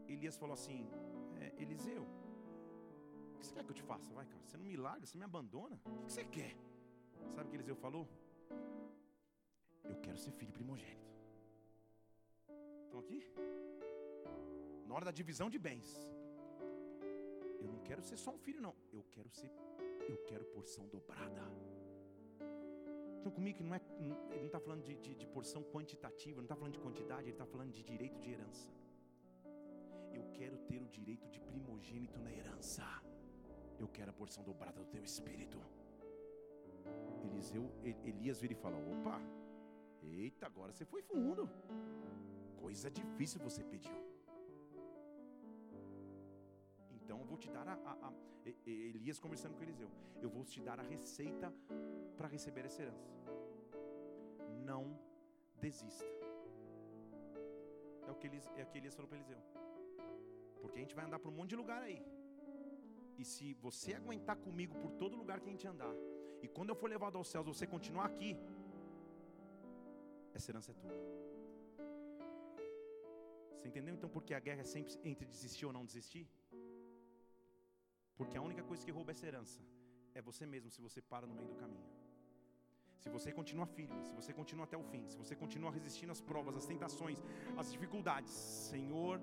Elias 0.06 0.36
falou 0.36 0.54
assim: 0.54 0.80
é, 1.40 1.52
Eliseu, 1.62 2.04
o 3.34 3.38
que 3.38 3.46
você 3.46 3.54
quer 3.54 3.64
que 3.64 3.70
eu 3.70 3.80
te 3.80 3.82
faça? 3.82 4.12
Vai, 4.12 4.26
cara, 4.26 4.44
você 4.44 4.56
não 4.58 4.66
me 4.66 4.76
larga, 4.76 5.06
você 5.06 5.16
me 5.16 5.24
abandona? 5.24 5.80
O 5.84 6.04
que 6.04 6.12
você 6.12 6.24
quer? 6.24 6.54
Sabe 7.34 7.46
o 7.46 7.50
que 7.50 7.56
Eliseu 7.56 7.76
falou? 7.76 8.06
Eu 9.84 9.96
quero 10.06 10.18
ser 10.18 10.32
filho 10.32 10.52
primogênito. 10.52 11.17
Estão 12.88 13.00
aqui? 13.00 13.22
Na 14.86 14.94
hora 14.94 15.04
da 15.04 15.10
divisão 15.10 15.50
de 15.54 15.58
bens. 15.58 15.88
Eu 17.60 17.68
não 17.72 17.80
quero 17.88 18.02
ser 18.02 18.16
só 18.16 18.30
um 18.30 18.38
filho, 18.38 18.62
não. 18.62 18.74
Eu 18.90 19.04
quero 19.10 19.28
ser, 19.28 19.50
eu 20.08 20.16
quero 20.28 20.44
porção 20.46 20.86
dobrada. 20.88 21.42
Então 23.18 23.30
comigo 23.30 23.58
que 23.58 23.62
não 23.62 23.74
é, 23.74 23.80
ele 24.30 24.38
não 24.38 24.46
está 24.46 24.58
falando 24.58 24.82
de, 24.82 24.96
de, 24.96 25.14
de, 25.14 25.26
porção 25.26 25.62
quantitativa, 25.62 26.36
não 26.38 26.44
está 26.46 26.56
falando 26.56 26.72
de 26.72 26.78
quantidade, 26.78 27.24
ele 27.24 27.32
está 27.32 27.44
falando 27.44 27.72
de 27.72 27.82
direito 27.82 28.18
de 28.20 28.30
herança. 28.30 28.70
Eu 30.10 30.24
quero 30.32 30.56
ter 30.68 30.80
o 30.80 30.88
direito 30.88 31.28
de 31.28 31.40
primogênito 31.40 32.18
na 32.20 32.32
herança. 32.32 32.86
Eu 33.78 33.88
quero 33.88 34.10
a 34.12 34.14
porção 34.14 34.42
dobrada 34.42 34.80
do 34.82 34.86
teu 34.86 35.04
espírito. 35.04 35.60
Eliseu, 37.22 37.70
Elias 37.84 38.40
vira 38.40 38.54
e 38.54 38.56
fala: 38.56 38.78
opa, 38.78 39.20
eita, 40.02 40.46
agora 40.46 40.72
você 40.72 40.86
foi 40.86 41.02
fundo 41.02 41.50
coisa 42.68 42.90
difícil 42.90 43.40
você 43.48 43.62
pediu. 43.72 43.98
Então 46.96 47.16
eu 47.22 47.26
vou 47.30 47.38
te 47.42 47.48
dar 47.56 47.66
a, 47.66 47.76
a, 47.90 47.92
a, 48.08 48.12
Elias 48.66 49.18
conversando 49.18 49.54
com 49.56 49.62
Eliseu. 49.62 49.90
Eu 50.24 50.28
vou 50.34 50.44
te 50.44 50.60
dar 50.60 50.78
a 50.78 50.82
receita 50.82 51.48
para 52.18 52.28
receber 52.28 52.66
essa 52.66 52.82
herança. 52.82 53.08
Não 54.66 54.82
desista. 55.64 56.04
É 58.06 58.10
o 58.10 58.16
que 58.16 58.26
Elias, 58.26 58.46
é 58.54 58.64
o 58.64 58.66
que 58.66 58.78
Elias 58.80 58.94
falou 58.94 59.08
para 59.08 59.18
Eliseu. 59.20 59.40
Porque 60.60 60.78
a 60.80 60.82
gente 60.82 60.94
vai 60.98 61.06
andar 61.06 61.18
por 61.18 61.30
um 61.32 61.36
monte 61.38 61.50
de 61.54 61.56
lugar 61.62 61.80
aí. 61.82 62.02
E 63.16 63.24
se 63.24 63.54
você 63.54 63.94
aguentar 63.94 64.36
comigo 64.36 64.74
por 64.82 64.90
todo 65.02 65.16
lugar 65.22 65.40
que 65.40 65.48
a 65.48 65.54
gente 65.56 65.66
andar, 65.66 65.94
e 66.42 66.48
quando 66.48 66.68
eu 66.68 66.76
for 66.82 66.90
levado 66.90 67.16
aos 67.16 67.28
céus, 67.28 67.46
você 67.46 67.66
continuar 67.66 68.04
aqui, 68.12 68.36
essa 70.34 70.50
herança 70.50 70.70
é 70.72 70.74
tua. 70.74 71.27
Você 73.58 73.68
entendeu 73.68 73.94
então 73.94 74.08
porque 74.08 74.32
a 74.34 74.40
guerra 74.40 74.60
é 74.60 74.64
sempre 74.64 74.94
entre 75.04 75.26
desistir 75.26 75.66
ou 75.66 75.72
não 75.72 75.84
desistir? 75.84 76.26
Porque 78.16 78.36
a 78.36 78.42
única 78.48 78.62
coisa 78.62 78.84
que 78.84 78.90
rouba 78.90 79.10
essa 79.10 79.26
herança 79.26 79.60
é 80.14 80.22
você 80.22 80.46
mesmo 80.46 80.70
se 80.70 80.80
você 80.80 81.00
para 81.02 81.26
no 81.26 81.34
meio 81.34 81.48
do 81.48 81.56
caminho. 81.56 81.88
Se 83.00 83.08
você 83.08 83.32
continua 83.32 83.66
firme, 83.66 84.00
se 84.04 84.12
você 84.12 84.32
continua 84.32 84.64
até 84.64 84.76
o 84.76 84.82
fim, 84.82 85.06
se 85.08 85.16
você 85.16 85.34
continua 85.34 85.70
resistindo 85.70 86.12
às 86.12 86.20
provas, 86.20 86.56
às 86.56 86.66
tentações, 86.66 87.18
às 87.56 87.70
dificuldades, 87.72 88.32
Senhor, 88.32 89.20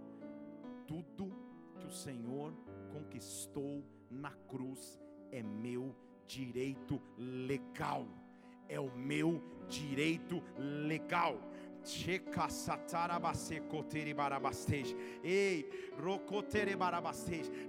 tudo 0.88 1.32
que 1.80 1.86
o 1.86 1.92
Senhor 1.92 2.54
conquistou 2.92 3.84
na 4.10 4.32
cruz 4.50 5.00
é 5.32 5.42
meu 5.44 5.96
direito 6.26 7.02
legal. 7.18 8.06
É 8.68 8.80
o 8.80 8.92
meu 8.98 9.42
direito 9.68 10.42
legal. 10.58 11.38
Ei, 15.24 15.70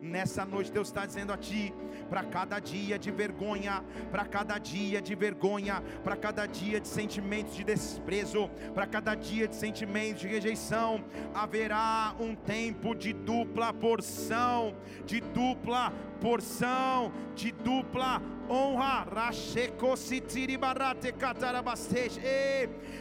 nessa 0.01 0.45
noite 0.45 0.73
Deus 0.73 0.89
está 0.89 1.05
dizendo 1.05 1.33
a 1.33 1.37
ti, 1.37 1.73
para 2.09 2.25
cada 2.25 2.59
dia 2.59 2.99
de 2.99 3.11
vergonha, 3.11 3.85
para 4.11 4.25
cada 4.25 4.59
dia 4.59 5.01
de 5.01 5.15
vergonha, 5.15 5.83
para 6.03 6.17
cada 6.17 6.47
dia 6.47 6.81
de 6.81 6.89
sentimentos 6.89 7.55
de 7.55 7.65
desprezo, 7.65 8.49
para 8.75 8.87
cada 8.87 9.15
dia 9.15 9.47
de 9.47 9.57
sentimentos 9.57 10.23
de 10.23 10.29
rejeição, 10.29 11.05
haverá 11.35 12.15
um 12.19 12.35
tempo 12.35 12.95
de 12.95 13.13
dupla 13.13 13.73
porção, 13.73 14.75
de 15.05 15.21
dupla 15.21 15.93
porção, 16.17 17.13
de 17.35 17.53
dupla 17.53 18.21
honra. 18.49 19.07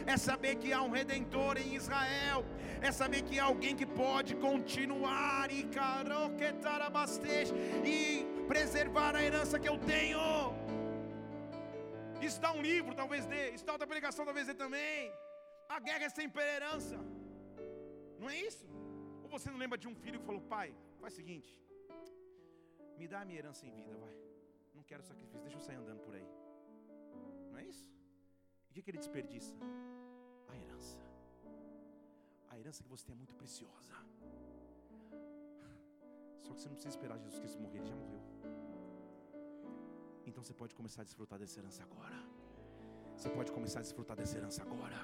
É 0.06 0.16
saber 0.16 0.56
que 0.56 0.72
há 0.72 0.82
um 0.82 0.90
redentor 0.90 1.56
em 1.58 1.74
Israel. 1.74 2.44
É 2.80 2.92
saber 2.92 3.22
que 3.22 3.38
há 3.38 3.44
alguém 3.44 3.74
que 3.74 3.86
pode 3.86 4.34
continuar 4.36 5.50
e 5.50 5.62
e 7.84 8.26
preservar 8.46 9.16
a 9.16 9.22
herança 9.22 9.58
que 9.58 9.68
eu 9.68 9.78
tenho. 9.78 10.20
Está 12.20 12.52
um 12.52 12.62
livro, 12.62 12.94
talvez 12.94 13.24
dê. 13.26 13.50
Está 13.50 13.72
outra 13.72 13.86
pregação, 13.86 14.24
talvez 14.24 14.46
dê 14.46 14.54
também. 14.54 15.12
A 15.68 15.78
guerra 15.80 16.04
é 16.04 16.08
sempre 16.08 16.42
herança. 16.42 16.98
Não 18.18 18.28
é 18.30 18.36
isso? 18.48 18.66
Ou 19.22 19.28
você 19.28 19.50
não 19.50 19.58
lembra 19.58 19.78
de 19.78 19.88
um 19.88 19.94
filho 19.94 20.20
que 20.20 20.26
falou: 20.26 20.40
Pai, 20.40 20.74
faz 21.00 21.12
o 21.14 21.16
seguinte, 21.16 21.50
me 22.96 23.06
dá 23.06 23.20
a 23.20 23.24
minha 23.24 23.38
herança 23.38 23.66
em 23.66 23.70
vida, 23.70 23.94
vai 23.96 24.14
quero 24.86 25.02
sacrifício, 25.02 25.42
deixa 25.42 25.56
eu 25.58 25.60
sair 25.60 25.76
andando 25.76 26.00
por 26.06 26.14
aí. 26.14 26.28
Não 27.50 27.58
é 27.58 27.64
isso? 27.64 27.86
E 28.68 28.70
o 28.70 28.74
que, 28.74 28.82
que 28.82 28.90
ele 28.90 28.98
desperdiça? 28.98 29.54
A 30.48 30.56
herança. 30.56 30.98
A 32.48 32.58
herança 32.58 32.82
que 32.82 32.88
você 32.88 33.04
tem 33.06 33.14
é 33.14 33.16
muito 33.22 33.34
preciosa. 33.34 33.94
Só 36.44 36.54
que 36.54 36.60
você 36.60 36.68
não 36.68 36.76
precisa 36.76 36.94
esperar 36.96 37.18
Jesus 37.18 37.38
Cristo 37.40 37.60
morrer, 37.60 37.78
ele 37.78 37.88
já 37.88 37.96
morreu. 37.96 38.22
Então 40.24 40.42
você 40.42 40.54
pode 40.54 40.74
começar 40.74 41.02
a 41.02 41.04
desfrutar 41.04 41.38
dessa 41.38 41.58
herança 41.58 41.82
agora. 41.82 42.16
Você 43.16 43.30
pode 43.30 43.50
começar 43.50 43.78
a 43.78 43.82
desfrutar 43.82 44.14
dessa 44.14 44.36
herança 44.36 44.62
agora. 44.62 44.94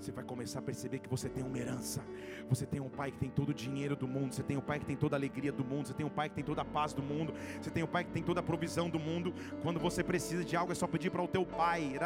Você 0.00 0.10
vai 0.10 0.24
começar 0.24 0.58
a 0.58 0.62
perceber 0.62 0.98
que 0.98 1.08
você 1.08 1.28
tem 1.28 1.44
uma 1.44 1.56
herança. 1.56 2.02
Você 2.48 2.66
tem 2.66 2.80
um 2.80 2.88
pai 2.88 3.12
que 3.12 3.18
tem 3.18 3.30
todo 3.30 3.50
o 3.50 3.54
dinheiro 3.54 3.94
do 3.94 4.08
mundo. 4.08 4.34
Você 4.34 4.42
tem 4.42 4.56
um 4.56 4.60
pai 4.60 4.80
que 4.80 4.84
tem 4.84 4.96
toda 4.96 5.14
a 5.14 5.18
alegria 5.18 5.52
do 5.52 5.64
mundo. 5.64 5.86
Você 5.86 5.94
tem 5.94 6.04
um 6.04 6.10
pai 6.10 6.28
que 6.28 6.34
tem 6.34 6.44
toda 6.44 6.62
a 6.62 6.64
paz 6.64 6.92
do 6.92 7.02
mundo. 7.02 7.32
Você 7.62 7.70
tem 7.70 7.84
um 7.84 7.86
pai 7.86 8.02
que 8.04 8.10
tem 8.10 8.24
toda 8.24 8.40
a 8.40 8.42
provisão 8.42 8.90
do 8.90 8.98
mundo. 8.98 9.32
Quando 9.62 9.78
você 9.78 10.02
precisa 10.02 10.44
de 10.44 10.56
algo, 10.56 10.72
é 10.72 10.74
só 10.74 10.88
pedir 10.88 11.10
para 11.10 11.22
o 11.22 11.28
teu 11.28 11.46
pai. 11.46 11.96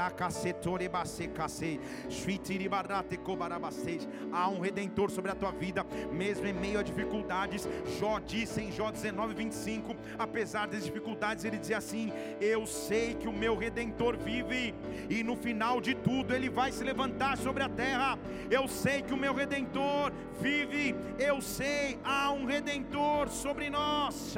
Há 4.33 4.49
um 4.51 4.61
redentor 4.61 5.11
sobre 5.11 5.31
a 5.31 5.35
tua 5.35 5.51
vida, 5.51 5.87
mesmo 6.13 6.47
em 6.47 6.53
meio 6.53 6.79
a 6.79 6.83
dificuldades. 6.83 7.67
Jó 7.99 8.19
disse 8.19 8.61
em 8.61 8.71
Jó 8.71 8.91
19, 8.91 9.35
25: 9.35 9.97
apesar 10.19 10.67
das 10.69 10.85
dificuldades, 10.85 11.45
ele 11.45 11.59
dizia 11.59 11.79
assim: 11.79 12.13
Eu 12.39 12.67
sei 12.67 13.15
que 13.15 13.27
o 13.27 13.33
meu 13.33 13.57
redentor 13.57 14.17
vive, 14.17 14.75
e 15.09 15.25
no 15.25 15.38
final 15.39 15.81
de 15.81 15.95
tudo 15.95 16.35
ele 16.35 16.49
vai 16.49 16.71
se 16.73 16.85
levantar 16.85 17.37
sobre 17.39 17.63
a 17.63 17.69
terra. 17.69 18.19
Eu 18.51 18.67
sei 18.69 19.03
que 19.03 19.15
o 19.15 19.17
meu 19.17 19.35
redentor 19.35 20.13
vive, 20.41 20.95
eu 21.19 21.41
sei, 21.41 21.99
há 22.05 22.31
um 22.31 22.45
redentor 22.45 23.29
sobre 23.29 23.71
nós. 23.71 24.35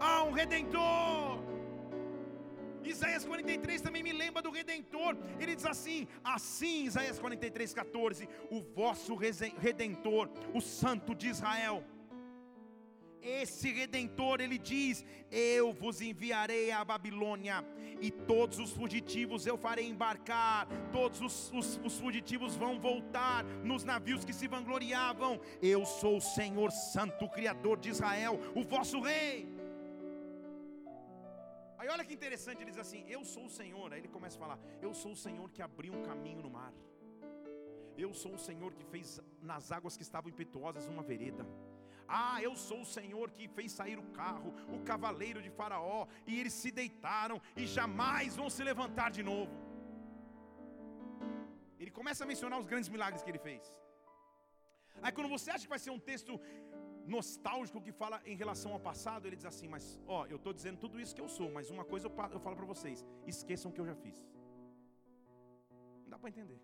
Há 0.00 0.24
um 0.24 0.32
redentor. 0.32 1.52
Isaías 2.84 3.24
43 3.24 3.80
também 3.80 4.02
me 4.02 4.12
lembra 4.12 4.42
do 4.42 4.50
Redentor. 4.50 5.16
Ele 5.38 5.54
diz 5.54 5.64
assim: 5.64 6.08
assim, 6.24 6.84
Isaías 6.84 7.18
43, 7.18 7.72
14: 7.72 8.28
O 8.50 8.60
vosso 8.60 9.14
redentor, 9.14 10.28
o 10.52 10.60
Santo 10.60 11.14
de 11.14 11.28
Israel 11.28 11.84
esse 13.22 13.72
redentor, 13.72 14.40
ele 14.40 14.58
diz: 14.58 15.04
Eu 15.30 15.72
vos 15.72 16.00
enviarei 16.00 16.70
à 16.70 16.84
Babilônia, 16.84 17.64
e 18.00 18.10
todos 18.10 18.58
os 18.58 18.72
fugitivos 18.72 19.46
eu 19.46 19.56
farei 19.56 19.86
embarcar, 19.88 20.66
todos 20.90 21.20
os, 21.20 21.52
os, 21.52 21.80
os, 21.84 21.98
fugitivos 21.98 22.56
vão 22.56 22.80
voltar 22.80 23.44
nos 23.44 23.84
navios 23.84 24.24
que 24.24 24.32
se 24.32 24.48
vangloriavam. 24.48 25.40
Eu 25.62 25.86
sou 25.86 26.16
o 26.16 26.20
Senhor 26.20 26.70
Santo, 26.70 27.28
Criador 27.28 27.78
de 27.78 27.90
Israel, 27.90 28.38
o 28.54 28.62
vosso 28.62 29.00
Rei. 29.00 29.48
Aí 31.78 31.88
olha 31.88 32.04
que 32.04 32.14
interessante, 32.14 32.62
ele 32.62 32.70
diz 32.70 32.80
assim: 32.80 33.04
Eu 33.08 33.24
sou 33.24 33.46
o 33.46 33.50
Senhor. 33.50 33.92
Aí 33.92 34.00
ele 34.00 34.08
começa 34.08 34.36
a 34.36 34.40
falar: 34.40 34.58
Eu 34.80 34.94
sou 34.94 35.12
o 35.12 35.16
Senhor 35.16 35.50
que 35.50 35.62
abriu 35.62 35.92
um 35.92 36.02
caminho 36.02 36.42
no 36.42 36.50
mar. 36.50 36.72
Eu 37.96 38.14
sou 38.14 38.34
o 38.34 38.38
Senhor 38.38 38.72
que 38.72 38.84
fez 38.84 39.20
nas 39.40 39.70
águas 39.70 39.96
que 39.96 40.02
estavam 40.02 40.30
impetuosas 40.30 40.88
uma 40.88 41.02
vereda. 41.02 41.46
Ah, 42.20 42.38
eu 42.46 42.54
sou 42.66 42.78
o 42.82 42.90
Senhor 42.96 43.26
que 43.36 43.44
fez 43.56 43.68
sair 43.80 43.98
o 44.04 44.08
carro, 44.20 44.50
o 44.76 44.78
cavaleiro 44.90 45.40
de 45.46 45.50
Faraó, 45.58 46.00
e 46.30 46.38
eles 46.40 46.54
se 46.62 46.70
deitaram 46.80 47.38
e 47.60 47.66
jamais 47.76 48.36
vão 48.40 48.48
se 48.56 48.62
levantar 48.70 49.10
de 49.16 49.22
novo. 49.30 49.54
Ele 51.80 51.92
começa 51.98 52.22
a 52.24 52.30
mencionar 52.32 52.58
os 52.62 52.68
grandes 52.72 52.90
milagres 52.94 53.22
que 53.22 53.30
ele 53.32 53.44
fez. 53.48 53.62
Aí 55.04 55.12
quando 55.16 55.30
você 55.36 55.50
acha 55.50 55.64
que 55.66 55.74
vai 55.76 55.82
ser 55.86 55.92
um 55.96 56.02
texto 56.10 56.34
nostálgico 57.16 57.80
que 57.86 57.92
fala 58.02 58.20
em 58.32 58.36
relação 58.42 58.72
ao 58.74 58.80
passado, 58.90 59.26
ele 59.26 59.38
diz 59.40 59.48
assim: 59.52 59.68
Mas 59.74 59.84
ó, 60.06 60.20
eu 60.26 60.38
estou 60.40 60.52
dizendo 60.58 60.78
tudo 60.84 61.00
isso 61.00 61.14
que 61.16 61.24
eu 61.24 61.30
sou, 61.38 61.50
mas 61.56 61.70
uma 61.76 61.84
coisa 61.92 62.06
eu, 62.08 62.40
falo 62.46 62.56
para 62.60 62.70
vocês: 62.74 63.04
esqueçam 63.34 63.70
o 63.70 63.74
que 63.74 63.80
eu 63.80 63.86
já 63.92 63.96
fiz. 64.04 64.18
Não 66.02 66.10
dá 66.14 66.18
para 66.18 66.30
entender. 66.34 66.60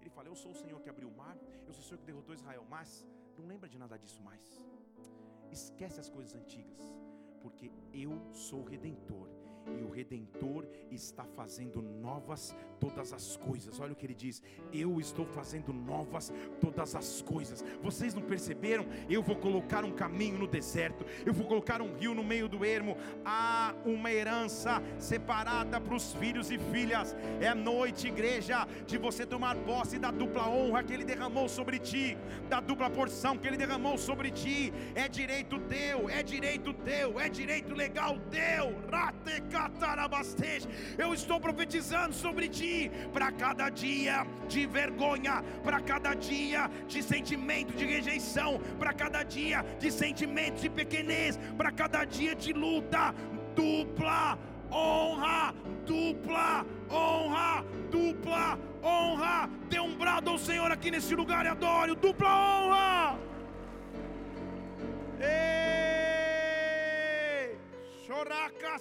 Ele 0.00 0.10
fala: 0.16 0.28
Eu 0.28 0.36
sou 0.36 0.52
o 0.52 0.60
Senhor 0.62 0.80
que 0.80 0.88
abriu 0.94 1.08
o 1.08 1.16
mar, 1.22 1.36
eu 1.66 1.72
sou 1.72 1.82
o 1.82 1.86
Senhor 1.88 1.98
que 1.98 2.10
derrotou 2.10 2.34
Israel, 2.34 2.64
mas 2.76 3.04
não 3.38 3.46
lembra 3.46 3.68
de 3.68 3.78
nada 3.78 3.98
disso 3.98 4.22
mais. 4.22 4.46
Esquece 5.50 6.00
as 6.00 6.08
coisas 6.08 6.34
antigas, 6.34 6.82
porque 7.40 7.70
eu 7.92 8.12
sou 8.32 8.60
o 8.60 8.64
redentor 8.64 9.28
e 9.78 9.82
o 9.82 9.90
redentor 9.90 10.66
está 10.90 11.24
fazendo 11.24 11.82
novas 11.82 12.54
todas 12.78 13.12
as 13.12 13.36
coisas. 13.36 13.78
Olha 13.80 13.92
o 13.92 13.96
que 13.96 14.06
ele 14.06 14.14
diz: 14.14 14.42
Eu 14.72 15.00
estou 15.00 15.26
fazendo 15.26 15.72
novas 15.72 16.32
todas 16.60 16.94
as 16.94 17.22
coisas. 17.22 17.64
Vocês 17.82 18.14
não 18.14 18.22
perceberam? 18.22 18.86
Eu 19.08 19.22
vou 19.22 19.36
colocar 19.36 19.84
um 19.84 19.92
caminho 19.92 20.38
no 20.38 20.46
deserto, 20.46 21.04
eu 21.24 21.32
vou 21.32 21.46
colocar 21.46 21.82
um 21.82 21.94
rio 21.96 22.14
no 22.14 22.24
meio 22.24 22.48
do 22.48 22.64
ermo. 22.64 22.96
Há 23.24 23.74
uma 23.84 24.12
herança 24.12 24.82
separada 24.98 25.80
para 25.80 25.94
os 25.94 26.12
filhos 26.14 26.50
e 26.50 26.58
filhas. 26.58 27.16
É 27.40 27.54
noite, 27.54 28.08
igreja, 28.08 28.66
de 28.86 28.98
você 28.98 29.26
tomar 29.26 29.56
posse 29.56 29.98
da 29.98 30.10
dupla 30.10 30.48
honra 30.48 30.82
que 30.82 30.92
ele 30.92 31.04
derramou 31.04 31.48
sobre 31.48 31.78
ti, 31.78 32.16
da 32.48 32.60
dupla 32.60 32.90
porção 32.90 33.36
que 33.36 33.46
ele 33.46 33.56
derramou 33.56 33.98
sobre 33.98 34.30
ti. 34.30 34.72
É 34.94 35.08
direito 35.08 35.58
teu, 35.60 36.08
é 36.08 36.22
direito 36.22 36.72
teu, 36.72 37.18
é 37.18 37.28
direito 37.28 37.74
legal 37.74 38.18
teu. 38.30 38.74
Eu 40.96 41.14
estou 41.14 41.40
profetizando 41.40 42.14
sobre 42.14 42.48
ti 42.48 42.90
para 43.12 43.30
cada 43.32 43.68
dia 43.68 44.26
de 44.48 44.66
vergonha, 44.66 45.42
para 45.62 45.80
cada 45.80 46.14
dia 46.14 46.70
de 46.86 47.02
sentimento 47.02 47.74
de 47.74 47.84
rejeição, 47.84 48.60
para 48.78 48.92
cada 48.92 49.22
dia 49.22 49.64
de 49.78 49.90
sentimento 49.90 50.60
de 50.60 50.68
pequenez, 50.68 51.38
para 51.56 51.70
cada 51.70 52.04
dia 52.04 52.34
de 52.34 52.52
luta, 52.52 53.14
dupla 53.54 54.38
honra, 54.70 55.54
dupla 55.86 56.66
honra, 56.90 57.64
dupla 57.90 58.58
honra. 58.82 59.50
Dê 59.68 59.80
um 59.80 59.96
brado 59.96 60.30
ao 60.30 60.38
Senhor 60.38 60.70
aqui 60.70 60.90
nesse 60.90 61.14
lugar 61.14 61.44
e 61.46 61.48
adore, 61.48 61.94
dupla 61.94 62.28
honra. 62.28 63.18
Ei! 65.20 65.67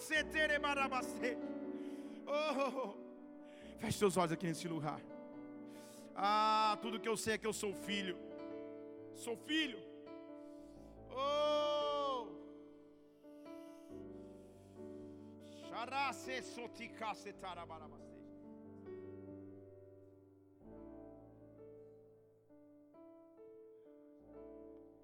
Setere 0.07 0.57
barabase. 0.59 1.37
Oh! 2.25 2.93
Feche 3.79 3.97
seus 3.97 4.15
olhos 4.15 4.31
aqui 4.31 4.47
nesse 4.47 4.67
lugar. 4.67 5.01
Ah, 6.15 6.77
tudo 6.81 6.99
que 6.99 7.09
eu 7.09 7.17
sei 7.17 7.33
é 7.33 7.37
que 7.37 7.45
eu 7.45 7.53
sou 7.53 7.73
filho. 7.73 8.17
Sou 9.13 9.35
filho. 9.35 9.79
Oh! 11.11 12.27
Charase 15.69 16.41
sotikase 16.43 17.33
tarabarabaste. 17.33 18.17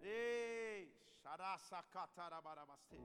Ei, 0.01 0.91
charasa 1.21 1.83
katarabarabaste. 1.91 2.97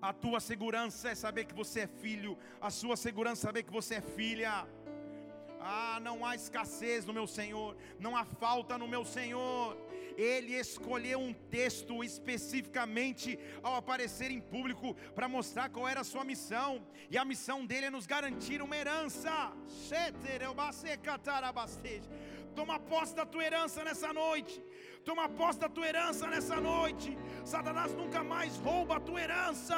A 0.00 0.12
tua 0.12 0.40
segurança 0.40 1.10
é 1.10 1.14
saber 1.14 1.44
que 1.44 1.54
você 1.54 1.80
é 1.80 1.86
filho. 1.86 2.38
A 2.60 2.70
sua 2.70 2.96
segurança 2.96 3.42
é 3.42 3.48
saber 3.48 3.62
que 3.62 3.72
você 3.72 3.96
é 3.96 4.00
filha. 4.00 4.66
Ah, 5.60 6.00
não 6.02 6.26
há 6.26 6.34
escassez 6.34 7.04
no 7.04 7.12
meu 7.12 7.26
Senhor, 7.26 7.76
não 8.00 8.16
há 8.16 8.24
falta 8.24 8.76
no 8.76 8.88
meu 8.88 9.04
Senhor. 9.04 9.76
Ele 10.16 10.54
escolheu 10.54 11.20
um 11.20 11.32
texto 11.32 12.02
especificamente 12.02 13.38
ao 13.62 13.76
aparecer 13.76 14.30
em 14.30 14.40
público 14.40 14.94
para 15.14 15.28
mostrar 15.28 15.70
qual 15.70 15.88
era 15.88 16.00
a 16.00 16.04
sua 16.04 16.24
missão, 16.24 16.84
e 17.08 17.16
a 17.16 17.24
missão 17.24 17.64
dele 17.64 17.86
é 17.86 17.90
nos 17.90 18.06
garantir 18.06 18.60
uma 18.60 18.76
herança. 18.76 19.52
Toma 22.54 22.78
posse 22.78 23.14
da 23.14 23.24
tua 23.24 23.44
herança 23.44 23.82
nessa 23.84 24.12
noite. 24.12 24.62
Toma 25.04 25.28
posse 25.28 25.58
da 25.58 25.68
tua 25.68 25.86
herança 25.86 26.26
nessa 26.26 26.56
noite. 26.60 27.16
Satanás 27.44 27.92
nunca 27.94 28.22
mais 28.22 28.56
rouba 28.58 28.96
a 28.96 29.00
tua 29.00 29.20
herança. 29.20 29.76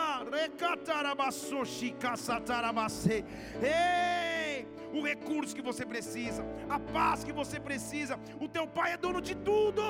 Ei! 3.62 4.66
O 4.92 5.02
recurso 5.02 5.54
que 5.56 5.62
você 5.62 5.84
precisa, 5.84 6.44
a 6.68 6.78
paz 6.78 7.24
que 7.24 7.32
você 7.32 7.58
precisa. 7.58 8.18
O 8.40 8.48
teu 8.48 8.66
pai 8.66 8.92
é 8.92 8.96
dono 8.96 9.20
de 9.20 9.34
tudo. 9.34 9.82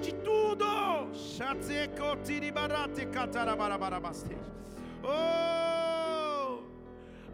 De 0.00 0.12
tudo. 0.14 0.66
Oh! 5.02 6.62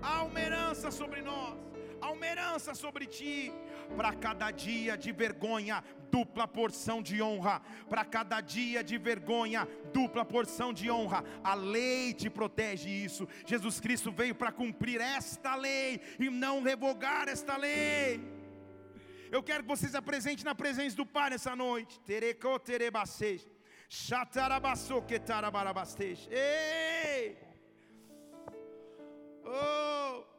Há 0.02 0.22
uma 0.24 0.40
herança 0.40 0.90
sobre 0.90 1.20
nós 1.22 1.70
há 2.00 2.10
uma 2.10 2.26
herança 2.26 2.74
sobre 2.74 3.06
ti. 3.06 3.52
Para 3.96 4.12
cada 4.14 4.50
dia 4.50 4.96
de 4.96 5.12
vergonha, 5.12 5.82
dupla 6.10 6.46
porção 6.46 7.02
de 7.02 7.20
honra. 7.22 7.60
Para 7.88 8.04
cada 8.04 8.40
dia 8.40 8.82
de 8.82 8.96
vergonha, 8.98 9.68
dupla 9.92 10.24
porção 10.24 10.72
de 10.72 10.90
honra. 10.90 11.24
A 11.42 11.54
lei 11.54 12.12
te 12.14 12.30
protege 12.30 12.88
isso. 12.88 13.28
Jesus 13.46 13.80
Cristo 13.80 14.10
veio 14.10 14.34
para 14.34 14.52
cumprir 14.52 15.00
esta 15.00 15.54
lei 15.54 16.00
e 16.18 16.30
não 16.30 16.62
revogar 16.62 17.28
esta 17.28 17.56
lei. 17.56 18.20
Eu 19.30 19.42
quero 19.42 19.62
que 19.62 19.68
você 19.68 19.88
se 19.88 19.96
apresente 19.96 20.44
na 20.44 20.54
presença 20.54 20.96
do 20.96 21.06
Pai 21.06 21.30
nessa 21.30 21.54
noite. 21.54 22.00
Tereco 22.00 22.58
terebaseja. 22.58 23.48
Chatarabasso 23.88 25.02
que. 25.02 25.20
Ei! 26.30 27.38
Oh! 29.44 30.30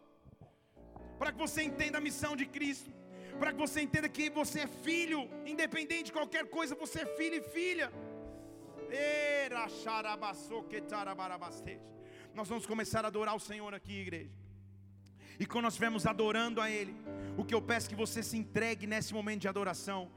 para 1.22 1.32
que 1.32 1.38
você 1.38 1.62
entenda 1.62 2.00
a 2.00 2.02
missão 2.02 2.36
de 2.36 2.48
Cristo, 2.48 2.92
para 3.40 3.52
que 3.52 3.58
você 3.58 3.82
entenda 3.82 4.08
que 4.08 4.30
você 4.30 4.62
é 4.62 4.68
filho, 4.68 5.30
independente 5.46 6.06
de 6.06 6.12
qualquer 6.12 6.46
coisa, 6.48 6.76
você 6.76 7.02
é 7.02 7.06
filho 7.18 7.36
e 7.36 7.42
filha. 7.42 7.92
Nós 12.34 12.48
vamos 12.48 12.66
começar 12.66 13.04
a 13.04 13.08
adorar 13.08 13.36
o 13.36 13.40
Senhor 13.40 13.74
aqui, 13.74 14.00
igreja. 14.00 14.32
E 15.40 15.46
quando 15.46 15.64
nós 15.64 15.74
estivermos 15.74 16.06
adorando 16.06 16.62
a 16.62 16.70
Ele, 16.70 16.96
o 17.38 17.44
que 17.44 17.54
eu 17.54 17.62
peço 17.62 17.88
é 17.88 17.90
que 17.90 17.96
você 17.96 18.22
se 18.22 18.38
entregue 18.38 18.86
nesse 18.86 19.14
momento 19.14 19.42
de 19.42 19.48
adoração. 19.48 20.12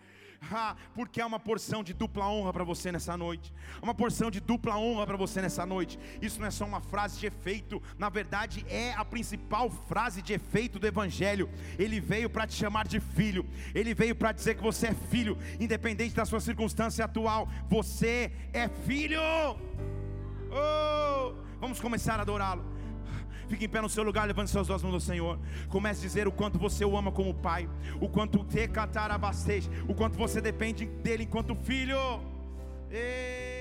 Ah, 0.51 0.76
porque 0.95 1.20
há 1.20 1.26
uma 1.26 1.41
porção 1.41 1.82
de 1.82 1.93
dupla 1.93 2.28
honra 2.28 2.53
para 2.53 2.64
você 2.64 2.93
nessa 2.93 3.16
noite. 3.16 3.53
Uma 3.82 3.95
porção 3.95 4.30
de 4.30 4.41
dupla 4.41 4.76
honra 4.76 5.07
para 5.07 5.16
você 5.16 5.41
nessa 5.41 5.64
noite. 5.64 5.99
Isso 6.20 6.41
não 6.41 6.47
é 6.47 6.51
só 6.51 6.64
uma 6.64 6.80
frase 6.80 7.18
de 7.18 7.26
efeito, 7.26 7.82
na 7.99 8.09
verdade 8.09 8.64
é 8.68 8.93
a 8.93 9.05
principal 9.05 9.70
frase 9.70 10.22
de 10.22 10.32
efeito 10.32 10.78
do 10.78 10.87
Evangelho. 10.87 11.49
Ele 11.78 12.01
veio 12.01 12.28
para 12.28 12.47
te 12.47 12.55
chamar 12.55 12.87
de 12.87 13.01
filho, 13.01 13.47
ele 13.74 13.95
veio 13.95 14.14
para 14.14 14.32
dizer 14.32 14.57
que 14.57 14.62
você 14.62 14.89
é 14.89 14.95
filho, 14.95 15.39
independente 15.59 16.14
da 16.14 16.24
sua 16.24 16.41
circunstância 16.41 17.05
atual. 17.05 17.49
Você 17.68 18.32
é 18.53 18.68
filho. 18.68 19.20
Oh, 20.51 21.35
vamos 21.59 21.80
começar 21.80 22.18
a 22.18 22.22
adorá-lo. 22.22 22.73
Fique 23.49 23.64
em 23.64 23.68
pé 23.68 23.80
no 23.80 23.88
seu 23.88 24.03
lugar, 24.03 24.26
levante 24.26 24.51
seus 24.51 24.70
olhos 24.70 24.82
no 24.82 25.01
Senhor. 25.01 25.38
Comece 25.68 26.01
a 26.01 26.09
dizer 26.09 26.28
o 26.28 26.32
quanto 26.32 26.59
você 26.59 26.84
o 26.84 26.97
ama 26.97 27.12
como 27.12 27.34
pai, 27.34 27.68
o 28.01 28.09
quanto 28.09 28.45
te 28.45 28.66
catarabastej, 28.68 29.70
o 29.88 29.95
quanto 29.95 30.16
você 30.16 30.40
depende 30.40 30.86
dele 30.86 31.24
enquanto 31.24 31.55
filho. 31.55 31.99
Ei. 32.90 33.53